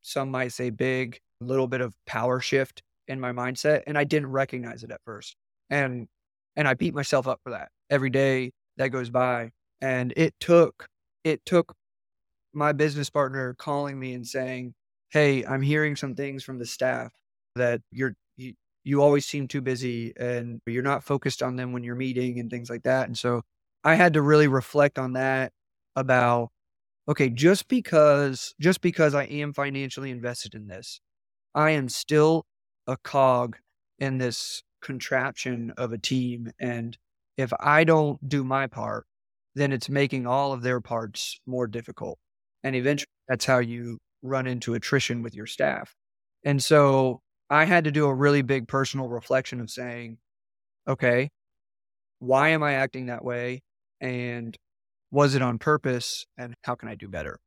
some 0.03 0.31
might 0.31 0.53
say 0.53 0.71
big, 0.71 1.19
little 1.41 1.67
bit 1.67 1.81
of 1.81 1.95
power 2.07 2.41
shift 2.41 2.83
in 3.09 3.21
my 3.21 3.33
mindset. 3.33 3.83
And 3.87 3.99
I 3.99 4.05
didn't 4.05 4.31
recognize 4.31 4.83
it 4.85 4.91
at 4.91 5.01
first. 5.05 5.37
And 5.69 6.09
and 6.57 6.67
I 6.67 6.75
beat 6.75 6.95
myself 6.95 7.29
up 7.29 7.41
for 7.45 7.51
that 7.51 7.71
every 7.91 8.11
day 8.11 8.53
that 8.77 8.89
goes 8.89 9.11
by. 9.11 9.53
And 9.81 10.13
it 10.17 10.35
took 10.41 10.87
it 11.25 11.45
took 11.45 11.75
my 12.53 12.73
business 12.73 13.11
partner 13.11 13.55
calling 13.55 13.99
me 13.99 14.15
and 14.15 14.27
saying, 14.27 14.75
"Hey, 15.11 15.45
I'm 15.45 15.63
hearing 15.63 15.97
some 15.97 16.15
things 16.15 16.45
from 16.45 16.59
the 16.59 16.67
staff 16.67 17.13
that 17.57 17.83
you're 17.93 18.15
you, 18.85 19.03
always 19.03 19.27
seem 19.27 19.49
too 19.49 19.61
busy 19.61 20.13
and 20.19 20.61
you're 20.67 20.83
not 20.83 21.05
focused 21.05 21.43
on 21.43 21.57
them 21.57 21.73
when 21.73 21.85
you're 21.85 21.95
meeting 21.97 22.39
and 22.41 22.51
things 22.51 22.71
like 22.71 22.83
that." 22.85 23.07
And 23.09 23.19
so 23.19 23.43
I 23.85 23.95
had 23.97 24.15
to 24.15 24.23
really 24.23 24.49
reflect 24.49 24.99
on 24.99 25.15
that 25.15 25.53
about 25.97 26.51
okay, 27.09 27.31
just 27.31 27.69
because 27.69 28.55
just 28.61 28.81
because 28.83 29.15
I 29.15 29.25
am 29.25 29.53
financially 29.55 30.11
invested 30.11 30.55
in 30.55 30.69
this, 30.69 31.01
I 31.55 31.71
am 31.73 31.89
still 31.89 32.45
a 32.87 32.97
cog 32.99 33.57
in 33.99 34.19
this 34.19 34.63
contraption 34.83 35.73
of 35.77 35.93
a 35.93 35.99
team 35.99 36.51
and 36.61 36.97
if 37.39 37.53
I 37.61 37.85
don't 37.85 38.29
do 38.29 38.45
my 38.45 38.67
part, 38.67 39.07
then 39.55 39.73
it's 39.73 39.89
making 39.89 40.27
all 40.27 40.53
of 40.53 40.63
their 40.63 40.81
parts 40.81 41.41
more 41.47 41.67
difficult. 41.67 42.19
And 42.65 42.77
eventually 42.77 43.09
that's 43.29 43.45
how 43.47 43.59
you 43.61 43.99
run 44.23 44.47
into 44.47 44.75
attrition 44.75 45.23
with 45.23 45.35
your 45.35 45.47
staff. 45.47 45.95
And 46.45 46.63
so 46.63 47.21
I 47.51 47.65
had 47.65 47.85
to 47.85 47.91
do 47.91 48.07
a 48.07 48.15
really 48.15 48.43
big 48.43 48.69
personal 48.69 49.09
reflection 49.09 49.61
of 49.61 49.71
saying, 49.71 50.19
okay, 50.87 51.31
why 52.21 52.51
am 52.51 52.63
I 52.63 52.75
acting 52.75 53.07
that 53.07 53.25
way? 53.25 53.63
And 54.01 54.57
was 55.11 55.35
it 55.35 55.43
on 55.43 55.59
purpose? 55.59 56.27
And 56.39 56.55
how 56.63 56.77
can 56.77 56.89
I 56.89 56.95
do 56.95 57.09
better? 57.09 57.41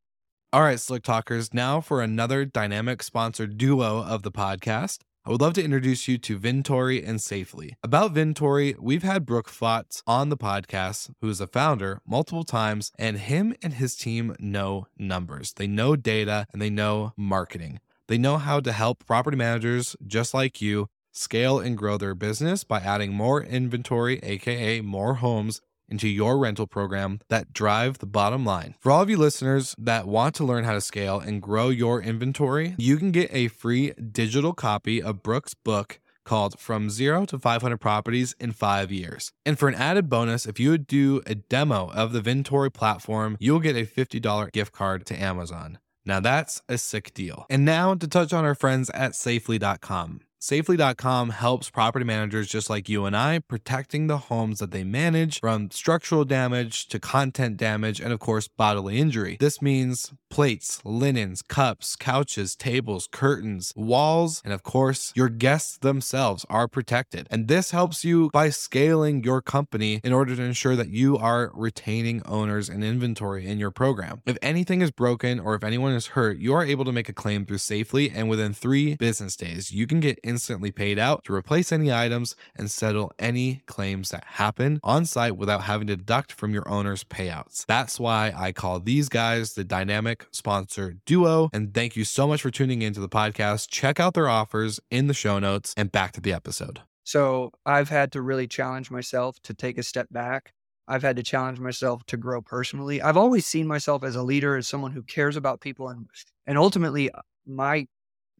All 0.52 0.62
right, 0.62 0.80
Slick 0.80 1.04
Talkers, 1.04 1.54
now 1.54 1.80
for 1.80 2.02
another 2.02 2.44
dynamic 2.44 3.02
sponsored 3.02 3.58
duo 3.58 4.04
of 4.04 4.24
the 4.24 4.32
podcast. 4.32 5.00
I 5.26 5.30
would 5.30 5.40
love 5.40 5.54
to 5.54 5.64
introduce 5.64 6.10
you 6.10 6.18
to 6.18 6.38
Vintory 6.38 7.02
and 7.08 7.22
Safely. 7.22 7.78
About 7.82 8.14
Vintory, 8.14 8.78
we've 8.78 9.04
had 9.04 9.26
Brooke 9.26 9.50
Fotz 9.50 10.04
on 10.06 10.28
the 10.28 10.36
podcast, 10.36 11.12
who 11.22 11.30
is 11.30 11.40
a 11.40 11.48
founder, 11.48 12.02
multiple 12.06 12.44
times, 12.44 12.92
and 13.00 13.18
him 13.18 13.56
and 13.64 13.76
his 13.76 13.96
team 13.96 14.36
know 14.38 14.88
numbers. 14.98 15.54
They 15.54 15.66
know 15.66 15.96
data 15.96 16.46
and 16.52 16.62
they 16.62 16.70
know 16.70 17.14
marketing. 17.16 17.80
They 18.14 18.20
know 18.20 18.38
how 18.38 18.60
to 18.60 18.72
help 18.72 19.08
property 19.08 19.38
managers 19.38 19.96
just 20.06 20.36
like 20.36 20.62
you 20.62 20.86
scale 21.12 21.58
and 21.58 21.76
grow 21.76 21.98
their 21.98 22.14
business 22.14 22.64
by 22.64 22.78
adding 22.78 23.12
more 23.12 23.42
inventory, 23.42 24.20
aka 24.22 24.82
more 24.82 25.16
homes 25.16 25.62
into 25.90 26.08
your 26.08 26.38
rental 26.38 26.68
program 26.68 27.22
that 27.30 27.54
drive 27.54 27.98
the 27.98 28.06
bottom 28.06 28.46
line. 28.46 28.76
For 28.80 28.92
all 28.92 29.02
of 29.02 29.10
you 29.10 29.18
listeners 29.18 29.74
that 29.80 30.08
want 30.08 30.36
to 30.36 30.44
learn 30.44 30.64
how 30.64 30.74
to 30.74 30.80
scale 30.82 31.20
and 31.20 31.42
grow 31.42 31.70
your 31.70 32.04
inventory, 32.04 32.76
you 32.78 32.98
can 32.98 33.10
get 33.10 33.34
a 33.34 33.48
free 33.48 33.94
digital 33.94 34.54
copy 34.54 35.02
of 35.02 35.24
Brooke's 35.24 35.56
book 35.56 36.00
called 36.24 36.60
From 36.60 36.92
Zero 36.92 37.26
to 37.26 37.40
500 37.40 37.78
Properties 37.78 38.36
in 38.40 38.52
Five 38.52 38.92
Years. 38.92 39.32
And 39.44 39.58
for 39.58 39.68
an 39.68 39.74
added 39.74 40.08
bonus, 40.08 40.46
if 40.46 40.60
you 40.60 40.70
would 40.70 40.86
do 40.86 41.24
a 41.26 41.34
demo 41.34 41.90
of 41.90 42.14
the 42.14 42.22
Vintory 42.22 42.72
platform, 42.72 43.38
you'll 43.40 43.60
get 43.60 43.76
a 43.76 43.88
$50 43.88 44.52
gift 44.52 44.72
card 44.72 45.08
to 45.08 45.20
Amazon. 45.20 45.80
Now 46.06 46.20
that's 46.20 46.62
a 46.68 46.78
sick 46.78 47.14
deal. 47.14 47.46
And 47.50 47.66
now 47.66 47.96
to 47.96 48.08
touch 48.08 48.34
on 48.34 48.46
our 48.46 48.56
friends 48.56 48.90
at 48.92 49.16
safely.com. 49.16 50.22
Safely.com 50.44 51.30
helps 51.30 51.70
property 51.70 52.04
managers 52.04 52.50
just 52.50 52.70
like 52.70 52.90
you 52.90 53.06
and 53.06 53.16
I 53.16 53.40
protecting 53.40 54.08
the 54.08 54.18
homes 54.18 54.60
that 54.60 54.72
they 54.72 54.84
manage 54.84 55.40
from 55.40 55.72
structural 55.72 56.26
damage 56.26 56.90
to 56.90 57.00
content 57.00 57.56
damage 57.56 58.02
and, 58.02 58.12
of 58.12 58.20
course, 58.20 58.50
bodily 58.50 58.98
injury. 58.98 59.38
This 59.40 59.62
means 59.62 60.12
plates, 60.30 60.82
linens, 60.84 61.44
cups, 61.44 61.96
couches, 61.96 62.58
tables, 62.58 63.08
curtains, 63.10 63.72
walls, 63.78 64.42
and, 64.44 64.52
of 64.52 64.64
course, 64.64 65.14
your 65.16 65.30
guests 65.30 65.78
themselves 65.78 66.46
are 66.50 66.68
protected. 66.68 67.26
And 67.32 67.48
this 67.48 67.72
helps 67.72 68.04
you 68.04 68.30
by 68.34 68.50
scaling 68.50 69.24
your 69.24 69.42
company 69.42 70.02
in 70.04 70.12
order 70.12 70.36
to 70.36 70.42
ensure 70.42 70.76
that 70.76 70.90
you 70.90 71.18
are 71.18 71.52
retaining 71.54 72.22
owners 72.26 72.68
and 72.68 72.84
inventory 72.84 73.48
in 73.48 73.60
your 73.60 73.72
program. 73.72 74.22
If 74.26 74.38
anything 74.42 74.82
is 74.82 74.92
broken 74.92 75.40
or 75.40 75.56
if 75.56 75.64
anyone 75.64 75.94
is 75.94 76.08
hurt, 76.08 76.38
you 76.40 76.54
are 76.54 76.66
able 76.66 76.84
to 76.84 76.92
make 76.92 77.08
a 77.08 77.14
claim 77.14 77.46
through 77.46 77.60
Safely, 77.60 78.10
and 78.10 78.28
within 78.28 78.52
three 78.52 78.96
business 78.98 79.38
days, 79.38 79.72
you 79.72 79.88
can 79.88 80.02
get 80.02 80.20
instantly 80.34 80.72
paid 80.72 80.98
out 80.98 81.24
to 81.26 81.34
replace 81.34 81.72
any 81.72 81.94
items 81.94 82.36
and 82.56 82.72
settle 82.72 83.14
any 83.20 83.62
claims 83.68 84.10
that 84.10 84.24
happen 84.24 84.80
on 84.84 85.06
site 85.06 85.38
without 85.38 85.62
having 85.62 85.86
to 85.86 85.96
deduct 85.96 86.32
from 86.32 86.56
your 86.56 86.68
owner's 86.68 87.04
payouts. 87.04 87.68
That's 87.68 88.00
why 88.00 88.34
I 88.36 88.52
call 88.52 88.80
these 88.80 89.10
guys 89.10 89.54
the 89.54 89.64
dynamic 89.64 90.26
sponsor 90.32 90.96
duo. 91.06 91.52
And 91.54 91.72
thank 91.72 91.96
you 91.96 92.04
so 92.04 92.28
much 92.28 92.42
for 92.42 92.50
tuning 92.50 92.82
into 92.82 93.00
the 93.00 93.10
podcast. 93.10 93.70
Check 93.70 94.00
out 94.00 94.16
their 94.16 94.28
offers 94.28 94.80
in 94.90 95.06
the 95.06 95.14
show 95.14 95.38
notes 95.38 95.76
and 95.78 95.92
back 95.92 96.14
to 96.14 96.22
the 96.22 96.34
episode. 96.34 96.82
So 97.04 97.52
I've 97.64 97.90
had 97.90 98.12
to 98.14 98.22
really 98.24 98.48
challenge 98.48 98.90
myself 98.90 99.40
to 99.44 99.54
take 99.54 99.78
a 99.78 99.84
step 99.84 100.08
back. 100.10 100.54
I've 100.88 101.04
had 101.04 101.16
to 101.18 101.24
challenge 101.24 101.60
myself 101.60 102.04
to 102.08 102.18
grow 102.18 102.42
personally. 102.42 103.04
I've 103.04 103.18
always 103.18 103.46
seen 103.46 103.68
myself 103.68 104.04
as 104.04 104.16
a 104.16 104.24
leader, 104.24 104.58
as 104.58 104.68
someone 104.68 104.94
who 104.94 105.04
cares 105.04 105.38
about 105.38 105.62
people 105.62 105.90
and 105.90 106.08
and 106.48 106.58
ultimately 106.58 107.12
uh, 107.12 107.22
my 107.46 107.88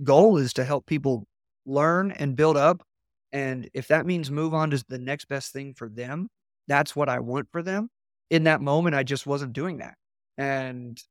goal 0.04 0.38
is 0.38 0.54
to 0.54 0.64
help 0.64 0.86
people 0.86 1.28
learn 1.66 2.12
and 2.12 2.36
build 2.36 2.58
up. 2.58 2.84
And 3.32 3.70
if 3.74 3.88
that 3.88 4.06
means 4.06 4.30
move 4.30 4.54
on 4.54 4.70
to 4.72 4.84
the 4.88 5.00
next 5.00 5.26
best 5.26 5.52
thing 5.54 5.74
for 5.74 5.90
them, 5.90 6.28
that's 6.68 6.96
what 6.96 7.10
I 7.10 7.20
want 7.20 7.48
for 7.52 7.64
them. 7.64 7.90
In 8.30 8.44
that 8.44 8.62
moment, 8.62 8.96
I 8.96 9.04
just 9.04 9.26
wasn't 9.26 9.54
doing 9.54 9.78
that. 9.78 9.96
And 10.38 11.02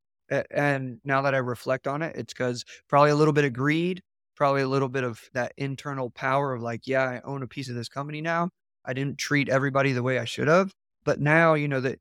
and 0.49 0.99
now 1.03 1.21
that 1.21 1.35
I 1.35 1.39
reflect 1.39 1.87
on 1.87 2.01
it, 2.01 2.15
it's 2.15 2.33
because 2.33 2.63
probably 2.87 3.11
a 3.11 3.15
little 3.15 3.33
bit 3.33 3.45
of 3.45 3.53
greed, 3.53 4.01
probably 4.35 4.61
a 4.61 4.67
little 4.67 4.89
bit 4.89 5.03
of 5.03 5.21
that 5.33 5.53
internal 5.57 6.09
power 6.09 6.53
of 6.53 6.61
like, 6.61 6.87
yeah, 6.87 7.03
I 7.03 7.21
own 7.23 7.43
a 7.43 7.47
piece 7.47 7.69
of 7.69 7.75
this 7.75 7.89
company 7.89 8.21
now. 8.21 8.49
I 8.85 8.93
didn't 8.93 9.17
treat 9.19 9.49
everybody 9.49 9.91
the 9.91 10.03
way 10.03 10.19
I 10.19 10.25
should 10.25 10.47
have. 10.47 10.71
But 11.03 11.19
now, 11.19 11.53
you 11.53 11.67
know, 11.67 11.81
that 11.81 11.99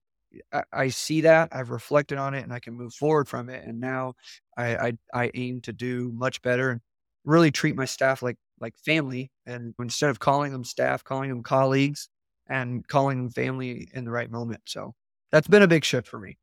I, 0.72 0.88
see 0.88 1.22
that 1.22 1.50
I've 1.52 1.70
reflected 1.70 2.18
on 2.18 2.34
it 2.34 2.42
and 2.42 2.52
I 2.52 2.60
can 2.60 2.74
move 2.74 2.94
forward 2.94 3.28
from 3.28 3.48
it. 3.48 3.64
And 3.66 3.80
now 3.80 4.14
I, 4.56 4.76
I, 4.76 4.92
I 5.12 5.30
aim 5.34 5.60
to 5.62 5.72
do 5.72 6.10
much 6.14 6.40
better 6.42 6.70
and 6.70 6.80
really 7.24 7.50
treat 7.50 7.76
my 7.76 7.84
staff 7.84 8.22
like 8.22 8.36
like 8.60 8.76
family 8.78 9.30
and 9.46 9.74
instead 9.80 10.10
of 10.10 10.18
calling 10.20 10.52
them 10.52 10.64
staff 10.64 11.02
calling 11.04 11.28
them 11.30 11.42
colleagues 11.42 12.08
and 12.48 12.86
calling 12.88 13.18
them 13.18 13.30
family 13.30 13.88
in 13.94 14.04
the 14.04 14.10
right 14.10 14.30
moment 14.30 14.62
so 14.66 14.94
that's 15.30 15.48
been 15.48 15.62
a 15.62 15.68
big 15.68 15.84
shift 15.84 16.08
for 16.08 16.18
me 16.18 16.36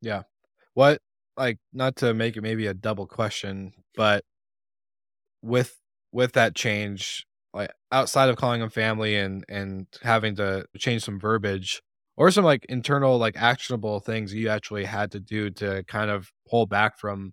Yeah. 0.00 0.22
What, 0.74 1.00
like, 1.36 1.58
not 1.72 1.96
to 1.96 2.14
make 2.14 2.36
it 2.36 2.42
maybe 2.42 2.66
a 2.66 2.74
double 2.74 3.06
question, 3.06 3.72
but 3.94 4.24
with 5.42 5.76
with 6.12 6.32
that 6.32 6.54
change, 6.54 7.26
like 7.54 7.70
outside 7.92 8.28
of 8.28 8.36
calling 8.36 8.60
them 8.60 8.70
family 8.70 9.16
and 9.16 9.44
and 9.48 9.86
having 10.02 10.36
to 10.36 10.64
change 10.76 11.02
some 11.04 11.18
verbiage 11.18 11.82
or 12.16 12.30
some 12.30 12.44
like 12.44 12.64
internal 12.68 13.18
like 13.18 13.36
actionable 13.36 14.00
things 14.00 14.34
you 14.34 14.48
actually 14.48 14.84
had 14.84 15.10
to 15.12 15.20
do 15.20 15.50
to 15.50 15.84
kind 15.84 16.10
of 16.10 16.30
pull 16.48 16.66
back 16.66 16.98
from 16.98 17.32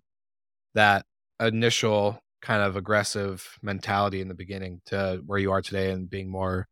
that 0.74 1.06
initial 1.40 2.20
kind 2.42 2.62
of 2.62 2.76
aggressive 2.76 3.46
mentality 3.62 4.20
in 4.20 4.28
the 4.28 4.34
beginning 4.34 4.80
to 4.86 5.20
where 5.26 5.38
you 5.38 5.50
are 5.50 5.62
today 5.62 5.90
and 5.90 6.08
being 6.10 6.30
more 6.30 6.68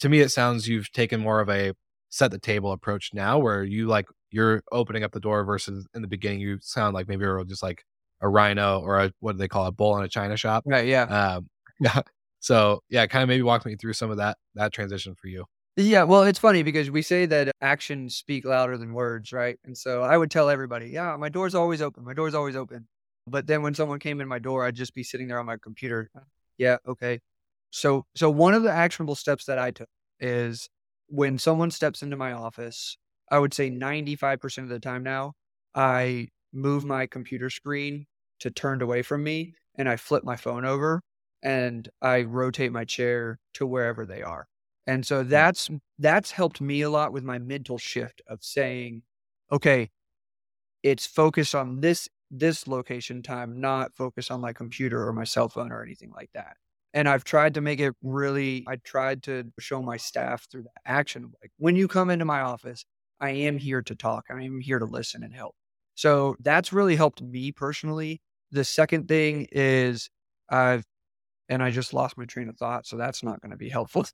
to 0.00 0.08
me 0.08 0.20
it 0.20 0.30
sounds 0.30 0.68
you've 0.68 0.90
taken 0.92 1.20
more 1.20 1.40
of 1.40 1.48
a 1.48 1.72
set 2.10 2.30
the 2.30 2.38
table 2.38 2.72
approach 2.72 3.10
now 3.12 3.38
where 3.38 3.64
you 3.64 3.86
like 3.86 4.06
you're 4.30 4.62
opening 4.72 5.02
up 5.02 5.12
the 5.12 5.20
door 5.20 5.44
versus 5.44 5.86
in 5.94 6.02
the 6.02 6.08
beginning 6.08 6.40
you 6.40 6.58
sound 6.60 6.94
like 6.94 7.08
maybe 7.08 7.22
you're 7.22 7.44
just 7.44 7.62
like 7.62 7.84
a 8.20 8.28
rhino 8.28 8.80
or 8.80 9.00
a 9.00 9.12
what 9.20 9.32
do 9.32 9.38
they 9.38 9.48
call 9.48 9.64
it, 9.64 9.68
a 9.68 9.72
bull 9.72 9.96
in 9.96 10.04
a 10.04 10.08
china 10.08 10.36
shop 10.36 10.62
right 10.66 10.86
yeah 10.86 11.02
um 11.34 11.48
yeah 11.80 12.00
so 12.40 12.80
yeah 12.88 13.06
kind 13.06 13.22
of 13.22 13.28
maybe 13.28 13.42
walk 13.42 13.64
me 13.66 13.76
through 13.76 13.92
some 13.92 14.10
of 14.10 14.18
that 14.18 14.36
that 14.54 14.72
transition 14.72 15.14
for 15.20 15.28
you 15.28 15.44
Yeah, 15.76 16.04
well, 16.04 16.22
it's 16.22 16.38
funny 16.38 16.62
because 16.62 16.88
we 16.88 17.02
say 17.02 17.26
that 17.26 17.50
actions 17.60 18.14
speak 18.14 18.44
louder 18.44 18.78
than 18.78 18.92
words, 18.92 19.32
right? 19.32 19.58
And 19.64 19.76
so 19.76 20.02
I 20.02 20.16
would 20.16 20.30
tell 20.30 20.48
everybody, 20.48 20.90
yeah, 20.90 21.16
my 21.16 21.28
door's 21.28 21.56
always 21.56 21.82
open. 21.82 22.04
My 22.04 22.14
door's 22.14 22.34
always 22.34 22.54
open. 22.54 22.86
But 23.26 23.46
then 23.46 23.62
when 23.62 23.74
someone 23.74 23.98
came 23.98 24.20
in 24.20 24.28
my 24.28 24.38
door, 24.38 24.64
I'd 24.64 24.74
just 24.74 24.94
be 24.94 25.02
sitting 25.02 25.28
there 25.28 25.38
on 25.38 25.46
my 25.46 25.56
computer. 25.56 26.10
Yeah, 26.58 26.76
okay. 26.86 27.20
So 27.70 28.06
so 28.14 28.30
one 28.30 28.54
of 28.54 28.62
the 28.62 28.70
actionable 28.70 29.14
steps 29.14 29.46
that 29.46 29.58
I 29.58 29.70
took 29.70 29.88
is 30.20 30.68
when 31.08 31.38
someone 31.38 31.70
steps 31.70 32.02
into 32.02 32.16
my 32.16 32.32
office, 32.32 32.96
I 33.30 33.38
would 33.38 33.54
say 33.54 33.70
95% 33.70 34.58
of 34.58 34.68
the 34.68 34.80
time 34.80 35.02
now, 35.02 35.32
I 35.74 36.28
move 36.52 36.84
my 36.84 37.06
computer 37.06 37.50
screen 37.50 38.06
to 38.40 38.50
turned 38.50 38.82
away 38.82 39.02
from 39.02 39.24
me 39.24 39.54
and 39.76 39.88
I 39.88 39.96
flip 39.96 40.24
my 40.24 40.36
phone 40.36 40.64
over 40.64 41.02
and 41.42 41.88
I 42.00 42.22
rotate 42.22 42.72
my 42.72 42.84
chair 42.84 43.38
to 43.54 43.66
wherever 43.66 44.06
they 44.06 44.22
are. 44.22 44.46
And 44.86 45.06
so 45.06 45.22
hmm. 45.22 45.28
that's 45.28 45.70
that's 45.98 46.30
helped 46.30 46.60
me 46.60 46.82
a 46.82 46.90
lot 46.90 47.12
with 47.12 47.24
my 47.24 47.38
mental 47.38 47.78
shift 47.78 48.22
of 48.28 48.38
saying, 48.42 49.02
okay, 49.50 49.90
it's 50.82 51.06
focused 51.06 51.54
on 51.54 51.80
this 51.80 52.08
this 52.30 52.66
location 52.66 53.22
time, 53.22 53.60
not 53.60 53.94
focus 53.94 54.30
on 54.30 54.40
my 54.40 54.52
computer 54.52 55.06
or 55.06 55.12
my 55.12 55.24
cell 55.24 55.48
phone 55.48 55.72
or 55.72 55.82
anything 55.82 56.10
like 56.14 56.30
that. 56.34 56.56
And 56.92 57.08
I've 57.08 57.24
tried 57.24 57.54
to 57.54 57.60
make 57.60 57.80
it 57.80 57.94
really 58.02 58.64
I 58.68 58.76
tried 58.76 59.22
to 59.24 59.44
show 59.58 59.82
my 59.82 59.96
staff 59.96 60.46
through 60.50 60.62
the 60.62 60.70
action 60.86 61.32
like 61.42 61.50
when 61.58 61.76
you 61.76 61.88
come 61.88 62.10
into 62.10 62.24
my 62.24 62.40
office, 62.40 62.84
I 63.20 63.30
am 63.30 63.58
here 63.58 63.82
to 63.82 63.94
talk. 63.94 64.26
I 64.30 64.42
am 64.42 64.60
here 64.60 64.78
to 64.78 64.84
listen 64.84 65.22
and 65.22 65.34
help. 65.34 65.54
So 65.94 66.36
that's 66.40 66.72
really 66.72 66.96
helped 66.96 67.22
me 67.22 67.52
personally. 67.52 68.20
The 68.50 68.64
second 68.64 69.08
thing 69.08 69.48
is 69.50 70.08
I've 70.48 70.84
and 71.48 71.62
I 71.62 71.70
just 71.70 71.92
lost 71.92 72.16
my 72.16 72.24
train 72.24 72.48
of 72.48 72.56
thought, 72.56 72.86
so 72.86 72.96
that's 72.96 73.22
not 73.22 73.40
going 73.40 73.50
to 73.50 73.56
be 73.56 73.68
helpful. 73.68 74.06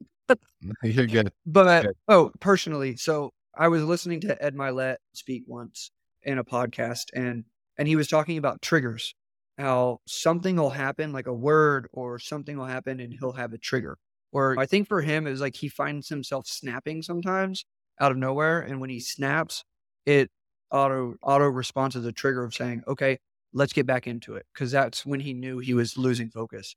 you're 0.82 1.06
good 1.06 1.32
But 1.46 1.82
Good. 1.82 1.96
oh, 2.08 2.32
personally, 2.40 2.96
so 2.96 3.30
I 3.56 3.68
was 3.68 3.84
listening 3.84 4.20
to 4.22 4.42
Ed 4.42 4.54
Mylett 4.54 4.96
speak 5.12 5.44
once 5.46 5.90
in 6.22 6.38
a 6.38 6.44
podcast, 6.44 7.04
and 7.14 7.44
and 7.80 7.88
he 7.88 7.96
was 7.96 8.08
talking 8.08 8.38
about 8.38 8.62
triggers, 8.62 9.16
how 9.58 10.00
something 10.08 10.56
will 10.56 10.70
happen, 10.70 11.12
like 11.12 11.28
a 11.28 11.34
word 11.34 11.88
or 11.94 12.20
something 12.20 12.58
will 12.58 12.66
happen, 12.66 13.00
and 13.00 13.14
he'll 13.14 13.32
have 13.34 13.54
a 13.54 13.58
trigger. 13.58 13.98
Or 14.32 14.56
I 14.60 14.66
think 14.66 14.88
for 14.88 15.02
him, 15.02 15.26
it 15.26 15.32
was 15.32 15.42
like 15.42 15.56
he 15.56 15.70
finds 15.70 16.10
himself 16.10 16.46
snapping 16.48 17.02
sometimes 17.02 17.66
out 18.00 18.12
of 18.12 18.18
nowhere, 18.18 18.62
and 18.62 18.80
when 18.80 18.90
he 18.90 19.00
snaps, 19.00 19.64
it 20.06 20.30
auto 20.72 21.16
auto 21.22 21.46
responds 21.48 21.96
as 21.96 22.06
a 22.06 22.12
trigger 22.12 22.44
of 22.44 22.54
saying, 22.54 22.84
"Okay, 22.88 23.18
let's 23.54 23.74
get 23.74 23.86
back 23.86 24.06
into 24.08 24.36
it," 24.36 24.46
because 24.54 24.72
that's 24.72 25.06
when 25.06 25.20
he 25.20 25.34
knew 25.34 25.58
he 25.60 25.74
was 25.74 25.98
losing 25.98 26.30
focus 26.30 26.76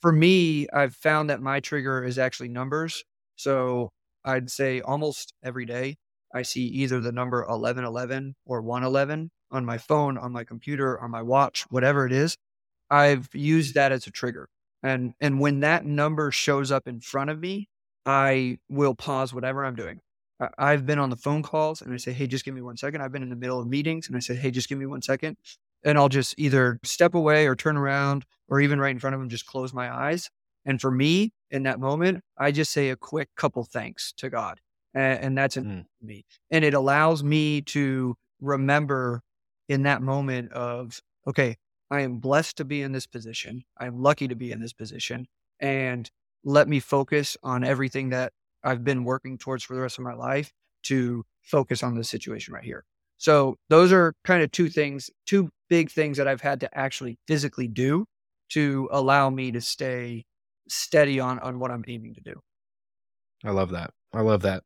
for 0.00 0.12
me, 0.12 0.68
I've 0.72 0.94
found 0.96 1.30
that 1.30 1.42
my 1.42 1.60
trigger 1.60 2.04
is 2.04 2.18
actually 2.18 2.48
numbers. 2.48 3.04
So 3.36 3.90
I'd 4.24 4.50
say 4.50 4.80
almost 4.80 5.34
every 5.42 5.66
day 5.66 5.96
I 6.34 6.42
see 6.42 6.64
either 6.66 7.00
the 7.00 7.12
number 7.12 7.44
1111 7.48 8.36
or 8.46 8.62
111 8.62 9.30
on 9.50 9.64
my 9.64 9.78
phone, 9.78 10.18
on 10.18 10.32
my 10.32 10.44
computer, 10.44 11.00
on 11.00 11.10
my 11.10 11.22
watch, 11.22 11.64
whatever 11.70 12.06
it 12.06 12.12
is. 12.12 12.36
I've 12.90 13.28
used 13.34 13.74
that 13.74 13.92
as 13.92 14.06
a 14.06 14.10
trigger. 14.10 14.48
And 14.82 15.14
and 15.20 15.40
when 15.40 15.60
that 15.60 15.84
number 15.84 16.30
shows 16.30 16.72
up 16.72 16.88
in 16.88 17.00
front 17.00 17.30
of 17.30 17.38
me, 17.38 17.68
I 18.06 18.58
will 18.68 18.94
pause 18.94 19.34
whatever 19.34 19.64
I'm 19.64 19.74
doing. 19.76 20.00
I've 20.56 20.86
been 20.86 20.98
on 20.98 21.10
the 21.10 21.16
phone 21.16 21.42
calls 21.42 21.82
and 21.82 21.92
I 21.92 21.98
say, 21.98 22.12
"Hey, 22.12 22.26
just 22.26 22.44
give 22.46 22.54
me 22.54 22.62
one 22.62 22.76
second. 22.78 23.02
I've 23.02 23.12
been 23.12 23.22
in 23.22 23.28
the 23.28 23.36
middle 23.36 23.60
of 23.60 23.66
meetings 23.68 24.08
and 24.08 24.16
I 24.16 24.20
say, 24.20 24.34
"Hey, 24.34 24.50
just 24.50 24.68
give 24.68 24.78
me 24.78 24.86
one 24.86 25.02
second. 25.02 25.36
And 25.84 25.98
I'll 25.98 26.08
just 26.08 26.34
either 26.38 26.78
step 26.82 27.14
away 27.14 27.46
or 27.46 27.54
turn 27.56 27.76
around 27.76 28.24
or 28.48 28.60
even 28.60 28.80
right 28.80 28.90
in 28.90 28.98
front 28.98 29.14
of 29.14 29.20
them 29.20 29.28
just 29.28 29.46
close 29.46 29.72
my 29.74 29.92
eyes. 29.94 30.30
And 30.64 30.80
for 30.80 30.90
me, 30.90 31.32
in 31.50 31.62
that 31.64 31.78
moment, 31.80 32.22
I 32.38 32.52
just 32.52 32.72
say 32.72 32.90
a 32.90 32.96
quick 32.96 33.28
couple 33.36 33.64
thanks 33.64 34.12
to 34.18 34.30
God. 34.30 34.60
And, 34.94 35.20
and 35.24 35.38
that's 35.38 35.56
Mm. 35.56 35.84
me. 36.02 36.24
And 36.50 36.64
it 36.64 36.74
allows 36.74 37.22
me 37.22 37.60
to 37.62 38.16
remember 38.40 39.22
in 39.70 39.84
that 39.84 40.02
moment 40.02 40.52
of, 40.52 41.00
okay, 41.28 41.56
I 41.92 42.00
am 42.00 42.18
blessed 42.18 42.56
to 42.56 42.64
be 42.64 42.82
in 42.82 42.90
this 42.90 43.06
position. 43.06 43.62
I'm 43.78 44.02
lucky 44.02 44.26
to 44.26 44.34
be 44.34 44.50
in 44.50 44.60
this 44.60 44.72
position. 44.72 45.28
And 45.60 46.10
let 46.42 46.68
me 46.68 46.80
focus 46.80 47.36
on 47.44 47.62
everything 47.62 48.10
that 48.10 48.32
I've 48.64 48.82
been 48.82 49.04
working 49.04 49.38
towards 49.38 49.62
for 49.62 49.74
the 49.74 49.80
rest 49.80 49.96
of 49.96 50.04
my 50.04 50.14
life 50.14 50.52
to 50.84 51.24
focus 51.42 51.84
on 51.84 51.94
this 51.94 52.08
situation 52.08 52.52
right 52.52 52.64
here. 52.64 52.84
So 53.16 53.58
those 53.68 53.92
are 53.92 54.14
kind 54.24 54.42
of 54.42 54.50
two 54.50 54.68
things, 54.68 55.08
two 55.24 55.50
big 55.68 55.88
things 55.88 56.16
that 56.16 56.26
I've 56.26 56.40
had 56.40 56.58
to 56.60 56.76
actually 56.76 57.18
physically 57.28 57.68
do 57.68 58.06
to 58.50 58.88
allow 58.90 59.30
me 59.30 59.52
to 59.52 59.60
stay 59.60 60.24
steady 60.68 61.20
on 61.20 61.38
on 61.38 61.60
what 61.60 61.70
I'm 61.70 61.84
aiming 61.86 62.14
to 62.14 62.20
do. 62.20 62.40
I 63.44 63.50
love 63.50 63.70
that. 63.70 63.92
I 64.12 64.22
love 64.22 64.42
that. 64.42 64.64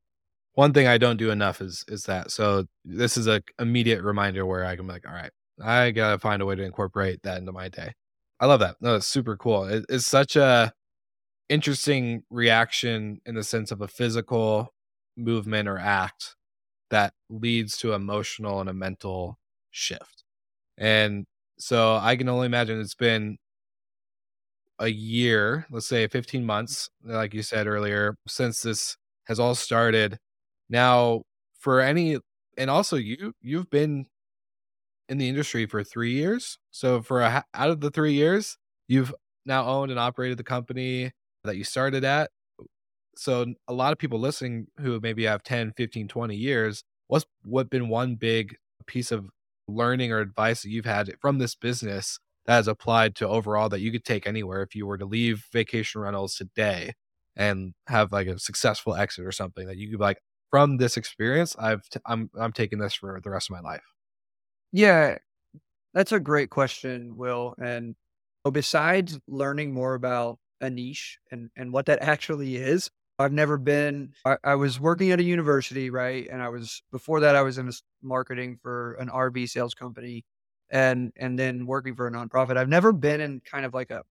One 0.54 0.72
thing 0.72 0.86
I 0.86 0.98
don't 0.98 1.16
do 1.16 1.30
enough 1.30 1.60
is 1.60 1.84
is 1.88 2.04
that. 2.04 2.30
So 2.30 2.66
this 2.84 3.16
is 3.16 3.26
a 3.26 3.42
immediate 3.58 4.02
reminder 4.02 4.46
where 4.46 4.64
I 4.64 4.76
can 4.76 4.86
be 4.86 4.92
like, 4.92 5.06
all 5.06 5.14
right, 5.14 5.32
I 5.62 5.90
gotta 5.90 6.18
find 6.18 6.42
a 6.42 6.46
way 6.46 6.54
to 6.56 6.62
incorporate 6.62 7.22
that 7.22 7.38
into 7.38 7.52
my 7.52 7.68
day. 7.68 7.92
I 8.40 8.46
love 8.46 8.60
that. 8.60 8.76
No, 8.80 8.96
it's 8.96 9.06
super 9.06 9.36
cool. 9.36 9.64
It, 9.64 9.84
it's 9.88 10.06
such 10.06 10.36
a 10.36 10.72
interesting 11.48 12.24
reaction 12.30 13.20
in 13.26 13.34
the 13.34 13.44
sense 13.44 13.70
of 13.70 13.80
a 13.80 13.88
physical 13.88 14.72
movement 15.16 15.68
or 15.68 15.78
act 15.78 16.36
that 16.90 17.12
leads 17.30 17.76
to 17.78 17.92
emotional 17.92 18.60
and 18.60 18.70
a 18.70 18.74
mental 18.74 19.38
shift. 19.70 20.24
And 20.78 21.26
so 21.58 21.96
I 21.96 22.16
can 22.16 22.28
only 22.28 22.46
imagine 22.46 22.80
it's 22.80 22.94
been 22.94 23.38
a 24.78 24.88
year, 24.88 25.66
let's 25.70 25.86
say 25.86 26.06
15 26.08 26.44
months, 26.44 26.90
like 27.04 27.34
you 27.34 27.42
said 27.42 27.66
earlier, 27.66 28.16
since 28.26 28.62
this 28.62 28.96
has 29.26 29.38
all 29.40 29.54
started. 29.54 30.18
Now, 30.74 31.22
for 31.60 31.80
any, 31.80 32.18
and 32.58 32.68
also 32.68 32.96
you, 32.96 33.32
you've 33.40 33.70
been 33.70 34.06
in 35.08 35.18
the 35.18 35.28
industry 35.28 35.66
for 35.66 35.84
three 35.84 36.14
years. 36.14 36.58
So 36.72 37.00
for 37.00 37.22
a, 37.22 37.44
out 37.54 37.70
of 37.70 37.80
the 37.80 37.92
three 37.92 38.14
years, 38.14 38.58
you've 38.88 39.14
now 39.46 39.68
owned 39.68 39.92
and 39.92 40.00
operated 40.00 40.36
the 40.36 40.42
company 40.42 41.12
that 41.44 41.56
you 41.56 41.62
started 41.62 42.04
at. 42.04 42.28
So 43.16 43.54
a 43.68 43.72
lot 43.72 43.92
of 43.92 43.98
people 43.98 44.18
listening 44.18 44.66
who 44.80 44.98
maybe 45.00 45.22
have 45.26 45.44
10, 45.44 45.74
15, 45.76 46.08
20 46.08 46.34
years, 46.34 46.82
what's 47.06 47.24
what 47.44 47.70
been 47.70 47.88
one 47.88 48.16
big 48.16 48.56
piece 48.88 49.12
of 49.12 49.28
learning 49.68 50.10
or 50.10 50.18
advice 50.18 50.62
that 50.62 50.70
you've 50.70 50.86
had 50.86 51.08
from 51.20 51.38
this 51.38 51.54
business 51.54 52.18
that 52.46 52.56
has 52.56 52.66
applied 52.66 53.14
to 53.14 53.28
overall 53.28 53.68
that 53.68 53.80
you 53.80 53.92
could 53.92 54.04
take 54.04 54.26
anywhere 54.26 54.62
if 54.62 54.74
you 54.74 54.88
were 54.88 54.98
to 54.98 55.06
leave 55.06 55.46
vacation 55.52 56.00
rentals 56.00 56.34
today 56.34 56.94
and 57.36 57.74
have 57.86 58.10
like 58.10 58.26
a 58.26 58.40
successful 58.40 58.96
exit 58.96 59.24
or 59.24 59.30
something 59.30 59.68
that 59.68 59.76
you 59.76 59.88
could 59.88 59.98
be 59.98 60.04
like 60.04 60.18
from 60.54 60.76
this 60.76 60.96
experience 60.96 61.56
I've 61.58 61.88
t- 61.88 61.98
I'm 62.06 62.30
I'm 62.38 62.52
taking 62.52 62.78
this 62.78 62.94
for 62.94 63.20
the 63.20 63.28
rest 63.28 63.50
of 63.50 63.54
my 63.54 63.60
life. 63.60 63.82
Yeah, 64.70 65.18
that's 65.94 66.12
a 66.12 66.20
great 66.20 66.50
question, 66.50 67.16
Will. 67.16 67.56
And 67.60 67.96
so 68.46 68.52
besides 68.52 69.18
learning 69.26 69.74
more 69.74 69.94
about 69.94 70.38
a 70.60 70.70
niche 70.70 71.18
and, 71.32 71.50
and 71.56 71.72
what 71.72 71.86
that 71.86 72.02
actually 72.02 72.54
is, 72.54 72.88
I've 73.18 73.32
never 73.32 73.58
been, 73.58 74.12
I, 74.24 74.36
I 74.44 74.54
was 74.54 74.78
working 74.78 75.10
at 75.10 75.18
a 75.18 75.24
university, 75.24 75.90
right? 75.90 76.28
And 76.30 76.40
I 76.40 76.50
was, 76.50 76.84
before 76.92 77.18
that, 77.18 77.34
I 77.34 77.42
was 77.42 77.58
in 77.58 77.68
marketing 78.00 78.60
for 78.62 78.92
an 79.00 79.08
RV 79.08 79.48
sales 79.48 79.74
company 79.74 80.24
and, 80.70 81.12
and 81.16 81.36
then 81.36 81.66
working 81.66 81.96
for 81.96 82.06
a 82.06 82.12
nonprofit. 82.12 82.56
I've 82.56 82.68
never 82.68 82.92
been 82.92 83.20
in 83.20 83.40
kind 83.40 83.66
of 83.66 83.74
like 83.74 83.90
a 83.90 84.02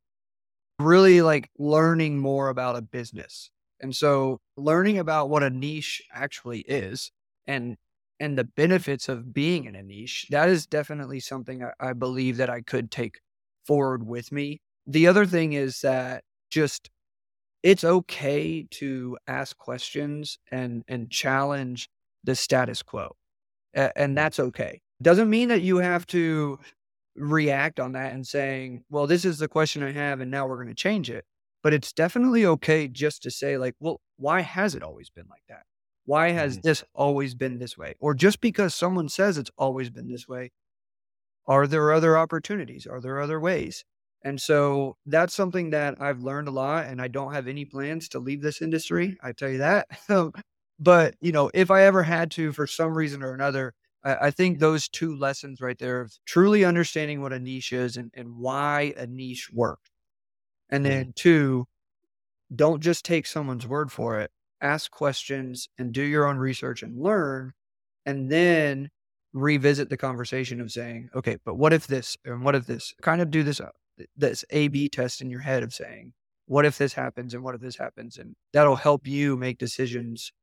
really 0.78 1.22
like 1.22 1.50
learning 1.58 2.20
more 2.20 2.50
about 2.50 2.76
a 2.76 2.82
business. 2.82 3.50
And 3.84 3.96
so 3.96 4.42
learning 4.58 5.00
about 5.00 5.30
what 5.30 5.44
a 5.44 5.52
niche 5.52 6.04
actually 6.14 6.62
is 6.62 7.12
and 7.48 7.78
and 8.22 8.38
the 8.40 8.46
benefits 8.46 9.10
of 9.10 9.34
being 9.34 9.66
in 9.66 9.76
a 9.76 9.84
niche, 9.84 10.28
that 10.32 10.50
is 10.50 10.68
definitely 10.68 11.20
something 11.20 11.64
I, 11.64 11.74
I 11.90 11.94
believe 11.94 12.38
that 12.38 12.50
I 12.50 12.62
could 12.62 12.92
take 12.92 13.20
forward 13.68 14.08
with 14.08 14.32
me. 14.32 14.62
The 14.88 15.08
other 15.08 15.26
thing 15.28 15.54
is 15.54 15.82
that 15.82 16.24
just 16.52 16.90
it's 17.64 17.84
okay 17.84 18.68
to 18.72 19.18
ask 19.28 19.58
questions 19.58 20.38
and 20.52 20.84
and 20.88 21.10
challenge 21.10 21.90
the 22.24 22.36
status 22.36 22.84
quo. 22.84 23.16
A- 23.76 23.98
and 23.98 24.18
that's 24.18 24.40
okay. 24.40 24.82
Doesn't 25.02 25.30
mean 25.30 25.50
that 25.50 25.62
you 25.62 25.78
have 25.78 26.06
to 26.08 26.60
react 27.16 27.80
on 27.80 27.94
that 27.94 28.14
and 28.14 28.26
saying, 28.28 28.84
well, 28.90 29.08
this 29.08 29.26
is 29.26 29.40
the 29.40 29.48
question 29.50 29.84
I 29.84 29.92
have, 29.94 30.22
and 30.22 30.32
now 30.32 30.48
we're 30.48 30.58
going 30.58 30.70
to 30.70 30.76
change 30.76 31.10
it. 31.12 31.26
But 31.64 31.74
it's 31.74 31.94
definitely 31.94 32.46
okay 32.46 32.88
just 32.88 33.24
to 33.24 33.32
say, 33.32 33.58
like, 33.58 33.76
well, 33.80 34.02
why 34.18 34.42
has 34.42 34.76
it 34.76 34.84
always 34.84 35.10
been 35.10 35.28
like 35.30 35.44
that? 35.50 35.64
Why 36.06 36.32
has 36.32 36.58
Mhm. 36.58 36.62
this 36.64 36.84
always 36.94 37.36
been 37.36 37.58
this 37.60 37.78
way? 37.78 37.96
Or 38.00 38.14
just 38.14 38.42
because 38.42 38.76
someone 38.76 39.10
says 39.10 39.38
it's 39.38 39.52
always 39.58 39.90
been 39.90 40.10
this 40.10 40.28
way, 40.28 40.52
are 41.48 41.68
there 41.68 41.92
other 41.92 42.18
opportunities? 42.18 42.88
Are 42.88 43.02
there 43.02 43.20
other 43.20 43.40
ways? 43.40 43.84
And 44.24 44.40
so 44.42 44.96
that's 45.06 45.34
something 45.34 45.72
that 45.72 46.00
I've 46.02 46.22
learned 46.22 46.48
a 46.48 46.52
lot, 46.52 46.86
and 46.86 47.02
I 47.02 47.10
don't 47.10 47.34
have 47.34 47.48
any 47.48 47.66
plans 47.66 48.08
to 48.10 48.20
leave 48.20 48.42
this 48.42 48.62
industry. 48.62 49.18
I 49.22 49.34
tell 49.34 49.50
you 49.50 49.58
that. 49.58 49.88
but 50.80 51.16
you 51.22 51.32
know, 51.34 51.52
if 51.54 51.70
I 51.72 51.84
ever 51.84 52.04
had 52.04 52.32
to, 52.32 52.54
for 52.54 52.66
some 52.68 52.94
reason 52.98 53.22
or 53.24 53.34
another, 53.34 53.74
I, 54.04 54.28
I 54.28 54.32
think 54.32 54.60
those 54.60 54.88
two 54.88 55.16
lessons 55.18 55.60
right 55.62 55.78
there 55.78 56.00
of 56.02 56.14
truly 56.26 56.64
understanding 56.64 57.22
what 57.22 57.34
a 57.34 57.40
niche 57.40 57.74
is 57.74 57.98
and, 57.98 58.12
and 58.14 58.38
why 58.38 58.94
a 58.98 59.06
niche 59.08 59.50
works. 59.52 59.90
And 60.74 60.84
then 60.86 61.14
two, 61.16 61.68
don't 62.54 62.82
just 62.82 63.06
take 63.06 63.26
someone's 63.28 63.66
word 63.66 63.92
for 63.92 64.20
it. 64.20 64.32
Ask 64.60 64.92
questions 64.92 65.70
and 65.78 65.94
do 65.94 66.02
your 66.02 66.28
own 66.28 66.38
research 66.38 66.84
and 66.84 67.02
learn. 67.02 67.54
And 68.06 68.30
then 68.30 68.90
revisit 69.32 69.90
the 69.90 69.98
conversation 69.98 70.60
of 70.60 70.72
saying, 70.72 71.10
okay, 71.16 71.38
but 71.46 71.56
what 71.56 71.74
if 71.74 71.88
this 71.88 72.18
and 72.26 72.44
what 72.44 72.56
if 72.56 72.66
this? 72.66 72.94
Kind 73.02 73.22
of 73.22 73.32
do 73.32 73.44
this 73.44 73.62
uh, 73.62 73.70
this 74.18 74.44
A 74.50 74.68
B 74.68 74.90
test 74.90 75.22
in 75.22 75.30
your 75.30 75.40
head 75.40 75.64
of 75.64 75.74
saying, 75.74 76.14
what 76.48 76.66
if 76.66 76.78
this 76.78 76.94
happens 76.94 77.34
and 77.34 77.44
what 77.44 77.56
if 77.56 77.62
this 77.62 77.78
happens? 77.78 78.18
And 78.18 78.36
that'll 78.52 78.76
help 78.76 79.08
you 79.08 79.38
make 79.38 79.58
decisions 79.58 80.34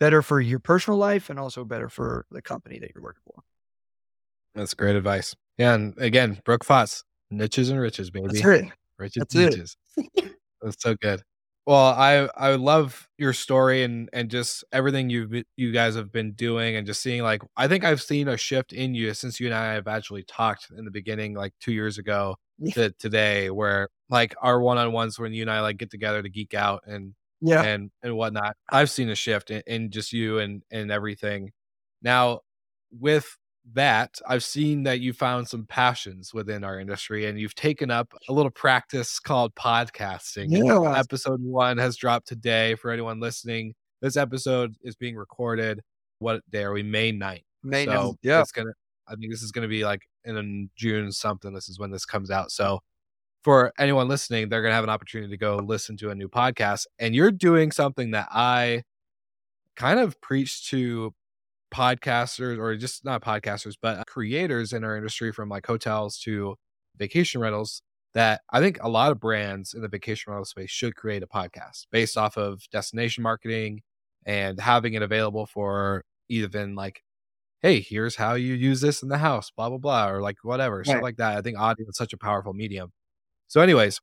better 0.00 0.22
for 0.22 0.40
your 0.40 0.58
personal 0.58 0.98
life 0.98 1.28
and 1.28 1.38
also 1.38 1.64
better 1.64 1.88
for 1.88 2.24
the 2.30 2.40
company 2.40 2.78
that 2.78 2.90
you're 2.94 3.04
working 3.04 3.22
for. 3.26 3.42
That's 4.54 4.74
great 4.74 4.96
advice. 4.96 5.34
Yeah, 5.58 5.74
and 5.74 5.94
again, 5.98 6.40
Brooke 6.44 6.64
Foss, 6.64 7.04
niches 7.30 7.68
and 7.68 7.78
riches, 7.80 8.10
baby. 8.10 8.28
That's 8.28 8.44
it. 8.44 8.72
Riches 8.98 9.24
That's 9.32 9.34
it. 9.34 9.56
That's 10.62 10.82
so 10.82 10.94
good. 11.00 11.22
Well, 11.66 11.76
I 11.78 12.28
I 12.36 12.54
love 12.56 13.08
your 13.18 13.32
story 13.32 13.84
and 13.84 14.08
and 14.12 14.30
just 14.30 14.64
everything 14.72 15.10
you 15.10 15.44
you 15.56 15.72
guys 15.72 15.94
have 15.94 16.10
been 16.12 16.32
doing 16.32 16.76
and 16.76 16.86
just 16.86 17.02
seeing 17.02 17.22
like 17.22 17.42
I 17.56 17.68
think 17.68 17.84
I've 17.84 18.02
seen 18.02 18.28
a 18.28 18.36
shift 18.36 18.72
in 18.72 18.94
you 18.94 19.14
since 19.14 19.38
you 19.40 19.46
and 19.46 19.54
I 19.54 19.74
have 19.74 19.86
actually 19.88 20.24
talked 20.24 20.68
in 20.76 20.84
the 20.84 20.90
beginning 20.90 21.34
like 21.34 21.52
2 21.60 21.72
years 21.72 21.98
ago 21.98 22.36
Yeah. 22.58 22.74
to 22.74 22.90
today 22.98 23.50
where 23.50 23.88
like 24.10 24.34
our 24.42 24.60
one-on-ones 24.60 25.18
when 25.20 25.32
you 25.32 25.42
and 25.42 25.50
I 25.50 25.60
like 25.60 25.76
get 25.78 25.90
together 25.90 26.22
to 26.22 26.28
geek 26.28 26.54
out 26.54 26.82
and 26.86 27.14
Yeah. 27.40 27.62
and 27.62 27.90
and 28.02 28.16
whatnot. 28.16 28.56
I've 28.70 28.90
seen 28.90 29.08
a 29.10 29.14
shift 29.16 29.50
in, 29.52 29.62
in 29.68 29.90
just 29.92 30.12
you 30.12 30.38
and 30.40 30.62
and 30.72 30.90
everything. 30.90 31.52
Now, 32.02 32.40
with 32.90 33.36
that, 33.74 34.20
I've 34.28 34.44
seen 34.44 34.82
that 34.84 35.00
you 35.00 35.12
found 35.12 35.48
some 35.48 35.66
passions 35.66 36.34
within 36.34 36.64
our 36.64 36.80
industry, 36.80 37.26
and 37.26 37.38
you've 37.38 37.54
taken 37.54 37.90
up 37.90 38.12
a 38.28 38.32
little 38.32 38.50
practice 38.50 39.18
called 39.18 39.54
podcasting. 39.54 40.46
Yeah. 40.50 40.98
Episode 40.98 41.40
one 41.42 41.78
has 41.78 41.96
dropped 41.96 42.26
today 42.26 42.74
for 42.74 42.90
anyone 42.90 43.20
listening. 43.20 43.74
This 44.00 44.16
episode 44.16 44.74
is 44.82 44.96
being 44.96 45.16
recorded. 45.16 45.80
What 46.18 46.42
day 46.50 46.64
are 46.64 46.72
we? 46.72 46.82
May 46.82 47.12
9th. 47.12 47.44
May 47.62 47.84
so 47.84 47.92
ninth. 47.92 48.16
Yeah. 48.22 48.40
it's 48.40 48.52
gonna. 48.52 48.72
I 49.08 49.14
think 49.14 49.30
this 49.30 49.42
is 49.42 49.52
gonna 49.52 49.68
be 49.68 49.84
like 49.84 50.02
in 50.24 50.70
June 50.76 51.12
something. 51.12 51.52
This 51.52 51.68
is 51.68 51.78
when 51.78 51.90
this 51.90 52.04
comes 52.04 52.30
out. 52.30 52.50
So 52.50 52.80
for 53.42 53.72
anyone 53.78 54.08
listening, 54.08 54.48
they're 54.48 54.62
gonna 54.62 54.74
have 54.74 54.84
an 54.84 54.90
opportunity 54.90 55.30
to 55.30 55.36
go 55.36 55.56
listen 55.56 55.96
to 55.98 56.10
a 56.10 56.14
new 56.14 56.28
podcast. 56.28 56.86
And 56.98 57.14
you're 57.14 57.30
doing 57.30 57.70
something 57.70 58.10
that 58.12 58.28
I 58.32 58.82
kind 59.76 60.00
of 60.00 60.20
preach 60.20 60.68
to 60.70 61.14
podcasters 61.72 62.58
or 62.58 62.76
just 62.76 63.04
not 63.04 63.22
podcasters, 63.22 63.74
but 63.80 63.98
uh, 63.98 64.04
creators 64.04 64.72
in 64.72 64.84
our 64.84 64.96
industry 64.96 65.32
from 65.32 65.48
like 65.48 65.66
hotels 65.66 66.18
to 66.20 66.56
vacation 66.98 67.40
rentals 67.40 67.82
that 68.14 68.42
I 68.50 68.60
think 68.60 68.78
a 68.82 68.88
lot 68.88 69.10
of 69.10 69.20
brands 69.20 69.74
in 69.74 69.80
the 69.80 69.88
vacation 69.88 70.32
rental 70.32 70.44
space 70.44 70.70
should 70.70 70.94
create 70.96 71.22
a 71.22 71.26
podcast 71.26 71.86
based 71.90 72.16
off 72.18 72.36
of 72.36 72.62
destination 72.70 73.22
marketing 73.22 73.82
and 74.26 74.60
having 74.60 74.94
it 74.94 75.02
available 75.02 75.46
for 75.46 76.04
even 76.28 76.74
like, 76.74 77.02
hey, 77.62 77.80
here's 77.80 78.16
how 78.16 78.34
you 78.34 78.54
use 78.54 78.80
this 78.80 79.02
in 79.02 79.08
the 79.08 79.18
house, 79.18 79.50
blah, 79.50 79.68
blah, 79.68 79.78
blah, 79.78 80.08
or 80.08 80.20
like 80.20 80.36
whatever, 80.42 80.84
stuff 80.84 81.02
like 81.02 81.16
that. 81.16 81.38
I 81.38 81.40
think 81.40 81.58
audio 81.58 81.88
is 81.88 81.96
such 81.96 82.12
a 82.12 82.18
powerful 82.18 82.52
medium. 82.52 82.92
So, 83.48 83.60
anyways, 83.60 84.00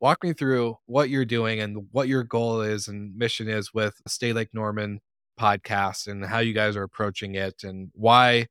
walk 0.00 0.22
me 0.22 0.32
through 0.32 0.76
what 0.86 1.08
you're 1.08 1.24
doing 1.24 1.60
and 1.60 1.86
what 1.92 2.08
your 2.08 2.24
goal 2.24 2.60
is 2.60 2.88
and 2.88 3.16
mission 3.16 3.48
is 3.48 3.72
with 3.72 3.94
Stay 4.06 4.32
Lake 4.32 4.50
Norman 4.52 5.00
podcast 5.38 6.06
and 6.06 6.24
how 6.24 6.38
you 6.38 6.52
guys 6.52 6.76
are 6.76 6.82
approaching 6.82 7.34
it 7.34 7.64
and 7.64 7.90
why 7.94 8.46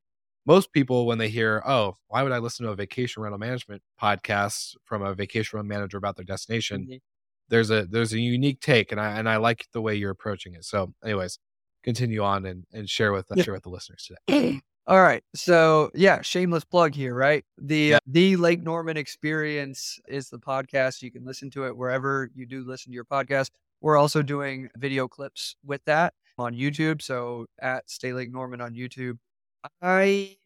most 0.45 0.71
people 0.73 1.05
when 1.05 1.17
they 1.17 1.29
hear 1.29 1.61
oh 1.65 1.95
why 2.07 2.21
would 2.23 2.31
i 2.31 2.37
listen 2.37 2.65
to 2.65 2.71
a 2.71 2.75
vacation 2.75 3.23
rental 3.23 3.39
management 3.39 3.81
podcast 4.01 4.75
from 4.83 5.01
a 5.01 5.13
vacation 5.13 5.57
rental 5.57 5.69
manager 5.69 5.97
about 5.97 6.15
their 6.15 6.25
destination 6.25 6.85
Mhm. 6.89 7.01
there's 7.49 7.71
a 7.71 7.85
there's 7.85 8.13
a 8.13 8.19
unique 8.19 8.59
take 8.59 8.91
and 8.91 8.99
i 8.99 9.17
and 9.17 9.29
i 9.29 9.37
like 9.37 9.65
the 9.71 9.81
way 9.81 9.95
you're 9.95 10.11
approaching 10.11 10.53
it 10.55 10.65
so 10.65 10.93
anyways 11.03 11.39
continue 11.83 12.21
on 12.21 12.45
and, 12.45 12.65
and 12.73 12.89
share 12.89 13.13
with 13.13 13.27
Yeah. 13.35 13.43
share 13.43 13.53
with 13.53 13.63
the 13.63 13.69
listeners 13.69 14.09
today 14.27 14.61
All 14.85 15.01
right. 15.01 15.23
So 15.33 15.91
yeah, 15.95 16.21
shameless 16.21 16.65
plug 16.65 16.93
here, 16.93 17.15
right? 17.15 17.45
The 17.57 17.87
Yeah. 17.91 17.95
uh, 17.95 17.99
the 18.05 18.35
Lake 18.35 18.61
Norman 18.61 18.97
Experience 18.97 19.97
is 20.09 20.27
the 20.29 20.37
podcast. 20.37 21.01
You 21.01 21.09
can 21.09 21.23
listen 21.23 21.49
to 21.51 21.65
it 21.67 21.77
wherever 21.77 22.29
you 22.35 22.45
do 22.45 22.65
listen 22.65 22.91
to 22.91 22.93
your 22.93 23.05
podcast. 23.05 23.51
We're 23.79 23.95
also 23.95 24.21
doing 24.21 24.67
video 24.75 25.07
clips 25.07 25.55
with 25.63 25.81
that 25.85 26.13
on 26.37 26.53
YouTube. 26.53 27.01
So 27.01 27.45
at 27.61 27.89
Stay 27.89 28.13
Lake 28.13 28.31
Norman 28.31 28.61
on 28.61 28.73
YouTube. 28.73 29.17
I 29.81 30.37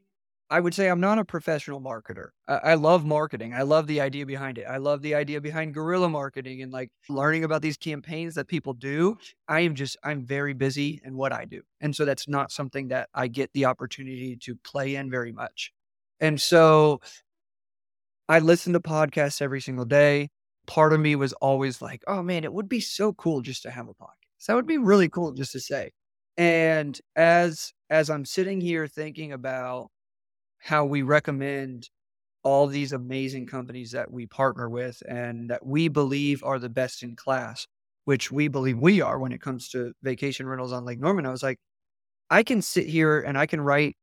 I 0.49 0.61
would 0.61 0.73
say 0.73 0.88
I'm 0.88 1.01
not 1.01 1.19
a 1.19 1.25
professional 1.25 1.81
marketer. 1.81 2.29
I, 2.47 2.55
I 2.55 2.73
love 2.75 3.05
marketing. 3.05 3.53
I 3.53 3.63
love 3.63 3.85
the 3.88 3.99
idea 3.99 4.25
behind 4.25 4.57
it. 4.57 4.63
I 4.63 4.77
love 4.77 5.01
the 5.01 5.13
idea 5.15 5.41
behind 5.41 5.73
guerrilla 5.73 6.07
marketing 6.07 6.61
and 6.61 6.71
like 6.71 6.89
learning 7.09 7.43
about 7.43 7.61
these 7.61 7.75
campaigns 7.75 8.35
that 8.35 8.47
people 8.47 8.73
do. 8.73 9.17
I 9.49 9.61
am 9.61 9.75
just 9.75 9.97
I'm 10.03 10.25
very 10.25 10.53
busy 10.53 11.01
in 11.03 11.17
what 11.17 11.33
I 11.33 11.45
do. 11.45 11.61
And 11.81 11.95
so 11.95 12.05
that's 12.05 12.27
not 12.29 12.51
something 12.51 12.88
that 12.89 13.09
I 13.13 13.27
get 13.27 13.51
the 13.53 13.65
opportunity 13.65 14.38
to 14.38 14.55
play 14.55 14.95
in 14.95 15.09
very 15.11 15.33
much. 15.33 15.73
And 16.19 16.39
so 16.39 17.01
I 18.29 18.39
listen 18.39 18.73
to 18.73 18.79
podcasts 18.79 19.41
every 19.41 19.61
single 19.61 19.85
day. 19.85 20.29
Part 20.65 20.93
of 20.93 20.99
me 20.99 21.15
was 21.15 21.33
always 21.33 21.81
like, 21.81 22.03
oh 22.07 22.21
man, 22.23 22.43
it 22.43 22.53
would 22.53 22.69
be 22.69 22.79
so 22.79 23.13
cool 23.13 23.41
just 23.41 23.63
to 23.63 23.71
have 23.71 23.88
a 23.88 23.93
podcast. 23.93 24.26
That 24.45 24.55
would 24.55 24.67
be 24.67 24.77
really 24.77 25.09
cool 25.09 25.31
just 25.33 25.51
to 25.53 25.59
say. 25.59 25.91
And 26.38 26.99
as 27.15 27.73
as 27.89 28.09
I'm 28.09 28.25
sitting 28.25 28.61
here 28.61 28.88
thinking 28.88 29.31
about 29.31 29.89
how 30.59 30.85
we 30.85 31.01
recommend 31.01 31.89
all 32.43 32.67
these 32.67 32.93
amazing 32.93 33.47
companies 33.47 33.91
that 33.91 34.11
we 34.11 34.25
partner 34.25 34.69
with 34.69 35.01
and 35.07 35.49
that 35.49 35.65
we 35.65 35.88
believe 35.88 36.43
are 36.43 36.59
the 36.59 36.69
best 36.69 37.03
in 37.03 37.15
class, 37.15 37.67
which 38.05 38.31
we 38.31 38.47
believe 38.47 38.77
we 38.77 39.01
are 39.01 39.19
when 39.19 39.31
it 39.31 39.41
comes 39.41 39.69
to 39.69 39.93
vacation 40.03 40.47
rentals 40.47 40.71
on 40.71 40.85
Lake 40.85 40.99
Norman. 40.99 41.25
I 41.25 41.31
was 41.31 41.43
like, 41.43 41.57
I 42.29 42.43
can 42.43 42.61
sit 42.61 42.88
here 42.88 43.19
and 43.21 43.38
I 43.38 43.47
can 43.47 43.61
write 43.61 43.95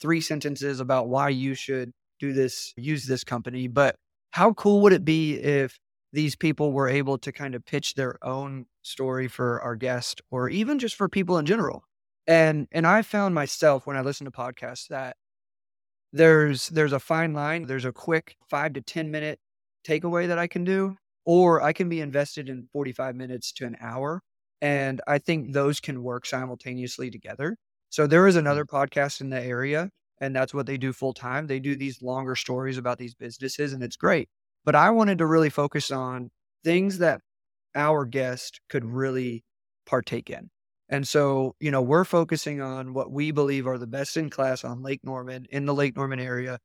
three 0.00 0.20
sentences 0.20 0.80
about 0.80 1.08
why 1.08 1.28
you 1.28 1.54
should 1.54 1.92
do 2.18 2.32
this, 2.32 2.72
use 2.76 3.06
this 3.06 3.24
company. 3.24 3.68
But 3.68 3.96
how 4.30 4.52
cool 4.54 4.82
would 4.82 4.92
it 4.92 5.04
be 5.04 5.34
if 5.34 5.78
these 6.16 6.34
people 6.34 6.72
were 6.72 6.88
able 6.88 7.18
to 7.18 7.30
kind 7.30 7.54
of 7.54 7.62
pitch 7.66 7.92
their 7.92 8.16
own 8.24 8.64
story 8.80 9.28
for 9.28 9.60
our 9.60 9.76
guest 9.76 10.22
or 10.30 10.48
even 10.48 10.78
just 10.78 10.94
for 10.96 11.10
people 11.10 11.36
in 11.36 11.44
general? 11.44 11.84
And 12.26 12.66
and 12.72 12.86
I 12.86 13.02
found 13.02 13.34
myself 13.34 13.86
when 13.86 13.96
I 13.96 14.00
listen 14.00 14.24
to 14.24 14.30
podcasts 14.30 14.88
that 14.88 15.16
there's 16.14 16.70
there's 16.70 16.94
a 16.94 16.98
fine 16.98 17.34
line. 17.34 17.66
There's 17.66 17.84
a 17.84 17.92
quick 17.92 18.36
five 18.48 18.72
to 18.72 18.80
10 18.80 19.10
minute 19.10 19.38
takeaway 19.86 20.26
that 20.26 20.38
I 20.38 20.46
can 20.46 20.64
do, 20.64 20.96
or 21.26 21.62
I 21.62 21.74
can 21.74 21.90
be 21.90 22.00
invested 22.00 22.48
in 22.48 22.68
45 22.72 23.14
minutes 23.14 23.52
to 23.52 23.66
an 23.66 23.76
hour. 23.78 24.22
And 24.62 25.02
I 25.06 25.18
think 25.18 25.52
those 25.52 25.80
can 25.80 26.02
work 26.02 26.24
simultaneously 26.24 27.10
together. 27.10 27.58
So 27.90 28.06
there 28.06 28.26
is 28.26 28.36
another 28.36 28.64
mm. 28.64 28.70
podcast 28.70 29.20
in 29.20 29.28
the 29.28 29.42
area, 29.42 29.90
and 30.18 30.34
that's 30.34 30.54
what 30.54 30.66
they 30.66 30.78
do 30.78 30.94
full 30.94 31.12
time. 31.12 31.46
They 31.46 31.60
do 31.60 31.76
these 31.76 32.00
longer 32.00 32.36
stories 32.36 32.78
about 32.78 32.96
these 32.96 33.14
businesses, 33.14 33.74
and 33.74 33.82
it's 33.82 33.96
great. 33.96 34.30
But 34.66 34.74
I 34.74 34.90
wanted 34.90 35.18
to 35.18 35.26
really 35.26 35.48
focus 35.48 35.90
on 35.90 36.30
things 36.64 36.98
that 36.98 37.22
our 37.74 38.04
guest 38.04 38.60
could 38.68 38.84
really 38.84 39.44
partake 39.86 40.28
in. 40.28 40.50
And 40.88 41.06
so, 41.06 41.54
you 41.58 41.70
know, 41.70 41.82
we're 41.82 42.04
focusing 42.04 42.60
on 42.60 42.92
what 42.92 43.10
we 43.10 43.30
believe 43.30 43.66
are 43.66 43.78
the 43.78 43.86
best 43.86 44.16
in 44.16 44.28
class 44.28 44.64
on 44.64 44.82
Lake 44.82 45.00
Norman, 45.02 45.46
in 45.50 45.66
the 45.66 45.74
Lake 45.74 45.96
Norman 45.96 46.20
area, 46.20 46.58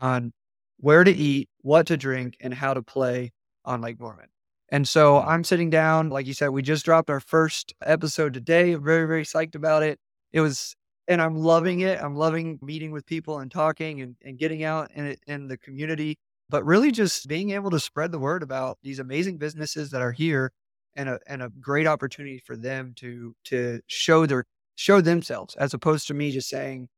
on 0.00 0.32
where 0.78 1.04
to 1.04 1.10
eat, 1.10 1.48
what 1.60 1.86
to 1.88 1.96
drink, 1.96 2.36
and 2.40 2.54
how 2.54 2.72
to 2.72 2.82
play 2.82 3.32
on 3.64 3.80
Lake 3.80 4.00
Norman. 4.00 4.26
And 4.70 4.88
so 4.88 5.14
mm-hmm. 5.14 5.28
I'm 5.28 5.44
sitting 5.44 5.70
down, 5.70 6.08
like 6.08 6.26
you 6.26 6.34
said, 6.34 6.48
we 6.48 6.62
just 6.62 6.84
dropped 6.84 7.10
our 7.10 7.20
first 7.20 7.74
episode 7.84 8.32
today. 8.32 8.72
I'm 8.72 8.84
very, 8.84 9.06
very 9.06 9.24
psyched 9.24 9.54
about 9.54 9.82
it. 9.82 9.98
It 10.32 10.40
was, 10.40 10.74
and 11.08 11.20
I'm 11.20 11.34
loving 11.34 11.80
it. 11.80 12.00
I'm 12.00 12.14
loving 12.14 12.58
meeting 12.62 12.92
with 12.92 13.06
people 13.06 13.40
and 13.40 13.50
talking 13.50 14.00
and, 14.00 14.16
and 14.24 14.38
getting 14.38 14.62
out 14.62 14.90
in 14.94 15.16
in 15.26 15.48
the 15.48 15.58
community, 15.58 16.18
but 16.50 16.64
really 16.64 16.90
just 16.90 17.28
being 17.28 17.50
able 17.50 17.70
to 17.70 17.80
spread 17.80 18.12
the 18.12 18.18
word 18.18 18.42
about 18.42 18.78
these 18.82 18.98
amazing 18.98 19.38
businesses 19.38 19.90
that 19.90 20.02
are 20.02 20.12
here 20.12 20.52
and 20.96 21.08
a 21.08 21.18
and 21.26 21.42
a 21.42 21.48
great 21.60 21.86
opportunity 21.86 22.42
for 22.44 22.56
them 22.56 22.92
to 22.96 23.34
to 23.44 23.80
show 23.86 24.26
their 24.26 24.44
show 24.74 25.00
themselves 25.00 25.54
as 25.56 25.72
opposed 25.72 26.08
to 26.08 26.14
me 26.14 26.30
just 26.30 26.48
saying 26.48 26.88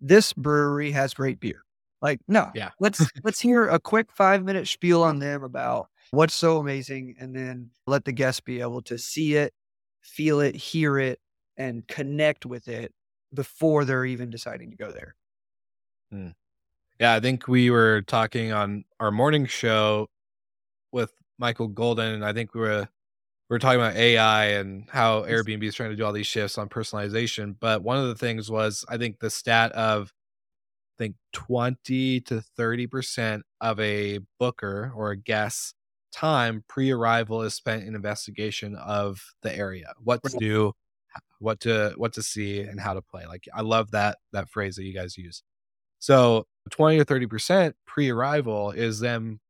this 0.00 0.32
brewery 0.32 0.90
has 0.92 1.14
great 1.14 1.40
beer. 1.40 1.62
Like 2.00 2.20
no, 2.28 2.50
Yeah. 2.54 2.70
let's 2.80 3.04
let's 3.24 3.40
hear 3.40 3.68
a 3.68 3.80
quick 3.80 4.08
five 4.12 4.44
minute 4.44 4.68
spiel 4.68 5.02
on 5.02 5.18
them 5.18 5.42
about 5.42 5.88
what's 6.10 6.34
so 6.34 6.58
amazing, 6.58 7.16
and 7.18 7.34
then 7.34 7.70
let 7.86 8.04
the 8.04 8.12
guests 8.12 8.40
be 8.40 8.60
able 8.60 8.82
to 8.82 8.98
see 8.98 9.34
it, 9.34 9.52
feel 10.02 10.40
it, 10.40 10.54
hear 10.54 10.98
it, 10.98 11.18
and 11.56 11.86
connect 11.88 12.46
with 12.46 12.68
it 12.68 12.92
before 13.32 13.84
they're 13.84 14.04
even 14.04 14.30
deciding 14.30 14.70
to 14.70 14.76
go 14.76 14.92
there. 14.92 15.16
Hmm. 16.12 16.28
Yeah, 17.04 17.12
I 17.12 17.20
think 17.20 17.48
we 17.48 17.68
were 17.68 18.00
talking 18.00 18.52
on 18.52 18.86
our 18.98 19.10
morning 19.10 19.44
show 19.44 20.08
with 20.90 21.12
Michael 21.38 21.68
Golden, 21.68 22.14
and 22.14 22.24
I 22.24 22.32
think 22.32 22.54
we 22.54 22.62
were 22.62 22.88
we 23.50 23.54
were 23.54 23.58
talking 23.58 23.78
about 23.78 23.94
AI 23.94 24.46
and 24.52 24.88
how 24.88 25.24
Airbnb 25.24 25.62
is 25.64 25.74
trying 25.74 25.90
to 25.90 25.96
do 25.96 26.04
all 26.06 26.14
these 26.14 26.26
shifts 26.26 26.56
on 26.56 26.70
personalization. 26.70 27.56
But 27.60 27.82
one 27.82 27.98
of 27.98 28.06
the 28.08 28.14
things 28.14 28.50
was 28.50 28.86
I 28.88 28.96
think 28.96 29.20
the 29.20 29.28
stat 29.28 29.72
of 29.72 30.14
I 30.96 31.04
think 31.04 31.16
twenty 31.34 32.20
to 32.22 32.40
thirty 32.40 32.86
percent 32.86 33.42
of 33.60 33.78
a 33.80 34.20
booker 34.40 34.90
or 34.96 35.10
a 35.10 35.16
guest 35.18 35.74
time 36.10 36.64
pre-arrival 36.68 37.42
is 37.42 37.52
spent 37.52 37.84
in 37.84 37.94
investigation 37.94 38.76
of 38.76 39.22
the 39.42 39.54
area, 39.54 39.92
what 40.02 40.22
to 40.22 40.38
do, 40.38 40.72
what 41.38 41.60
to 41.60 41.92
what 41.98 42.14
to 42.14 42.22
see, 42.22 42.60
and 42.60 42.80
how 42.80 42.94
to 42.94 43.02
play. 43.02 43.26
Like 43.26 43.44
I 43.54 43.60
love 43.60 43.90
that 43.90 44.16
that 44.32 44.48
phrase 44.48 44.76
that 44.76 44.84
you 44.84 44.94
guys 44.94 45.18
use. 45.18 45.42
So 45.98 46.46
20 46.70 46.98
or 46.98 47.04
30% 47.04 47.74
pre 47.86 48.10
arrival 48.10 48.70
is 48.70 49.00
them 49.00 49.40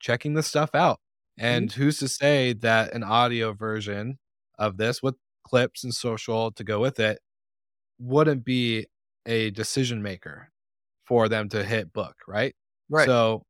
checking 0.00 0.34
the 0.34 0.42
stuff 0.42 0.74
out. 0.74 0.98
Mm-hmm. 1.38 1.46
And 1.46 1.72
who's 1.72 1.98
to 1.98 2.08
say 2.08 2.52
that 2.54 2.92
an 2.92 3.02
audio 3.02 3.52
version 3.52 4.18
of 4.58 4.76
this 4.76 5.02
with 5.02 5.14
clips 5.44 5.84
and 5.84 5.94
social 5.94 6.52
to 6.52 6.64
go 6.64 6.80
with 6.80 7.00
it 7.00 7.18
wouldn't 7.98 8.44
be 8.44 8.86
a 9.26 9.50
decision 9.50 10.02
maker 10.02 10.50
for 11.04 11.28
them 11.28 11.48
to 11.50 11.62
hit 11.64 11.92
book, 11.92 12.14
right? 12.26 12.54
Right. 12.88 13.06
So, 13.06 13.42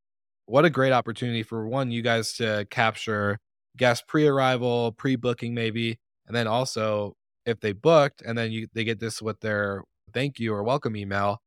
what 0.47 0.65
a 0.65 0.71
great 0.71 0.93
opportunity 0.93 1.43
for 1.43 1.67
one, 1.67 1.91
you 1.91 2.03
guys 2.03 2.35
to 2.35 2.67
capture 2.71 3.39
guest 3.77 4.05
pre 4.07 4.27
arrival, 4.27 4.93
pre 4.93 5.17
booking, 5.17 5.55
maybe. 5.55 5.99
And 6.27 6.37
then 6.37 6.47
also, 6.47 7.15
if 7.47 7.61
they 7.61 7.73
booked 7.73 8.23
and 8.23 8.37
then 8.37 8.53
you 8.53 8.67
they 8.75 8.85
get 8.85 9.01
this 9.01 9.21
with 9.21 9.41
their 9.41 9.83
thank 10.13 10.39
you 10.39 10.55
or 10.55 10.63
welcome 10.63 10.97
email 10.97 11.41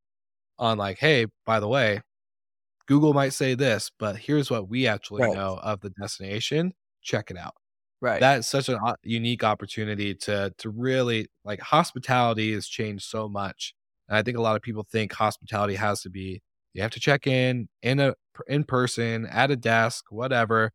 on 0.59 0.77
like, 0.77 0.99
hey, 0.99 1.27
by 1.45 1.59
the 1.59 1.67
way, 1.67 2.01
Google 2.87 3.13
might 3.13 3.33
say 3.33 3.53
this, 3.55 3.91
but 3.99 4.17
here's 4.17 4.49
what 4.51 4.69
we 4.69 4.87
actually 4.87 5.25
Right. 5.25 5.29
know 5.29 5.59
of 5.63 5.81
the 5.81 5.89
destination. 5.91 6.73
Check 7.01 7.31
it 7.31 7.37
out. 7.37 7.55
right. 8.01 8.19
That's 8.19 8.47
such 8.47 8.69
a 8.69 8.77
uh, 8.77 8.95
unique 9.03 9.43
opportunity 9.43 10.15
to 10.15 10.53
to 10.59 10.69
really 10.69 11.27
like 11.45 11.59
hospitality 11.61 12.53
has 12.53 12.67
changed 12.67 13.05
so 13.05 13.29
much. 13.29 13.75
And 14.09 14.17
I 14.17 14.23
think 14.23 14.37
a 14.37 14.41
lot 14.41 14.55
of 14.55 14.61
people 14.63 14.83
think 14.83 15.13
hospitality 15.13 15.75
has 15.75 16.01
to 16.03 16.09
be 16.09 16.41
you 16.73 16.81
have 16.83 16.91
to 16.91 16.99
check 16.99 17.27
in 17.27 17.69
in 17.83 17.99
a 17.99 18.15
in 18.47 18.63
person 18.65 19.25
at 19.27 19.51
a 19.51 19.55
desk, 19.57 20.05
whatever. 20.11 20.71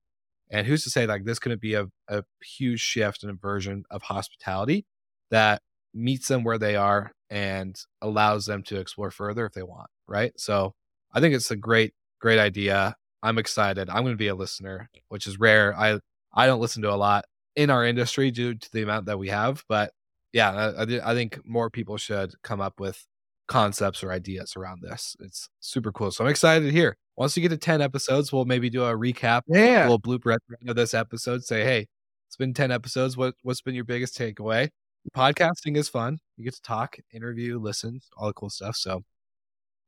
And 0.51 0.67
who's 0.67 0.85
to 0.85 0.91
say 0.91 1.07
like 1.07 1.25
this 1.25 1.39
couldn't 1.39 1.61
be 1.63 1.75
a, 1.75 1.87
a 2.09 2.25
huge 2.45 2.81
shift 2.81 3.25
in 3.25 3.31
a 3.31 3.35
version 3.35 3.85
of 3.91 4.03
hospitality 4.03 4.87
that 5.31 5.63
meets 5.95 6.29
them 6.29 6.45
where 6.45 6.59
they 6.59 6.77
are 6.77 7.13
and 7.33 7.83
allows 8.03 8.45
them 8.45 8.63
to 8.63 8.79
explore 8.79 9.11
further 9.11 9.47
if 9.47 9.55
they 9.55 9.63
want, 9.63 9.89
right? 10.07 10.39
So 10.39 10.75
I 11.15 11.21
think 11.21 11.35
it's 11.35 11.51
a 11.51 11.57
great, 11.57 11.95
great 12.21 12.39
idea. 12.39 12.95
I'm 13.23 13.39
excited. 13.39 13.89
I'm 13.89 14.03
going 14.03 14.13
to 14.13 14.19
be 14.19 14.29
a 14.29 14.35
listener, 14.35 14.91
which 15.09 15.27
is 15.27 15.41
rare. 15.41 15.75
I 15.77 15.99
I 16.35 16.47
don't 16.47 16.61
listen 16.61 16.83
to 16.83 16.93
a 16.93 16.95
lot 16.95 17.25
in 17.57 17.71
our 17.71 17.87
industry 17.87 18.31
due 18.31 18.55
to 18.55 18.73
the 18.73 18.83
amount 18.83 19.07
that 19.07 19.19
we 19.19 19.29
have, 19.29 19.65
but 19.67 19.93
yeah, 20.33 20.73
I, 20.79 21.11
I, 21.11 21.15
think 21.15 21.47
more 21.47 21.69
people 21.69 21.99
should 21.99 22.33
come 22.43 22.59
up 22.59 22.81
with 22.81 23.07
concepts 23.49 24.03
or 24.03 24.11
ideas 24.11 24.55
around 24.57 24.81
this. 24.81 25.15
It's 25.21 25.51
super 25.61 25.93
cool. 25.93 26.11
So 26.11 26.25
I'm 26.25 26.31
excited 26.31 26.65
to 26.65 26.73
hear. 26.73 26.97
Once 27.17 27.37
you 27.37 27.43
get 27.43 27.51
to 27.51 27.59
10 27.59 27.83
episodes, 27.83 28.33
we'll 28.33 28.47
maybe 28.47 28.71
do 28.71 28.83
a 28.83 28.97
recap, 28.97 29.43
a 29.53 29.59
yeah. 29.59 29.83
little 29.83 30.01
blooper 30.01 30.33
at 30.33 30.41
the 30.49 30.57
end 30.63 30.71
of 30.71 30.77
this 30.77 30.95
episode. 30.95 31.45
Say, 31.45 31.65
hey, 31.65 31.87
it's 32.29 32.37
been 32.37 32.55
10 32.55 32.71
episodes. 32.71 33.15
What 33.15 33.35
what's 33.43 33.61
been 33.61 33.75
your 33.75 33.85
biggest 33.85 34.17
takeaway? 34.19 34.71
Podcasting 35.11 35.77
is 35.77 35.89
fun. 35.89 36.21
You 36.37 36.45
get 36.45 36.55
to 36.55 36.63
talk, 36.63 36.97
interview, 37.13 37.59
listen, 37.59 38.01
all 38.17 38.29
the 38.29 38.33
cool 38.35 38.51
stuff. 38.51 38.77
So 38.77 39.03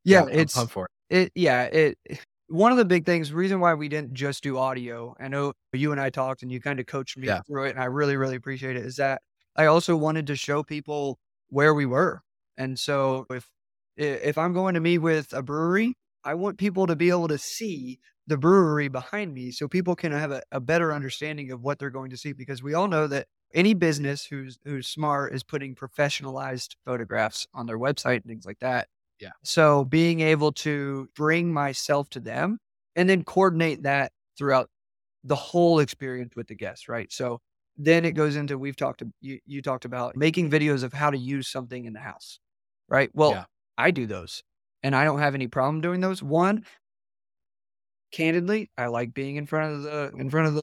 Yeah. 0.05 0.27
I'm 0.29 0.29
It's 0.31 0.55
pumped 0.55 0.73
for 0.73 0.87
it. 0.87 0.91
it 1.11 1.33
yeah 1.35 1.65
it 1.65 1.99
one 2.49 2.73
of 2.73 2.79
the 2.79 2.85
big 2.85 3.07
things, 3.07 3.33
reason 3.33 3.59
why 3.61 3.75
we 3.75 3.89
didn't 3.89 4.12
just 4.15 4.43
do 4.43 4.59
audio, 4.59 5.17
I 5.19 5.29
know 5.29 5.55
you 5.73 5.93
and 5.93 6.01
I 6.01 6.11
talked 6.11 6.43
and 6.43 6.53
you 6.53 6.61
kind 6.61 6.79
of 6.79 6.87
coached 6.87 7.17
me 7.17 7.29
Yeah. 7.29 7.41
through 7.47 7.65
it, 7.67 7.71
and 7.71 7.81
I 7.81 7.87
really, 7.87 8.17
really 8.17 8.37
appreciate 8.37 8.77
it, 8.77 8.85
is 8.85 8.97
that 8.97 9.23
I 9.57 9.67
also 9.67 9.97
wanted 9.97 10.27
to 10.29 10.37
show 10.37 10.62
people 10.62 11.19
where 11.49 11.75
we 11.75 11.87
were. 11.87 12.21
And 12.59 12.79
so 12.79 13.27
if 13.31 13.49
if 13.97 14.37
I'm 14.39 14.53
going 14.53 14.75
to 14.75 14.81
meet 14.81 14.99
with 14.99 15.33
a 15.33 15.43
brewery, 15.43 15.95
I 16.25 16.35
want 16.35 16.59
people 16.59 16.87
to 16.87 16.97
be 16.97 17.09
able 17.11 17.29
to 17.29 17.39
see 17.39 17.99
the 18.27 18.37
brewery 18.39 18.89
behind 18.89 19.33
me 19.35 19.51
so 19.51 19.69
people 19.69 19.95
can 19.97 20.12
have 20.12 20.31
a, 20.33 20.43
a 20.53 20.61
better 20.61 20.93
understanding 20.93 21.51
of 21.53 21.62
what 21.62 21.79
they're 21.79 21.91
going 21.91 22.11
to 22.11 22.17
see 22.17 22.33
because 22.33 22.62
we 22.62 22.75
all 22.75 22.89
know 22.89 23.07
that 23.07 23.27
any 23.55 23.74
business 23.74 24.24
who's 24.24 24.59
who's 24.64 24.88
smart 24.88 25.34
is 25.34 25.42
putting 25.42 25.74
professionalized 25.74 26.76
photographs 26.84 27.46
on 27.55 27.66
their 27.66 27.78
website 27.78 28.16
and 28.16 28.24
things 28.24 28.46
like 28.46 28.59
that. 28.61 28.88
Yeah. 29.20 29.30
So 29.44 29.84
being 29.84 30.20
able 30.20 30.52
to 30.52 31.09
bring 31.16 31.52
myself 31.52 32.11
to 32.11 32.20
them 32.20 32.59
and 32.96 33.09
then 33.09 33.24
coordinate 33.24 33.82
that 33.84 34.12
throughout 34.36 34.68
the 35.24 35.36
whole 35.36 35.78
experience 35.80 36.34
with 36.36 36.48
the 36.48 36.55
guests, 36.55 36.88
right? 36.88 37.11
So 37.12 37.40
then 37.76 38.05
it 38.05 38.12
goes 38.12 38.36
into 38.36 38.59
we've 38.59 38.76
talked 38.76 39.00
to 39.00 39.12
you 39.20 39.40
you 39.46 39.62
talked 39.62 39.84
about 39.84 40.16
making 40.16 40.50
videos 40.50 40.82
of 40.84 40.92
how 40.92 41.11
to 41.11 41.18
use 41.18 41.48
something 41.48 41.84
in 41.84 41.92
the 41.92 42.00
house. 42.00 42.38
Right? 42.88 43.11
Well, 43.14 43.30
Yeah. 43.32 43.44
I 43.78 43.90
do 43.90 44.07
those 44.07 44.42
and 44.82 44.94
I 44.94 45.05
don't 45.05 45.18
have 45.20 45.34
any 45.34 45.48
problem 45.48 45.80
doing 45.80 46.00
those. 46.00 46.22
One, 46.22 46.64
candidly, 48.12 48.70
I 48.78 48.86
like 48.86 49.14
being 49.14 49.36
in 49.36 49.46
front 49.46 49.74
of 49.74 49.82
the 49.82 50.12
in 50.18 50.30
front 50.30 50.48
of 50.48 50.55
the 50.55 50.62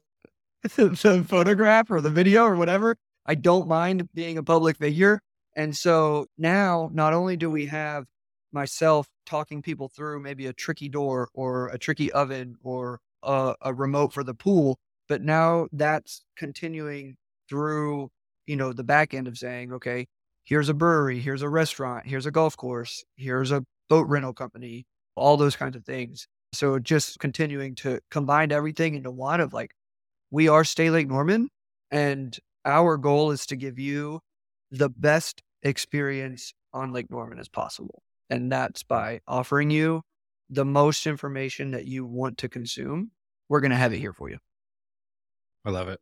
the 0.76 1.24
photograph 1.28 1.90
or 1.90 2.00
the 2.00 2.10
video 2.10 2.44
or 2.44 2.56
whatever. 2.56 2.96
I 3.26 3.34
don't 3.34 3.68
mind 3.68 4.08
being 4.14 4.38
a 4.38 4.42
public 4.42 4.78
figure. 4.78 5.20
And 5.56 5.76
so 5.76 6.26
now 6.38 6.88
not 6.92 7.12
only 7.12 7.36
do 7.36 7.50
we 7.50 7.66
have 7.66 8.06
myself 8.52 9.08
talking 9.26 9.62
people 9.62 9.88
through 9.88 10.20
maybe 10.20 10.46
a 10.46 10.52
tricky 10.52 10.88
door 10.88 11.28
or 11.34 11.68
a 11.68 11.78
tricky 11.78 12.12
oven 12.12 12.56
or 12.62 13.00
a, 13.22 13.54
a 13.60 13.74
remote 13.74 14.12
for 14.12 14.22
the 14.22 14.34
pool, 14.34 14.78
but 15.08 15.22
now 15.22 15.66
that's 15.72 16.24
continuing 16.36 17.16
through, 17.48 18.08
you 18.46 18.56
know, 18.56 18.72
the 18.72 18.84
back 18.84 19.14
end 19.14 19.26
of 19.26 19.36
saying, 19.36 19.72
okay, 19.72 20.06
here's 20.44 20.68
a 20.68 20.74
brewery, 20.74 21.18
here's 21.18 21.42
a 21.42 21.48
restaurant, 21.48 22.06
here's 22.06 22.26
a 22.26 22.30
golf 22.30 22.56
course, 22.56 23.04
here's 23.16 23.50
a 23.50 23.64
boat 23.88 24.06
rental 24.08 24.32
company, 24.32 24.86
all 25.16 25.36
those 25.36 25.56
kinds 25.56 25.76
of 25.76 25.84
things. 25.84 26.26
So 26.52 26.78
just 26.78 27.18
continuing 27.18 27.74
to 27.76 28.00
combine 28.10 28.52
everything 28.52 28.94
into 28.94 29.10
one 29.10 29.40
of 29.40 29.52
like, 29.52 29.72
we 30.32 30.48
are 30.48 30.64
Stay 30.64 30.90
Lake 30.90 31.08
Norman, 31.08 31.50
and 31.90 32.36
our 32.64 32.96
goal 32.96 33.30
is 33.30 33.46
to 33.46 33.56
give 33.56 33.78
you 33.78 34.20
the 34.70 34.88
best 34.88 35.42
experience 35.62 36.54
on 36.72 36.92
Lake 36.92 37.10
Norman 37.10 37.38
as 37.38 37.48
possible. 37.48 38.02
And 38.30 38.50
that's 38.50 38.82
by 38.82 39.20
offering 39.28 39.70
you 39.70 40.02
the 40.48 40.64
most 40.64 41.06
information 41.06 41.72
that 41.72 41.86
you 41.86 42.06
want 42.06 42.38
to 42.38 42.48
consume. 42.48 43.10
We're 43.50 43.60
going 43.60 43.72
to 43.72 43.76
have 43.76 43.92
it 43.92 43.98
here 43.98 44.14
for 44.14 44.30
you. 44.30 44.38
I 45.66 45.70
love 45.70 45.88
it. 45.88 46.00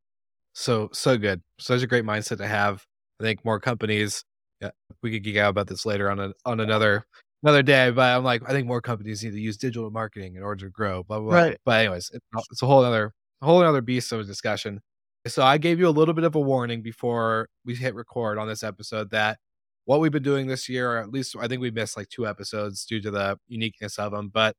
So 0.55 0.91
so 0.93 1.19
good. 1.19 1.43
Such 1.59 1.83
a 1.83 1.87
great 1.87 2.05
mindset 2.05 2.39
to 2.39 2.47
have. 2.47 2.85
I 3.21 3.25
think 3.25 3.45
more 3.45 3.59
companies. 3.59 4.25
Yeah, 4.61 4.71
we 5.03 5.11
could 5.11 5.25
geek 5.25 5.39
out 5.39 5.51
about 5.51 5.67
this 5.67 5.85
later 5.85 6.09
on 6.09 6.21
a, 6.21 6.33
on 6.45 6.61
another 6.61 7.05
another 7.43 7.63
day. 7.63 7.91
But 7.91 8.17
I'm 8.17 8.25
like, 8.25 8.43
I 8.49 8.53
think 8.53 8.69
more 8.69 8.81
companies 8.81 9.25
need 9.25 9.33
to 9.33 9.41
use 9.41 9.57
digital 9.57 9.91
marketing 9.91 10.37
in 10.37 10.43
order 10.43 10.67
to 10.67 10.71
grow. 10.71 11.03
Blah 11.03 11.19
blah. 11.19 11.31
blah. 11.31 11.39
Right. 11.39 11.59
But 11.65 11.81
anyways, 11.81 12.11
it's, 12.15 12.47
it's 12.51 12.63
a 12.63 12.67
whole 12.67 12.85
other 12.85 13.13
a 13.43 13.47
whole 13.47 13.63
other 13.63 13.81
beast 13.81 14.13
of 14.13 14.21
a 14.21 14.25
discussion. 14.25 14.81
So 15.27 15.43
I 15.43 15.59
gave 15.59 15.79
you 15.79 15.89
a 15.89 15.91
little 15.91 16.15
bit 16.15 16.25
of 16.25 16.35
a 16.35 16.41
warning 16.41 16.83
before 16.83 17.49
we 17.65 17.75
hit 17.75 17.95
record 17.95 18.39
on 18.39 18.49
this 18.49 18.63
episode 18.63 19.11
that 19.11 19.39
what 19.85 20.01
we've 20.01 20.13
been 20.13 20.23
doing 20.23 20.47
this 20.47 20.69
year, 20.69 20.93
or 20.93 20.99
at 20.99 21.11
least 21.11 21.37
I 21.39 21.49
think 21.49 21.61
we 21.61 21.71
missed 21.71 21.97
like 21.97 22.09
two 22.09 22.27
episodes 22.27 22.85
due 22.85 23.01
to 23.03 23.11
the 23.11 23.39
uniqueness 23.49 23.99
of 23.99 24.13
them. 24.13 24.31
But 24.33 24.57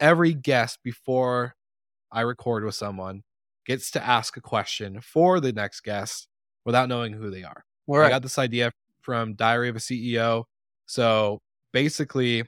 every 0.00 0.34
guest 0.34 0.78
before 0.82 1.54
I 2.10 2.22
record 2.22 2.64
with 2.64 2.74
someone 2.74 3.22
gets 3.66 3.90
to 3.92 4.04
ask 4.04 4.36
a 4.36 4.40
question 4.40 5.00
for 5.00 5.40
the 5.40 5.52
next 5.52 5.82
guest 5.82 6.28
without 6.64 6.88
knowing 6.88 7.12
who 7.12 7.30
they 7.30 7.42
are. 7.42 7.64
All 7.86 8.06
I 8.06 8.10
got 8.10 8.22
this 8.22 8.38
idea 8.38 8.72
from 9.00 9.34
Diary 9.34 9.68
of 9.68 9.76
a 9.76 9.80
CEO. 9.80 10.44
So 10.86 11.40
basically, 11.72 12.44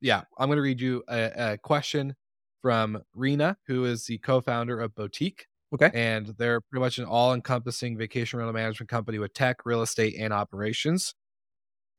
yeah, 0.00 0.22
I'm 0.38 0.48
going 0.48 0.56
to 0.56 0.62
read 0.62 0.80
you 0.80 1.02
a, 1.08 1.52
a 1.52 1.58
question 1.58 2.14
from 2.60 3.02
Rena, 3.14 3.56
who 3.66 3.84
is 3.84 4.06
the 4.06 4.18
co 4.18 4.40
founder 4.40 4.80
of 4.80 4.94
Boutique. 4.94 5.46
Okay. 5.74 5.90
And 5.92 6.34
they're 6.38 6.60
pretty 6.62 6.80
much 6.80 6.98
an 6.98 7.04
all 7.04 7.34
encompassing 7.34 7.98
vacation 7.98 8.38
rental 8.38 8.54
management 8.54 8.88
company 8.88 9.18
with 9.18 9.34
tech, 9.34 9.66
real 9.66 9.82
estate, 9.82 10.14
and 10.18 10.32
operations. 10.32 11.14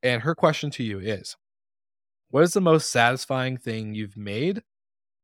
And 0.01 0.23
her 0.23 0.33
question 0.33 0.71
to 0.71 0.83
you 0.83 0.99
is 0.99 1.35
What 2.29 2.43
is 2.43 2.53
the 2.53 2.61
most 2.61 2.91
satisfying 2.91 3.57
thing 3.57 3.93
you've 3.93 4.17
made 4.17 4.63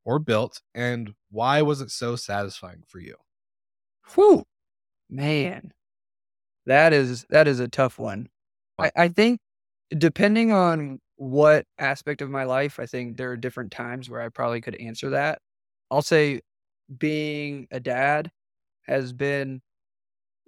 or 0.03 0.19
built? 0.19 0.61
And 0.73 1.13
why 1.31 1.61
was 1.61 1.81
it 1.81 1.91
so 1.91 2.15
satisfying 2.15 2.83
for 2.87 2.99
you? 2.99 3.15
Whew. 4.13 4.43
Man, 5.09 5.71
that 6.65 6.93
is 6.93 7.25
that 7.29 7.47
is 7.47 7.59
a 7.59 7.67
tough 7.67 7.99
one. 7.99 8.29
I, 8.79 8.91
I 8.95 9.07
think 9.07 9.39
depending 9.97 10.51
on 10.51 10.99
what 11.17 11.65
aspect 11.77 12.21
of 12.21 12.29
my 12.29 12.43
life, 12.43 12.79
I 12.79 12.85
think 12.85 13.17
there 13.17 13.31
are 13.31 13.37
different 13.37 13.71
times 13.71 14.09
where 14.09 14.21
I 14.21 14.29
probably 14.29 14.61
could 14.61 14.75
answer 14.75 15.11
that. 15.11 15.39
I'll 15.89 16.01
say 16.01 16.41
being 16.97 17.67
a 17.71 17.79
dad 17.79 18.31
has 18.83 19.13
been 19.13 19.61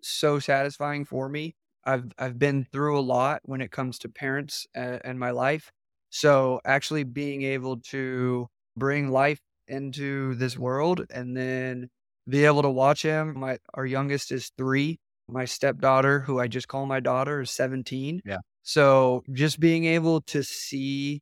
so 0.01 0.39
satisfying 0.39 1.05
for 1.05 1.29
me. 1.29 1.55
I've 1.85 2.11
I've 2.17 2.37
been 2.37 2.65
through 2.71 2.99
a 2.99 3.01
lot 3.01 3.41
when 3.45 3.61
it 3.61 3.71
comes 3.71 3.99
to 3.99 4.09
parents 4.09 4.67
uh, 4.75 4.99
and 5.03 5.19
my 5.19 5.31
life. 5.31 5.71
So 6.09 6.59
actually 6.65 7.03
being 7.03 7.43
able 7.43 7.77
to 7.91 8.47
bring 8.75 9.09
life 9.09 9.39
into 9.67 10.35
this 10.35 10.57
world 10.57 11.05
and 11.09 11.35
then 11.35 11.89
be 12.27 12.45
able 12.45 12.61
to 12.63 12.69
watch 12.69 13.03
him. 13.03 13.39
My 13.39 13.57
our 13.73 13.85
youngest 13.85 14.31
is 14.31 14.51
three. 14.57 14.99
My 15.29 15.45
stepdaughter, 15.45 16.21
who 16.21 16.39
I 16.39 16.47
just 16.47 16.67
call 16.67 16.85
my 16.85 16.99
daughter, 16.99 17.41
is 17.41 17.51
17. 17.51 18.21
Yeah. 18.25 18.37
So 18.67 19.23
just 19.31 19.61
being 19.61 19.85
able 19.85 20.19
to 20.23 20.43
see 20.43 21.21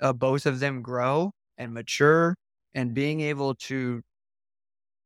uh, 0.00 0.14
both 0.14 0.46
of 0.46 0.60
them 0.60 0.80
grow 0.80 1.32
and 1.58 1.74
mature 1.74 2.36
and 2.74 2.94
being 2.94 3.20
able 3.20 3.54
to 3.54 4.00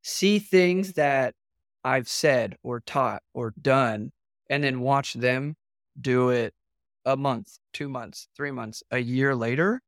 see 0.03 0.39
things 0.39 0.93
that 0.93 1.35
I've 1.83 2.07
said 2.09 2.55
or 2.63 2.79
taught 2.79 3.23
or 3.35 3.55
done 3.61 4.13
and 4.49 4.63
then 4.63 4.79
watch 4.83 5.15
them 5.15 5.57
do 6.01 6.29
it 6.31 6.55
a 7.05 7.17
month, 7.17 7.59
two 7.73 7.89
months, 7.89 8.29
three 8.37 8.53
months, 8.53 8.85
a 8.93 8.99
year 8.99 9.35
later 9.35 9.81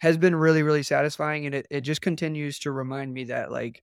has 0.00 0.16
been 0.16 0.34
really, 0.34 0.62
really 0.62 0.82
satisfying. 0.82 1.44
And 1.44 1.54
it, 1.54 1.66
it 1.68 1.82
just 1.82 2.00
continues 2.00 2.58
to 2.60 2.72
remind 2.72 3.12
me 3.12 3.24
that 3.24 3.52
like 3.52 3.82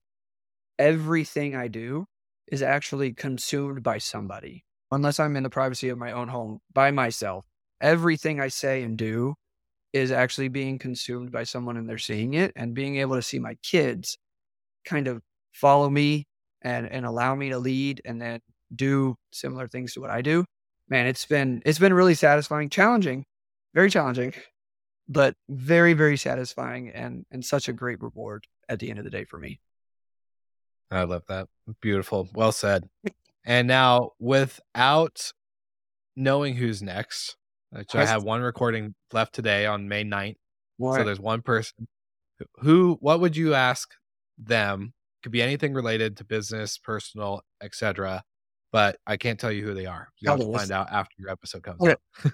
everything 0.80 1.54
I 1.54 1.68
do 1.68 2.06
is 2.50 2.60
actually 2.60 3.12
consumed 3.12 3.84
by 3.84 3.98
somebody, 3.98 4.64
unless 4.90 5.20
I'm 5.20 5.36
in 5.36 5.44
the 5.44 5.50
privacy 5.50 5.90
of 5.90 5.98
my 5.98 6.10
own 6.10 6.26
home 6.26 6.58
by 6.74 6.90
myself. 6.90 7.47
Everything 7.80 8.40
I 8.40 8.48
say 8.48 8.82
and 8.82 8.96
do 8.96 9.34
is 9.92 10.12
actually 10.12 10.48
being 10.48 10.78
consumed 10.78 11.32
by 11.32 11.44
someone 11.44 11.76
and 11.76 11.88
they're 11.88 11.98
seeing 11.98 12.34
it 12.34 12.52
and 12.56 12.74
being 12.74 12.96
able 12.96 13.16
to 13.16 13.22
see 13.22 13.38
my 13.38 13.54
kids 13.62 14.18
kind 14.84 15.08
of 15.08 15.22
follow 15.52 15.88
me 15.88 16.26
and 16.62 16.86
and 16.86 17.06
allow 17.06 17.34
me 17.34 17.50
to 17.50 17.58
lead 17.58 18.00
and 18.04 18.20
then 18.20 18.40
do 18.74 19.16
similar 19.32 19.68
things 19.68 19.94
to 19.94 20.00
what 20.00 20.10
I 20.10 20.22
do. 20.22 20.44
Man, 20.88 21.06
it's 21.06 21.24
been 21.26 21.62
it's 21.64 21.78
been 21.78 21.94
really 21.94 22.14
satisfying, 22.14 22.68
challenging, 22.68 23.24
very 23.74 23.90
challenging, 23.90 24.34
but 25.08 25.34
very 25.48 25.94
very 25.94 26.16
satisfying 26.16 26.90
and 26.90 27.24
and 27.30 27.44
such 27.44 27.68
a 27.68 27.72
great 27.72 28.00
reward 28.02 28.46
at 28.68 28.78
the 28.78 28.90
end 28.90 28.98
of 28.98 29.04
the 29.04 29.10
day 29.10 29.24
for 29.24 29.38
me. 29.38 29.60
I 30.90 31.04
love 31.04 31.22
that. 31.28 31.48
Beautiful. 31.80 32.28
Well 32.34 32.52
said. 32.52 32.88
And 33.44 33.68
now, 33.68 34.10
without 34.18 35.32
knowing 36.16 36.56
who's 36.56 36.82
next, 36.82 37.37
which 37.70 37.94
I 37.94 38.04
have 38.04 38.22
one 38.24 38.40
recording 38.42 38.94
left 39.12 39.34
today 39.34 39.66
on 39.66 39.88
May 39.88 40.04
9th. 40.04 40.36
All 40.80 40.94
So 40.94 41.04
there's 41.04 41.20
one 41.20 41.42
person 41.42 41.86
who, 42.60 42.96
what 43.00 43.20
would 43.20 43.36
you 43.36 43.54
ask 43.54 43.90
them? 44.38 44.94
Could 45.22 45.32
be 45.32 45.42
anything 45.42 45.74
related 45.74 46.16
to 46.18 46.24
business, 46.24 46.78
personal, 46.78 47.42
etc. 47.60 48.22
But 48.70 48.98
I 49.06 49.16
can't 49.16 49.38
tell 49.38 49.50
you 49.50 49.64
who 49.64 49.74
they 49.74 49.86
are. 49.86 50.08
You'll 50.20 50.36
have 50.36 50.46
to 50.46 50.52
find 50.52 50.70
out 50.70 50.90
after 50.92 51.14
your 51.18 51.30
episode 51.30 51.62
comes 51.62 51.80
Okay. 51.82 51.96
out. 52.24 52.32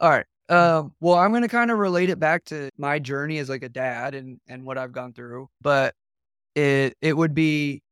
All 0.00 0.10
right. 0.10 0.26
Um, 0.50 0.94
well, 1.00 1.14
I'm 1.16 1.30
going 1.30 1.42
to 1.42 1.48
kind 1.48 1.70
of 1.70 1.78
relate 1.78 2.10
it 2.10 2.18
back 2.18 2.44
to 2.46 2.70
my 2.78 2.98
journey 2.98 3.38
as 3.38 3.48
like 3.48 3.62
a 3.62 3.68
dad 3.68 4.14
and 4.14 4.40
and 4.48 4.64
what 4.64 4.78
I've 4.78 4.92
gone 4.92 5.12
through, 5.12 5.48
but 5.60 5.94
it 6.54 6.96
it 7.02 7.14
would 7.14 7.34
be 7.34 7.82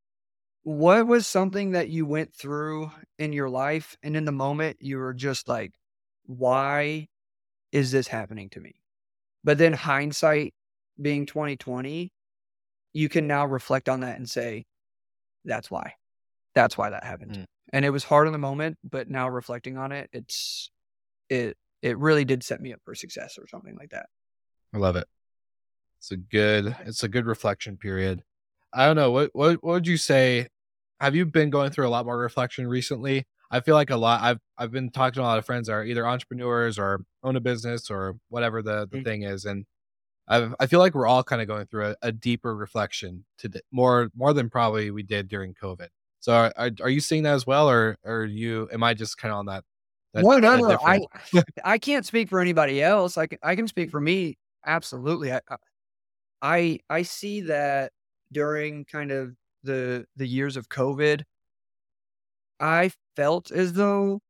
what 0.62 1.06
was 1.06 1.26
something 1.26 1.72
that 1.72 1.88
you 1.90 2.06
went 2.06 2.34
through 2.34 2.90
in 3.18 3.32
your 3.32 3.48
life 3.48 3.96
and 4.02 4.16
in 4.16 4.24
the 4.24 4.32
moment 4.32 4.78
you 4.80 4.98
were 4.98 5.14
just 5.14 5.48
like 5.48 5.72
why 6.26 7.08
is 7.72 7.90
this 7.90 8.08
happening 8.08 8.50
to 8.50 8.60
me? 8.60 8.74
But 9.44 9.58
then 9.58 9.72
hindsight 9.72 10.54
being 11.00 11.26
2020, 11.26 12.12
you 12.92 13.08
can 13.08 13.26
now 13.26 13.46
reflect 13.46 13.88
on 13.88 14.00
that 14.00 14.16
and 14.16 14.28
say 14.28 14.64
that's 15.44 15.70
why. 15.70 15.94
That's 16.54 16.76
why 16.78 16.90
that 16.90 17.04
happened. 17.04 17.32
Mm. 17.32 17.44
And 17.72 17.84
it 17.84 17.90
was 17.90 18.04
hard 18.04 18.26
in 18.26 18.32
the 18.32 18.38
moment, 18.38 18.78
but 18.82 19.10
now 19.10 19.28
reflecting 19.28 19.76
on 19.76 19.92
it, 19.92 20.08
it's 20.12 20.70
it 21.28 21.56
it 21.82 21.98
really 21.98 22.24
did 22.24 22.42
set 22.42 22.60
me 22.60 22.72
up 22.72 22.80
for 22.84 22.94
success 22.94 23.38
or 23.38 23.46
something 23.48 23.76
like 23.78 23.90
that. 23.90 24.06
I 24.74 24.78
love 24.78 24.96
it. 24.96 25.06
It's 25.98 26.10
a 26.10 26.16
good 26.16 26.74
it's 26.84 27.02
a 27.02 27.08
good 27.08 27.26
reflection 27.26 27.76
period. 27.76 28.22
I 28.72 28.86
don't 28.86 28.96
know 28.96 29.10
what 29.10 29.30
what 29.32 29.62
what 29.62 29.72
would 29.72 29.86
you 29.86 29.96
say? 29.96 30.48
Have 31.00 31.14
you 31.14 31.26
been 31.26 31.50
going 31.50 31.70
through 31.70 31.86
a 31.86 31.90
lot 31.90 32.06
more 32.06 32.18
reflection 32.18 32.66
recently? 32.66 33.26
I 33.50 33.60
feel 33.60 33.74
like 33.74 33.90
a 33.90 33.96
lot. 33.96 34.22
I've 34.22 34.40
I've 34.58 34.72
been 34.72 34.90
talking 34.90 35.14
to 35.14 35.22
a 35.22 35.24
lot 35.24 35.38
of 35.38 35.46
friends 35.46 35.68
that 35.68 35.74
are 35.74 35.84
either 35.84 36.06
entrepreneurs 36.06 36.78
or 36.78 37.04
own 37.22 37.36
a 37.36 37.40
business 37.40 37.90
or 37.90 38.16
whatever 38.28 38.62
the 38.62 38.86
the 38.90 38.98
Mhm. 38.98 39.04
thing 39.04 39.22
is, 39.22 39.44
and 39.44 39.66
I 40.28 40.52
I 40.60 40.66
feel 40.66 40.80
like 40.80 40.94
we're 40.94 41.06
all 41.06 41.24
kind 41.24 41.42
of 41.42 41.48
going 41.48 41.66
through 41.66 41.88
a, 41.90 41.96
a 42.02 42.12
deeper 42.12 42.56
reflection 42.56 43.24
today, 43.38 43.60
more 43.72 44.10
more 44.14 44.32
than 44.32 44.50
probably 44.50 44.90
we 44.90 45.02
did 45.04 45.28
during 45.28 45.54
COVID. 45.54 45.88
So 46.20 46.32
are, 46.34 46.52
are, 46.56 46.70
are 46.82 46.90
you 46.90 47.00
seeing 47.00 47.22
that 47.24 47.34
as 47.34 47.46
well, 47.46 47.70
or 47.70 47.98
or 48.04 48.24
you? 48.24 48.68
Am 48.72 48.82
I 48.82 48.94
just 48.94 49.18
kind 49.18 49.32
of 49.32 49.38
on 49.38 49.46
that? 49.46 49.64
that 50.14 50.26
no, 50.26 50.38
no, 50.38 50.56
no. 50.56 50.78
I 50.84 51.00
I 51.64 51.78
can't 51.78 52.06
speak 52.06 52.28
for 52.28 52.40
anybody 52.40 52.82
else. 52.82 53.18
I 53.18 53.26
can 53.26 53.38
I 53.42 53.56
can 53.56 53.68
speak 53.68 53.90
for 53.90 54.00
me. 54.00 54.38
Absolutely. 54.66 55.32
I 55.32 55.40
I 56.42 56.78
I 56.90 57.02
see 57.02 57.42
that 57.42 57.92
during 58.32 58.84
kind 58.84 59.10
of 59.10 59.36
the 59.62 60.06
the 60.16 60.26
years 60.26 60.56
of 60.56 60.68
COVID, 60.68 61.22
I 62.60 62.90
felt 63.16 63.50
as 63.50 63.72
though 63.74 64.20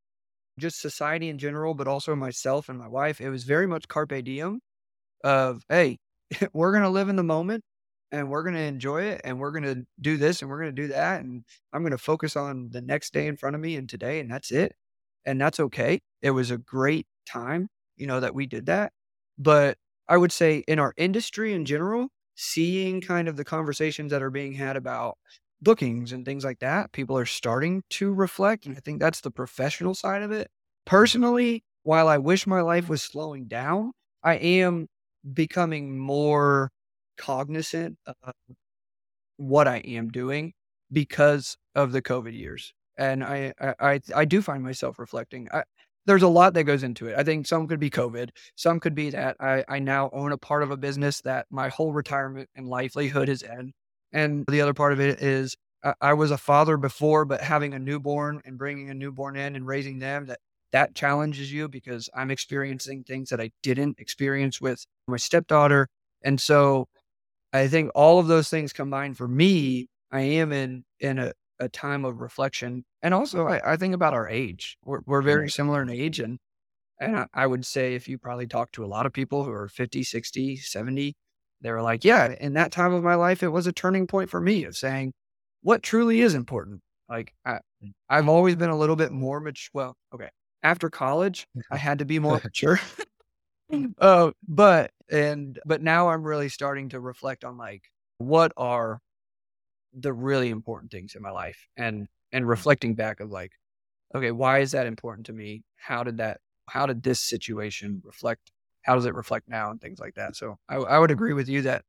just 0.59 0.81
society 0.81 1.29
in 1.29 1.39
general, 1.39 1.75
but 1.75 1.89
also 1.89 2.15
myself 2.17 2.69
and 2.69 2.79
my 2.79 2.89
wife, 2.89 3.21
it 3.21 3.31
was 3.31 3.45
very 3.45 3.67
much 3.67 3.89
carpe 3.89 4.25
diem 4.25 4.61
of 5.25 5.63
hey, 5.69 5.99
we're 6.53 6.73
gonna 6.73 6.91
live 6.91 7.09
in 7.09 7.17
the 7.17 7.23
moment 7.23 7.63
and 8.13 8.31
we're 8.31 8.43
gonna 8.43 8.59
enjoy 8.61 9.03
it 9.03 9.21
and 9.25 9.39
we're 9.41 9.53
gonna 9.53 9.77
do 10.01 10.17
this 10.17 10.43
and 10.43 10.51
we're 10.51 10.59
gonna 10.61 10.73
do 10.73 10.89
that 10.89 11.23
and 11.23 11.45
I'm 11.73 11.83
gonna 11.83 11.99
focus 11.99 12.37
on 12.37 12.71
the 12.73 12.83
next 12.83 13.13
day 13.13 13.27
in 13.27 13.37
front 13.37 13.57
of 13.57 13.63
me 13.63 13.77
and 13.77 13.89
today 13.89 14.21
and 14.21 14.31
that's 14.31 14.51
it. 14.53 14.75
And 15.25 15.41
that's 15.41 15.59
okay. 15.61 16.01
It 16.23 16.31
was 16.31 16.51
a 16.51 16.59
great 16.59 17.07
time, 17.29 17.69
you 17.97 18.07
know, 18.07 18.21
that 18.21 18.35
we 18.35 18.47
did 18.47 18.67
that. 18.67 18.93
But 19.39 19.77
I 20.09 20.17
would 20.17 20.33
say 20.33 20.59
in 20.69 20.79
our 20.79 20.95
industry 20.97 21.53
in 21.53 21.65
general, 21.65 22.09
seeing 22.37 23.01
kind 23.01 23.29
of 23.29 23.37
the 23.37 23.45
conversations 23.45 24.11
that 24.13 24.23
are 24.23 24.31
being 24.31 24.53
had 24.53 24.77
about 24.77 25.19
bookings 25.63 26.13
and 26.13 26.25
things 26.25 26.45
like 26.45 26.59
that, 26.61 26.93
people 26.93 27.17
are 27.19 27.27
starting 27.27 27.83
to 27.91 28.13
reflect. 28.13 28.67
And 28.67 28.77
I 28.77 28.81
think 28.81 29.01
that's 29.01 29.21
the 29.21 29.31
professional 29.31 29.95
side 29.95 30.23
of 30.23 30.31
it. 30.33 30.49
Personally, 30.85 31.65
while 31.83 32.09
I 32.09 32.19
wish 32.19 32.47
my 32.47 32.61
life 32.61 32.89
was 32.89 33.03
slowing 33.03 33.47
down, 33.47 33.93
I 34.23 34.35
am 34.35 34.89
becoming 35.33 35.99
more 35.99 36.71
cognizant 37.17 37.97
of 38.07 38.35
what 39.37 39.69
I 39.69 39.79
am 39.79 40.09
doing 40.09 40.53
because 40.93 41.57
of 41.75 41.93
the 41.93 42.03
COVID 42.03 42.37
years. 42.37 42.73
And 42.99 43.23
I, 43.23 43.53
I, 43.61 44.01
I, 44.15 44.25
do 44.25 44.41
find 44.41 44.63
myself 44.63 44.99
reflecting. 44.99 45.49
I, 45.53 45.65
there's 46.07 46.23
a 46.23 46.29
lot 46.29 46.55
that 46.55 46.65
goes 46.65 46.83
into 46.83 47.09
it. 47.09 47.19
I 47.19 47.25
think 47.25 47.47
some 47.47 47.67
could 47.67 47.81
be 47.81 47.91
COVID. 47.91 48.31
Some 48.55 48.81
could 48.81 48.95
be 48.95 49.11
that 49.11 49.37
I, 49.41 49.65
I 49.69 49.79
now 49.81 50.09
own 50.13 50.33
a 50.33 50.39
part 50.39 50.63
of 50.63 50.71
a 50.71 50.77
business 50.77 51.21
that 51.23 51.47
my 51.51 51.69
whole 51.69 51.93
retirement 51.93 52.49
and 52.55 52.67
livelihood 52.67 53.29
is 53.29 53.43
in. 53.43 53.73
And 54.17 54.47
the 54.49 54.63
other 54.63 54.73
part 54.73 54.95
of 54.95 55.01
it 55.01 55.21
is 55.21 55.59
I, 56.01 56.15
was 56.15 56.31
a 56.31 56.39
father 56.39 56.79
before, 56.79 57.27
but 57.27 57.43
having 57.43 57.75
a 57.75 57.79
newborn 57.79 58.41
and 58.47 58.57
bringing 58.57 58.89
a 58.89 58.95
newborn 58.95 59.37
in 59.37 59.55
and 59.55 59.67
raising 59.67 59.99
them, 59.99 60.25
that 60.27 60.39
that 60.73 60.95
challenges 60.95 61.53
you 61.53 61.69
because 61.69 62.09
I'm 62.15 62.31
experiencing 62.31 63.05
things 63.05 63.29
that 63.29 63.43
I 63.43 63.51
didn't 63.63 64.01
experience 64.01 64.59
with 64.59 64.87
my 65.07 65.19
stepdaughter. 65.19 65.89
And 66.23 66.41
so 66.41 66.89
I 67.53 67.69
think 67.69 67.91
all 67.95 68.19
of 68.19 68.27
those 68.27 68.49
things 68.49 68.73
combined 68.73 69.19
for 69.19 69.29
me, 69.29 69.89
I 70.11 70.21
am 70.23 70.51
in 70.51 70.85
in 70.99 71.19
a, 71.19 71.33
a 71.61 71.69
time 71.69 72.07
of 72.07 72.23
reflection. 72.23 72.87
And 73.03 73.13
also 73.13 73.47
I, 73.47 73.75
I 73.75 73.77
think 73.77 73.95
about 73.95 74.15
our 74.15 74.27
age. 74.31 74.79
We're 74.83 75.01
we're 75.05 75.21
very 75.21 75.51
similar 75.51 75.83
in 75.83 75.91
age 75.91 76.21
and 76.21 76.39
and 76.99 77.19
I, 77.19 77.27
I 77.35 77.47
would 77.47 77.67
say 77.67 77.95
if 77.95 78.09
you 78.09 78.17
probably 78.17 78.47
talk 78.47 78.73
to 78.73 78.85
a 78.85 78.87
lot 78.87 79.05
of 79.05 79.13
people 79.13 79.45
who 79.45 79.53
are 79.53 79.69
50, 79.69 80.03
60, 80.03 80.57
70, 80.57 81.15
they 81.61 81.71
were 81.71 81.83
like, 81.83 82.05
Yeah, 82.05 82.35
in 82.41 82.55
that 82.55 82.73
time 82.73 82.93
of 82.93 83.03
my 83.03 83.15
life, 83.15 83.43
it 83.43 83.49
was 83.49 83.67
a 83.67 83.73
turning 83.73 84.07
point 84.07 84.31
for 84.31 84.41
me 84.41 84.65
of 84.65 84.77
saying 84.77 85.13
what 85.63 85.83
truly 85.83 86.21
is 86.21 86.35
important. 86.35 86.81
Like 87.09 87.33
I 87.45 87.61
I've 88.09 88.29
always 88.29 88.57
been 88.57 88.71
a 88.71 88.79
little 88.79 88.97
bit 88.97 89.13
more 89.13 89.41
mature. 89.41 89.71
Well, 89.73 89.97
okay. 90.15 90.29
After 90.63 90.91
college, 90.91 91.47
I 91.71 91.77
had 91.77 91.99
to 92.01 92.05
be 92.05 92.19
more 92.19 92.41
mature. 92.45 92.81
uh, 93.99 94.31
but 94.49 94.91
and 95.11 95.59
but 95.65 95.83
now 95.83 96.09
I'm 96.09 96.23
really 96.25 96.49
starting 96.49 96.91
to 96.91 97.01
reflect 97.01 97.45
on 97.45 97.57
like 97.57 97.83
what 98.19 98.53
are 98.57 99.01
the 99.93 100.13
really 100.13 100.51
important 100.51 100.91
things 100.91 101.15
in 101.15 101.23
my 101.23 101.31
life 101.31 101.67
and 101.77 102.07
and 102.33 102.47
reflecting 102.47 102.95
back 102.95 103.21
of 103.21 103.31
like 103.31 103.53
okay 104.15 104.31
why 104.31 104.59
is 104.59 104.73
that 104.73 104.87
important 104.87 105.27
to 105.27 105.33
me 105.33 105.63
how 105.77 106.03
did 106.03 106.19
that 106.19 106.41
how 106.69 106.87
did 106.87 107.03
this 107.03 107.21
situation 107.21 108.03
reflect 108.05 108.51
how 108.87 108.95
does 108.95 109.07
it 109.07 109.15
reflect 109.15 109.49
now 109.49 109.71
and 109.71 109.81
things 109.81 109.99
like 110.01 110.15
that 110.15 110.37
so 110.37 110.59
I, 110.69 110.77
I 110.77 110.99
would 110.99 111.11
agree 111.11 111.35
with 111.35 111.49
you 111.49 111.63
that 111.63 111.85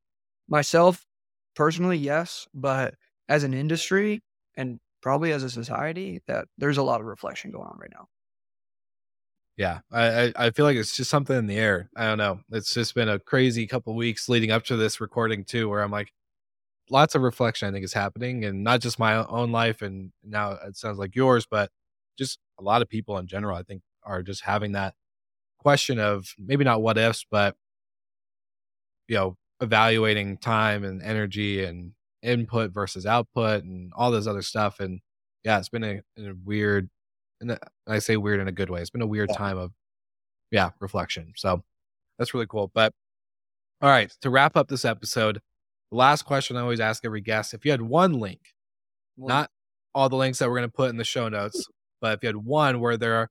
myself 0.50 1.06
personally 1.56 1.98
yes 1.98 2.48
but 2.54 2.96
as 3.30 3.44
an 3.44 3.54
industry 3.54 4.22
and 4.56 4.80
probably 5.02 5.32
as 5.32 5.44
a 5.44 5.50
society 5.50 6.22
that 6.28 6.48
there's 6.58 6.78
a 6.78 6.84
lot 6.84 7.02
of 7.02 7.08
reflection 7.08 7.52
going 7.52 7.68
on 7.68 7.78
right 7.80 7.92
now 7.94 8.08
Yeah, 9.58 9.80
I, 9.92 10.32
I 10.36 10.52
feel 10.52 10.66
like 10.66 10.78
it's 10.78 10.96
just 10.96 11.10
something 11.10 11.36
in 11.36 11.48
the 11.48 11.58
air. 11.58 11.90
I 11.96 12.06
don't 12.06 12.20
know. 12.20 12.42
It's 12.52 12.74
just 12.74 12.94
been 12.94 13.10
a 13.10 13.18
crazy 13.20 13.66
couple 13.66 13.96
weeks 13.96 14.30
leading 14.30 14.52
up 14.52 14.64
to 14.66 14.76
this 14.78 15.02
recording 15.02 15.44
too, 15.46 15.68
where 15.68 15.82
I'm 15.82 15.90
like, 15.92 16.14
lots 16.92 17.16
of 17.16 17.24
reflection. 17.24 17.68
I 17.70 17.72
think 17.72 17.86
is 17.86 17.94
happening, 17.94 18.46
and 18.46 18.64
not 18.64 18.82
just 18.82 19.00
my 19.00 19.26
own 19.28 19.52
life, 19.52 19.82
and 19.82 20.12
now 20.24 20.54
it 20.54 20.78
sounds 20.78 21.00
like 21.00 21.16
yours, 21.16 21.48
but 21.50 21.72
just 22.18 22.40
a 22.60 22.64
lot 22.64 22.82
of 22.84 22.90
people 22.90 23.18
in 23.20 23.28
general. 23.28 23.58
I 23.58 23.64
think 23.64 23.84
are 24.04 24.24
just 24.24 24.44
having 24.44 24.74
that 24.74 24.96
question 25.68 26.00
of 26.00 26.34
maybe 26.40 26.64
not 26.64 26.82
what 26.82 26.98
ifs, 26.98 27.26
but 27.30 27.58
you 29.10 29.16
know, 29.18 29.36
evaluating 29.60 30.38
time 30.38 30.86
and 30.86 31.02
energy 31.02 31.62
and 31.66 31.92
input 32.24 32.72
versus 32.72 33.06
output 33.06 33.66
and 33.66 33.92
all 33.98 34.10
this 34.10 34.28
other 34.28 34.42
stuff. 34.42 34.80
And 34.80 35.02
yeah, 35.44 35.58
it's 35.60 35.68
been 35.68 35.84
a, 35.84 36.02
a 36.18 36.32
weird 36.46 36.90
and 37.42 37.60
I 37.86 38.00
say 38.00 38.16
weird 38.16 38.40
in 38.40 38.48
a 38.48 38.52
good 38.54 38.70
way. 38.70 38.80
It's 38.80 38.90
been 38.90 39.02
a 39.02 39.08
weird 39.08 39.30
Yeah. 39.30 39.36
time 39.38 39.58
of, 39.58 39.74
yeah, 40.52 40.70
reflection. 40.80 41.34
So 41.36 41.66
that's 42.18 42.34
really 42.34 42.48
cool. 42.48 42.72
But 42.74 42.94
all 43.82 43.90
right, 43.90 44.10
to 44.22 44.30
wrap 44.30 44.56
up 44.56 44.70
this 44.70 44.86
episode, 44.86 45.42
the 45.92 45.98
last 45.98 46.24
question 46.24 46.56
I 46.56 46.62
always 46.62 46.80
ask 46.80 47.04
every 47.04 47.22
guest: 47.22 47.54
if 47.54 47.66
you 47.66 47.72
had 47.72 47.82
one 47.82 48.14
link, 48.14 48.40
not 49.18 49.52
all 49.94 50.08
the 50.08 50.16
links 50.16 50.40
that 50.40 50.48
we're 50.50 50.60
going 50.60 50.70
to 50.70 50.74
put 50.74 50.90
in 50.92 50.96
the 50.98 51.04
show 51.04 51.28
notes, 51.28 51.68
but 52.00 52.14
if 52.14 52.24
you 52.24 52.28
had 52.28 52.38
one 52.38 52.80
where 52.80 52.96
they're 52.96 53.30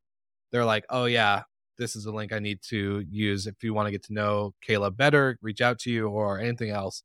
they're 0.53 0.67
like, 0.67 0.85
oh 0.91 1.07
yeah, 1.07 1.45
this 1.77 1.97
is 1.97 2.07
a 2.07 2.13
link 2.13 2.33
I 2.33 2.39
need 2.39 2.61
to 2.69 3.05
use 3.09 3.47
if 3.47 3.63
you 3.63 3.75
want 3.75 3.87
to 3.87 3.93
get 3.93 4.05
to 4.05 4.13
know 4.13 4.55
Caleb 4.63 4.97
better, 4.97 5.39
reach 5.43 5.61
out 5.61 5.79
to 5.81 5.91
you 5.91 6.09
or 6.09 6.39
anything 6.39 6.71
else, 6.71 7.03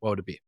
what 0.00 0.10
would 0.10 0.18
it 0.20 0.26
be? 0.26 0.40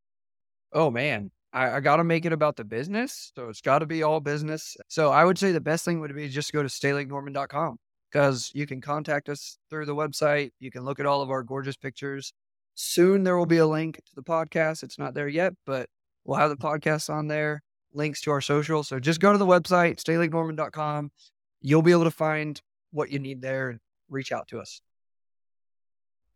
Oh 0.73 0.91
man, 0.91 1.31
I, 1.53 1.77
I 1.77 1.81
got 1.81 1.97
to 1.97 2.05
make 2.05 2.27
it 2.27 2.33
about 2.33 2.57
the 2.57 2.65
business. 2.65 3.33
So 3.37 3.49
it's 3.49 3.61
got 3.61 3.79
to 3.79 3.87
be 3.87 4.03
all 4.03 4.21
business. 4.21 4.77
So 4.89 5.11
I 5.11 5.25
would 5.25 5.39
say 5.39 5.53
the 5.53 5.61
best 5.61 5.85
thing 5.85 6.01
would 6.01 6.15
be 6.15 6.29
just 6.29 6.53
go 6.53 6.63
to 6.63 6.69
staylakenorman.com 6.69 7.79
because 8.11 8.51
you 8.55 8.67
can 8.67 8.81
contact 8.81 9.29
us 9.29 9.59
through 9.71 9.87
the 9.87 9.95
website. 9.95 10.51
You 10.59 10.71
can 10.71 10.85
look 10.85 11.01
at 11.01 11.07
all 11.07 11.23
of 11.23 11.31
our 11.31 11.43
gorgeous 11.43 11.77
pictures. 11.77 12.33
Soon 12.75 13.23
there 13.23 13.39
will 13.39 13.47
be 13.47 13.59
a 13.59 13.67
link 13.67 13.97
to 13.97 14.15
the 14.17 14.23
podcast. 14.23 14.83
It's 14.83 14.99
not 14.99 15.15
there 15.15 15.29
yet, 15.29 15.53
but 15.65 15.89
we'll 16.25 16.39
have 16.39 16.51
the 16.51 16.57
podcast 16.57 17.09
on 17.09 17.29
there, 17.29 17.63
links 17.93 18.21
to 18.23 18.33
our 18.33 18.41
social. 18.41 18.83
So 18.83 18.99
just 18.99 19.21
go 19.21 19.31
to 19.31 19.39
the 19.39 19.47
website, 19.47 20.03
staylakenorman.com. 20.03 21.13
You'll 21.61 21.83
be 21.83 21.93
able 21.93 22.05
to 22.05 22.11
find 22.11 22.61
what 22.95 23.11
you 23.11 23.19
need 23.19 23.43
there 23.43 23.71
and 23.71 23.81
reach 24.09 24.33
out 24.33 24.49
to 24.49 24.61
us. 24.61 24.81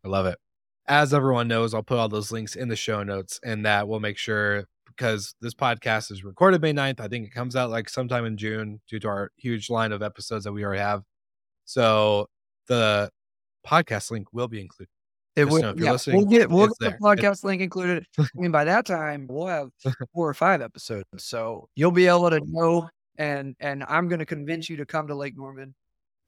I 0.05 0.09
love 0.09 0.25
it. 0.25 0.37
As 0.87 1.13
everyone 1.13 1.47
knows, 1.47 1.73
I'll 1.73 1.83
put 1.83 1.97
all 1.97 2.09
those 2.09 2.31
links 2.31 2.55
in 2.55 2.67
the 2.67 2.75
show 2.75 3.03
notes 3.03 3.39
and 3.43 3.65
that 3.65 3.87
will 3.87 3.99
make 3.99 4.17
sure 4.17 4.65
because 4.87 5.35
this 5.39 5.53
podcast 5.53 6.11
is 6.11 6.23
recorded 6.23 6.61
May 6.61 6.73
9th. 6.73 6.99
I 6.99 7.07
think 7.07 7.25
it 7.25 7.33
comes 7.33 7.55
out 7.55 7.69
like 7.69 7.89
sometime 7.89 8.25
in 8.25 8.37
June 8.37 8.81
due 8.89 8.99
to 8.99 9.07
our 9.07 9.31
huge 9.37 9.69
line 9.69 9.91
of 9.91 10.01
episodes 10.01 10.43
that 10.45 10.51
we 10.51 10.63
already 10.63 10.81
have. 10.81 11.03
So 11.65 12.27
the 12.67 13.09
podcast 13.65 14.11
link 14.11 14.27
will 14.33 14.47
be 14.47 14.59
included. 14.59 14.89
It 15.35 15.45
Just 15.45 15.61
know 15.61 15.73
yeah, 15.77 15.97
we'll 16.07 16.25
get 16.25 16.49
we'll 16.49 16.67
get 16.67 16.79
the 16.79 16.97
podcast 17.01 17.43
link 17.43 17.61
included. 17.61 18.05
I 18.19 18.27
mean, 18.33 18.51
by 18.51 18.65
that 18.65 18.85
time 18.85 19.27
we'll 19.29 19.47
have 19.47 19.69
four 20.13 20.27
or 20.27 20.33
five 20.33 20.61
episodes, 20.61 21.05
so 21.17 21.69
you'll 21.75 21.91
be 21.91 22.07
able 22.07 22.29
to 22.29 22.41
know. 22.43 22.89
And 23.17 23.55
and 23.59 23.83
I'm 23.87 24.07
going 24.07 24.19
to 24.19 24.25
convince 24.25 24.69
you 24.69 24.77
to 24.77 24.85
come 24.85 25.07
to 25.07 25.15
Lake 25.15 25.37
Norman 25.37 25.75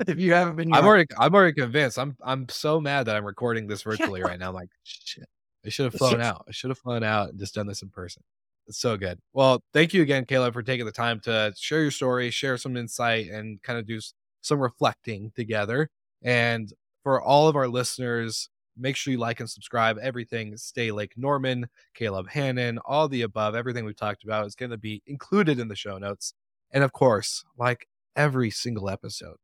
if 0.08 0.20
you 0.20 0.34
haven't 0.34 0.56
been. 0.56 0.74
I'm 0.74 0.86
already 0.86 1.08
I'm 1.18 1.34
already 1.34 1.54
convinced. 1.54 1.99
I'm 1.99 2.16
I'm 2.24 2.47
so 2.49 2.80
mad 2.80 3.06
that 3.06 3.16
I'm 3.16 3.26
recording 3.26 3.68
this 3.68 3.84
virtually 3.84 4.22
right 4.22 4.39
now. 4.39 4.49
I'm 4.49 4.56
like, 4.56 4.70
shit. 4.84 5.28
I 5.66 5.70
should 5.70 5.86
have 5.86 5.93
flown 5.93 6.22
out. 6.22 6.45
I 6.47 6.52
should 6.52 6.72
have 6.72 6.80
flown 6.80 7.04
out 7.04 7.30
and 7.30 7.39
just 7.39 7.54
done 7.54 7.68
this 7.68 7.84
in 7.84 7.89
person. 7.89 8.24
It's 8.68 8.80
so 8.80 8.97
good. 8.97 9.20
Well, 9.34 9.64
thank 9.74 9.93
you 9.93 10.02
again, 10.02 10.26
Caleb, 10.26 10.54
for 10.54 10.64
taking 10.64 10.86
the 10.86 10.91
time 10.91 11.20
to 11.22 11.54
share 11.56 11.82
your 11.82 11.91
story, 11.91 12.32
share 12.32 12.58
some 12.58 12.78
insight, 12.78 13.28
and 13.30 13.62
kind 13.62 13.78
of 13.78 13.86
do 13.86 13.99
some 14.41 14.60
reflecting 14.60 15.32
together. 15.36 15.89
And 16.24 16.72
for 17.04 17.22
all 17.22 17.47
of 17.47 17.56
our 17.56 17.68
listeners, 17.68 18.49
make 18.78 18.95
sure 18.95 19.12
you 19.12 19.20
like 19.20 19.39
and 19.39 19.49
subscribe. 19.49 19.97
Everything 20.02 20.58
Stay 20.58 20.91
Lake 20.91 21.14
Norman, 21.18 21.68
Caleb 21.93 22.30
Hannon, 22.30 22.80
all 22.86 23.08
the 23.08 23.24
above, 23.24 23.56
everything 23.56 23.86
we've 23.86 23.95
talked 23.95 24.24
about 24.24 24.45
is 24.45 24.56
going 24.56 24.72
to 24.72 24.78
be 24.78 25.02
included 25.06 25.60
in 25.60 25.68
the 25.68 25.76
show 25.76 25.97
notes. 25.97 26.34
And 26.72 26.84
of 26.84 26.91
course, 26.91 27.43
like 27.58 27.88
every 28.16 28.49
single 28.49 28.89
episode, 28.89 29.38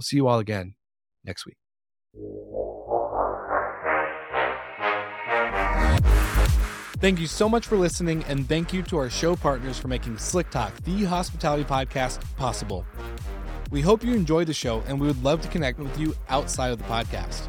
we'll 0.00 0.04
see 0.04 0.16
you 0.16 0.28
all 0.28 0.38
again 0.38 0.72
next 1.24 1.44
week. 1.44 1.58
Thank 7.02 7.20
you 7.20 7.26
so 7.26 7.50
much 7.50 7.66
for 7.66 7.76
listening, 7.76 8.24
and 8.24 8.48
thank 8.48 8.72
you 8.72 8.82
to 8.84 8.96
our 8.96 9.10
show 9.10 9.36
partners 9.36 9.78
for 9.78 9.88
making 9.88 10.16
Slick 10.16 10.48
Talk, 10.50 10.74
the 10.84 11.04
hospitality 11.04 11.64
podcast, 11.64 12.22
possible. 12.36 12.86
We 13.70 13.82
hope 13.82 14.02
you 14.02 14.14
enjoyed 14.14 14.46
the 14.46 14.54
show, 14.54 14.82
and 14.86 14.98
we 14.98 15.06
would 15.06 15.22
love 15.22 15.42
to 15.42 15.48
connect 15.48 15.78
with 15.78 15.98
you 15.98 16.14
outside 16.30 16.72
of 16.72 16.78
the 16.78 16.84
podcast. 16.84 17.42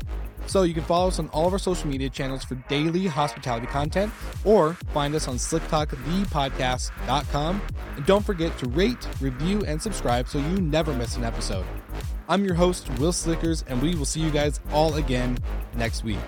So 0.47 0.64
you 0.64 0.74
can 0.74 0.84
follow 0.84 1.08
us 1.08 1.20
on 1.20 1.30
all 1.30 1.47
of 1.47 1.54
our 1.54 1.60
social 1.60 1.88
media 1.88 2.10
channels 2.10 2.43
for 2.43 2.56
daily 2.68 3.08
hospitality 3.08 3.68
content, 3.68 4.12
or 4.43 4.74
find 4.93 5.16
us 5.16 5.30
on 5.30 5.36
slicktalkthepodcast.com. 5.36 7.62
And 7.95 8.06
don't 8.06 8.26
forget 8.26 8.58
to 8.58 8.68
rate, 8.70 9.08
review, 9.22 9.64
and 9.66 9.82
subscribe 9.82 10.28
so 10.28 10.39
you 10.39 10.60
never 10.62 10.93
miss 10.93 11.16
an 11.16 11.24
episode. 11.24 11.66
I'm 12.28 12.46
your 12.46 12.56
host, 12.56 12.90
Will 13.00 13.12
Slickers, 13.12 13.64
and 13.68 13.82
we 13.82 13.96
will 13.96 14.06
see 14.06 14.22
you 14.22 14.32
guys 14.32 14.60
all 14.72 14.96
again 14.96 15.38
next 15.76 16.04
week. 16.04 16.20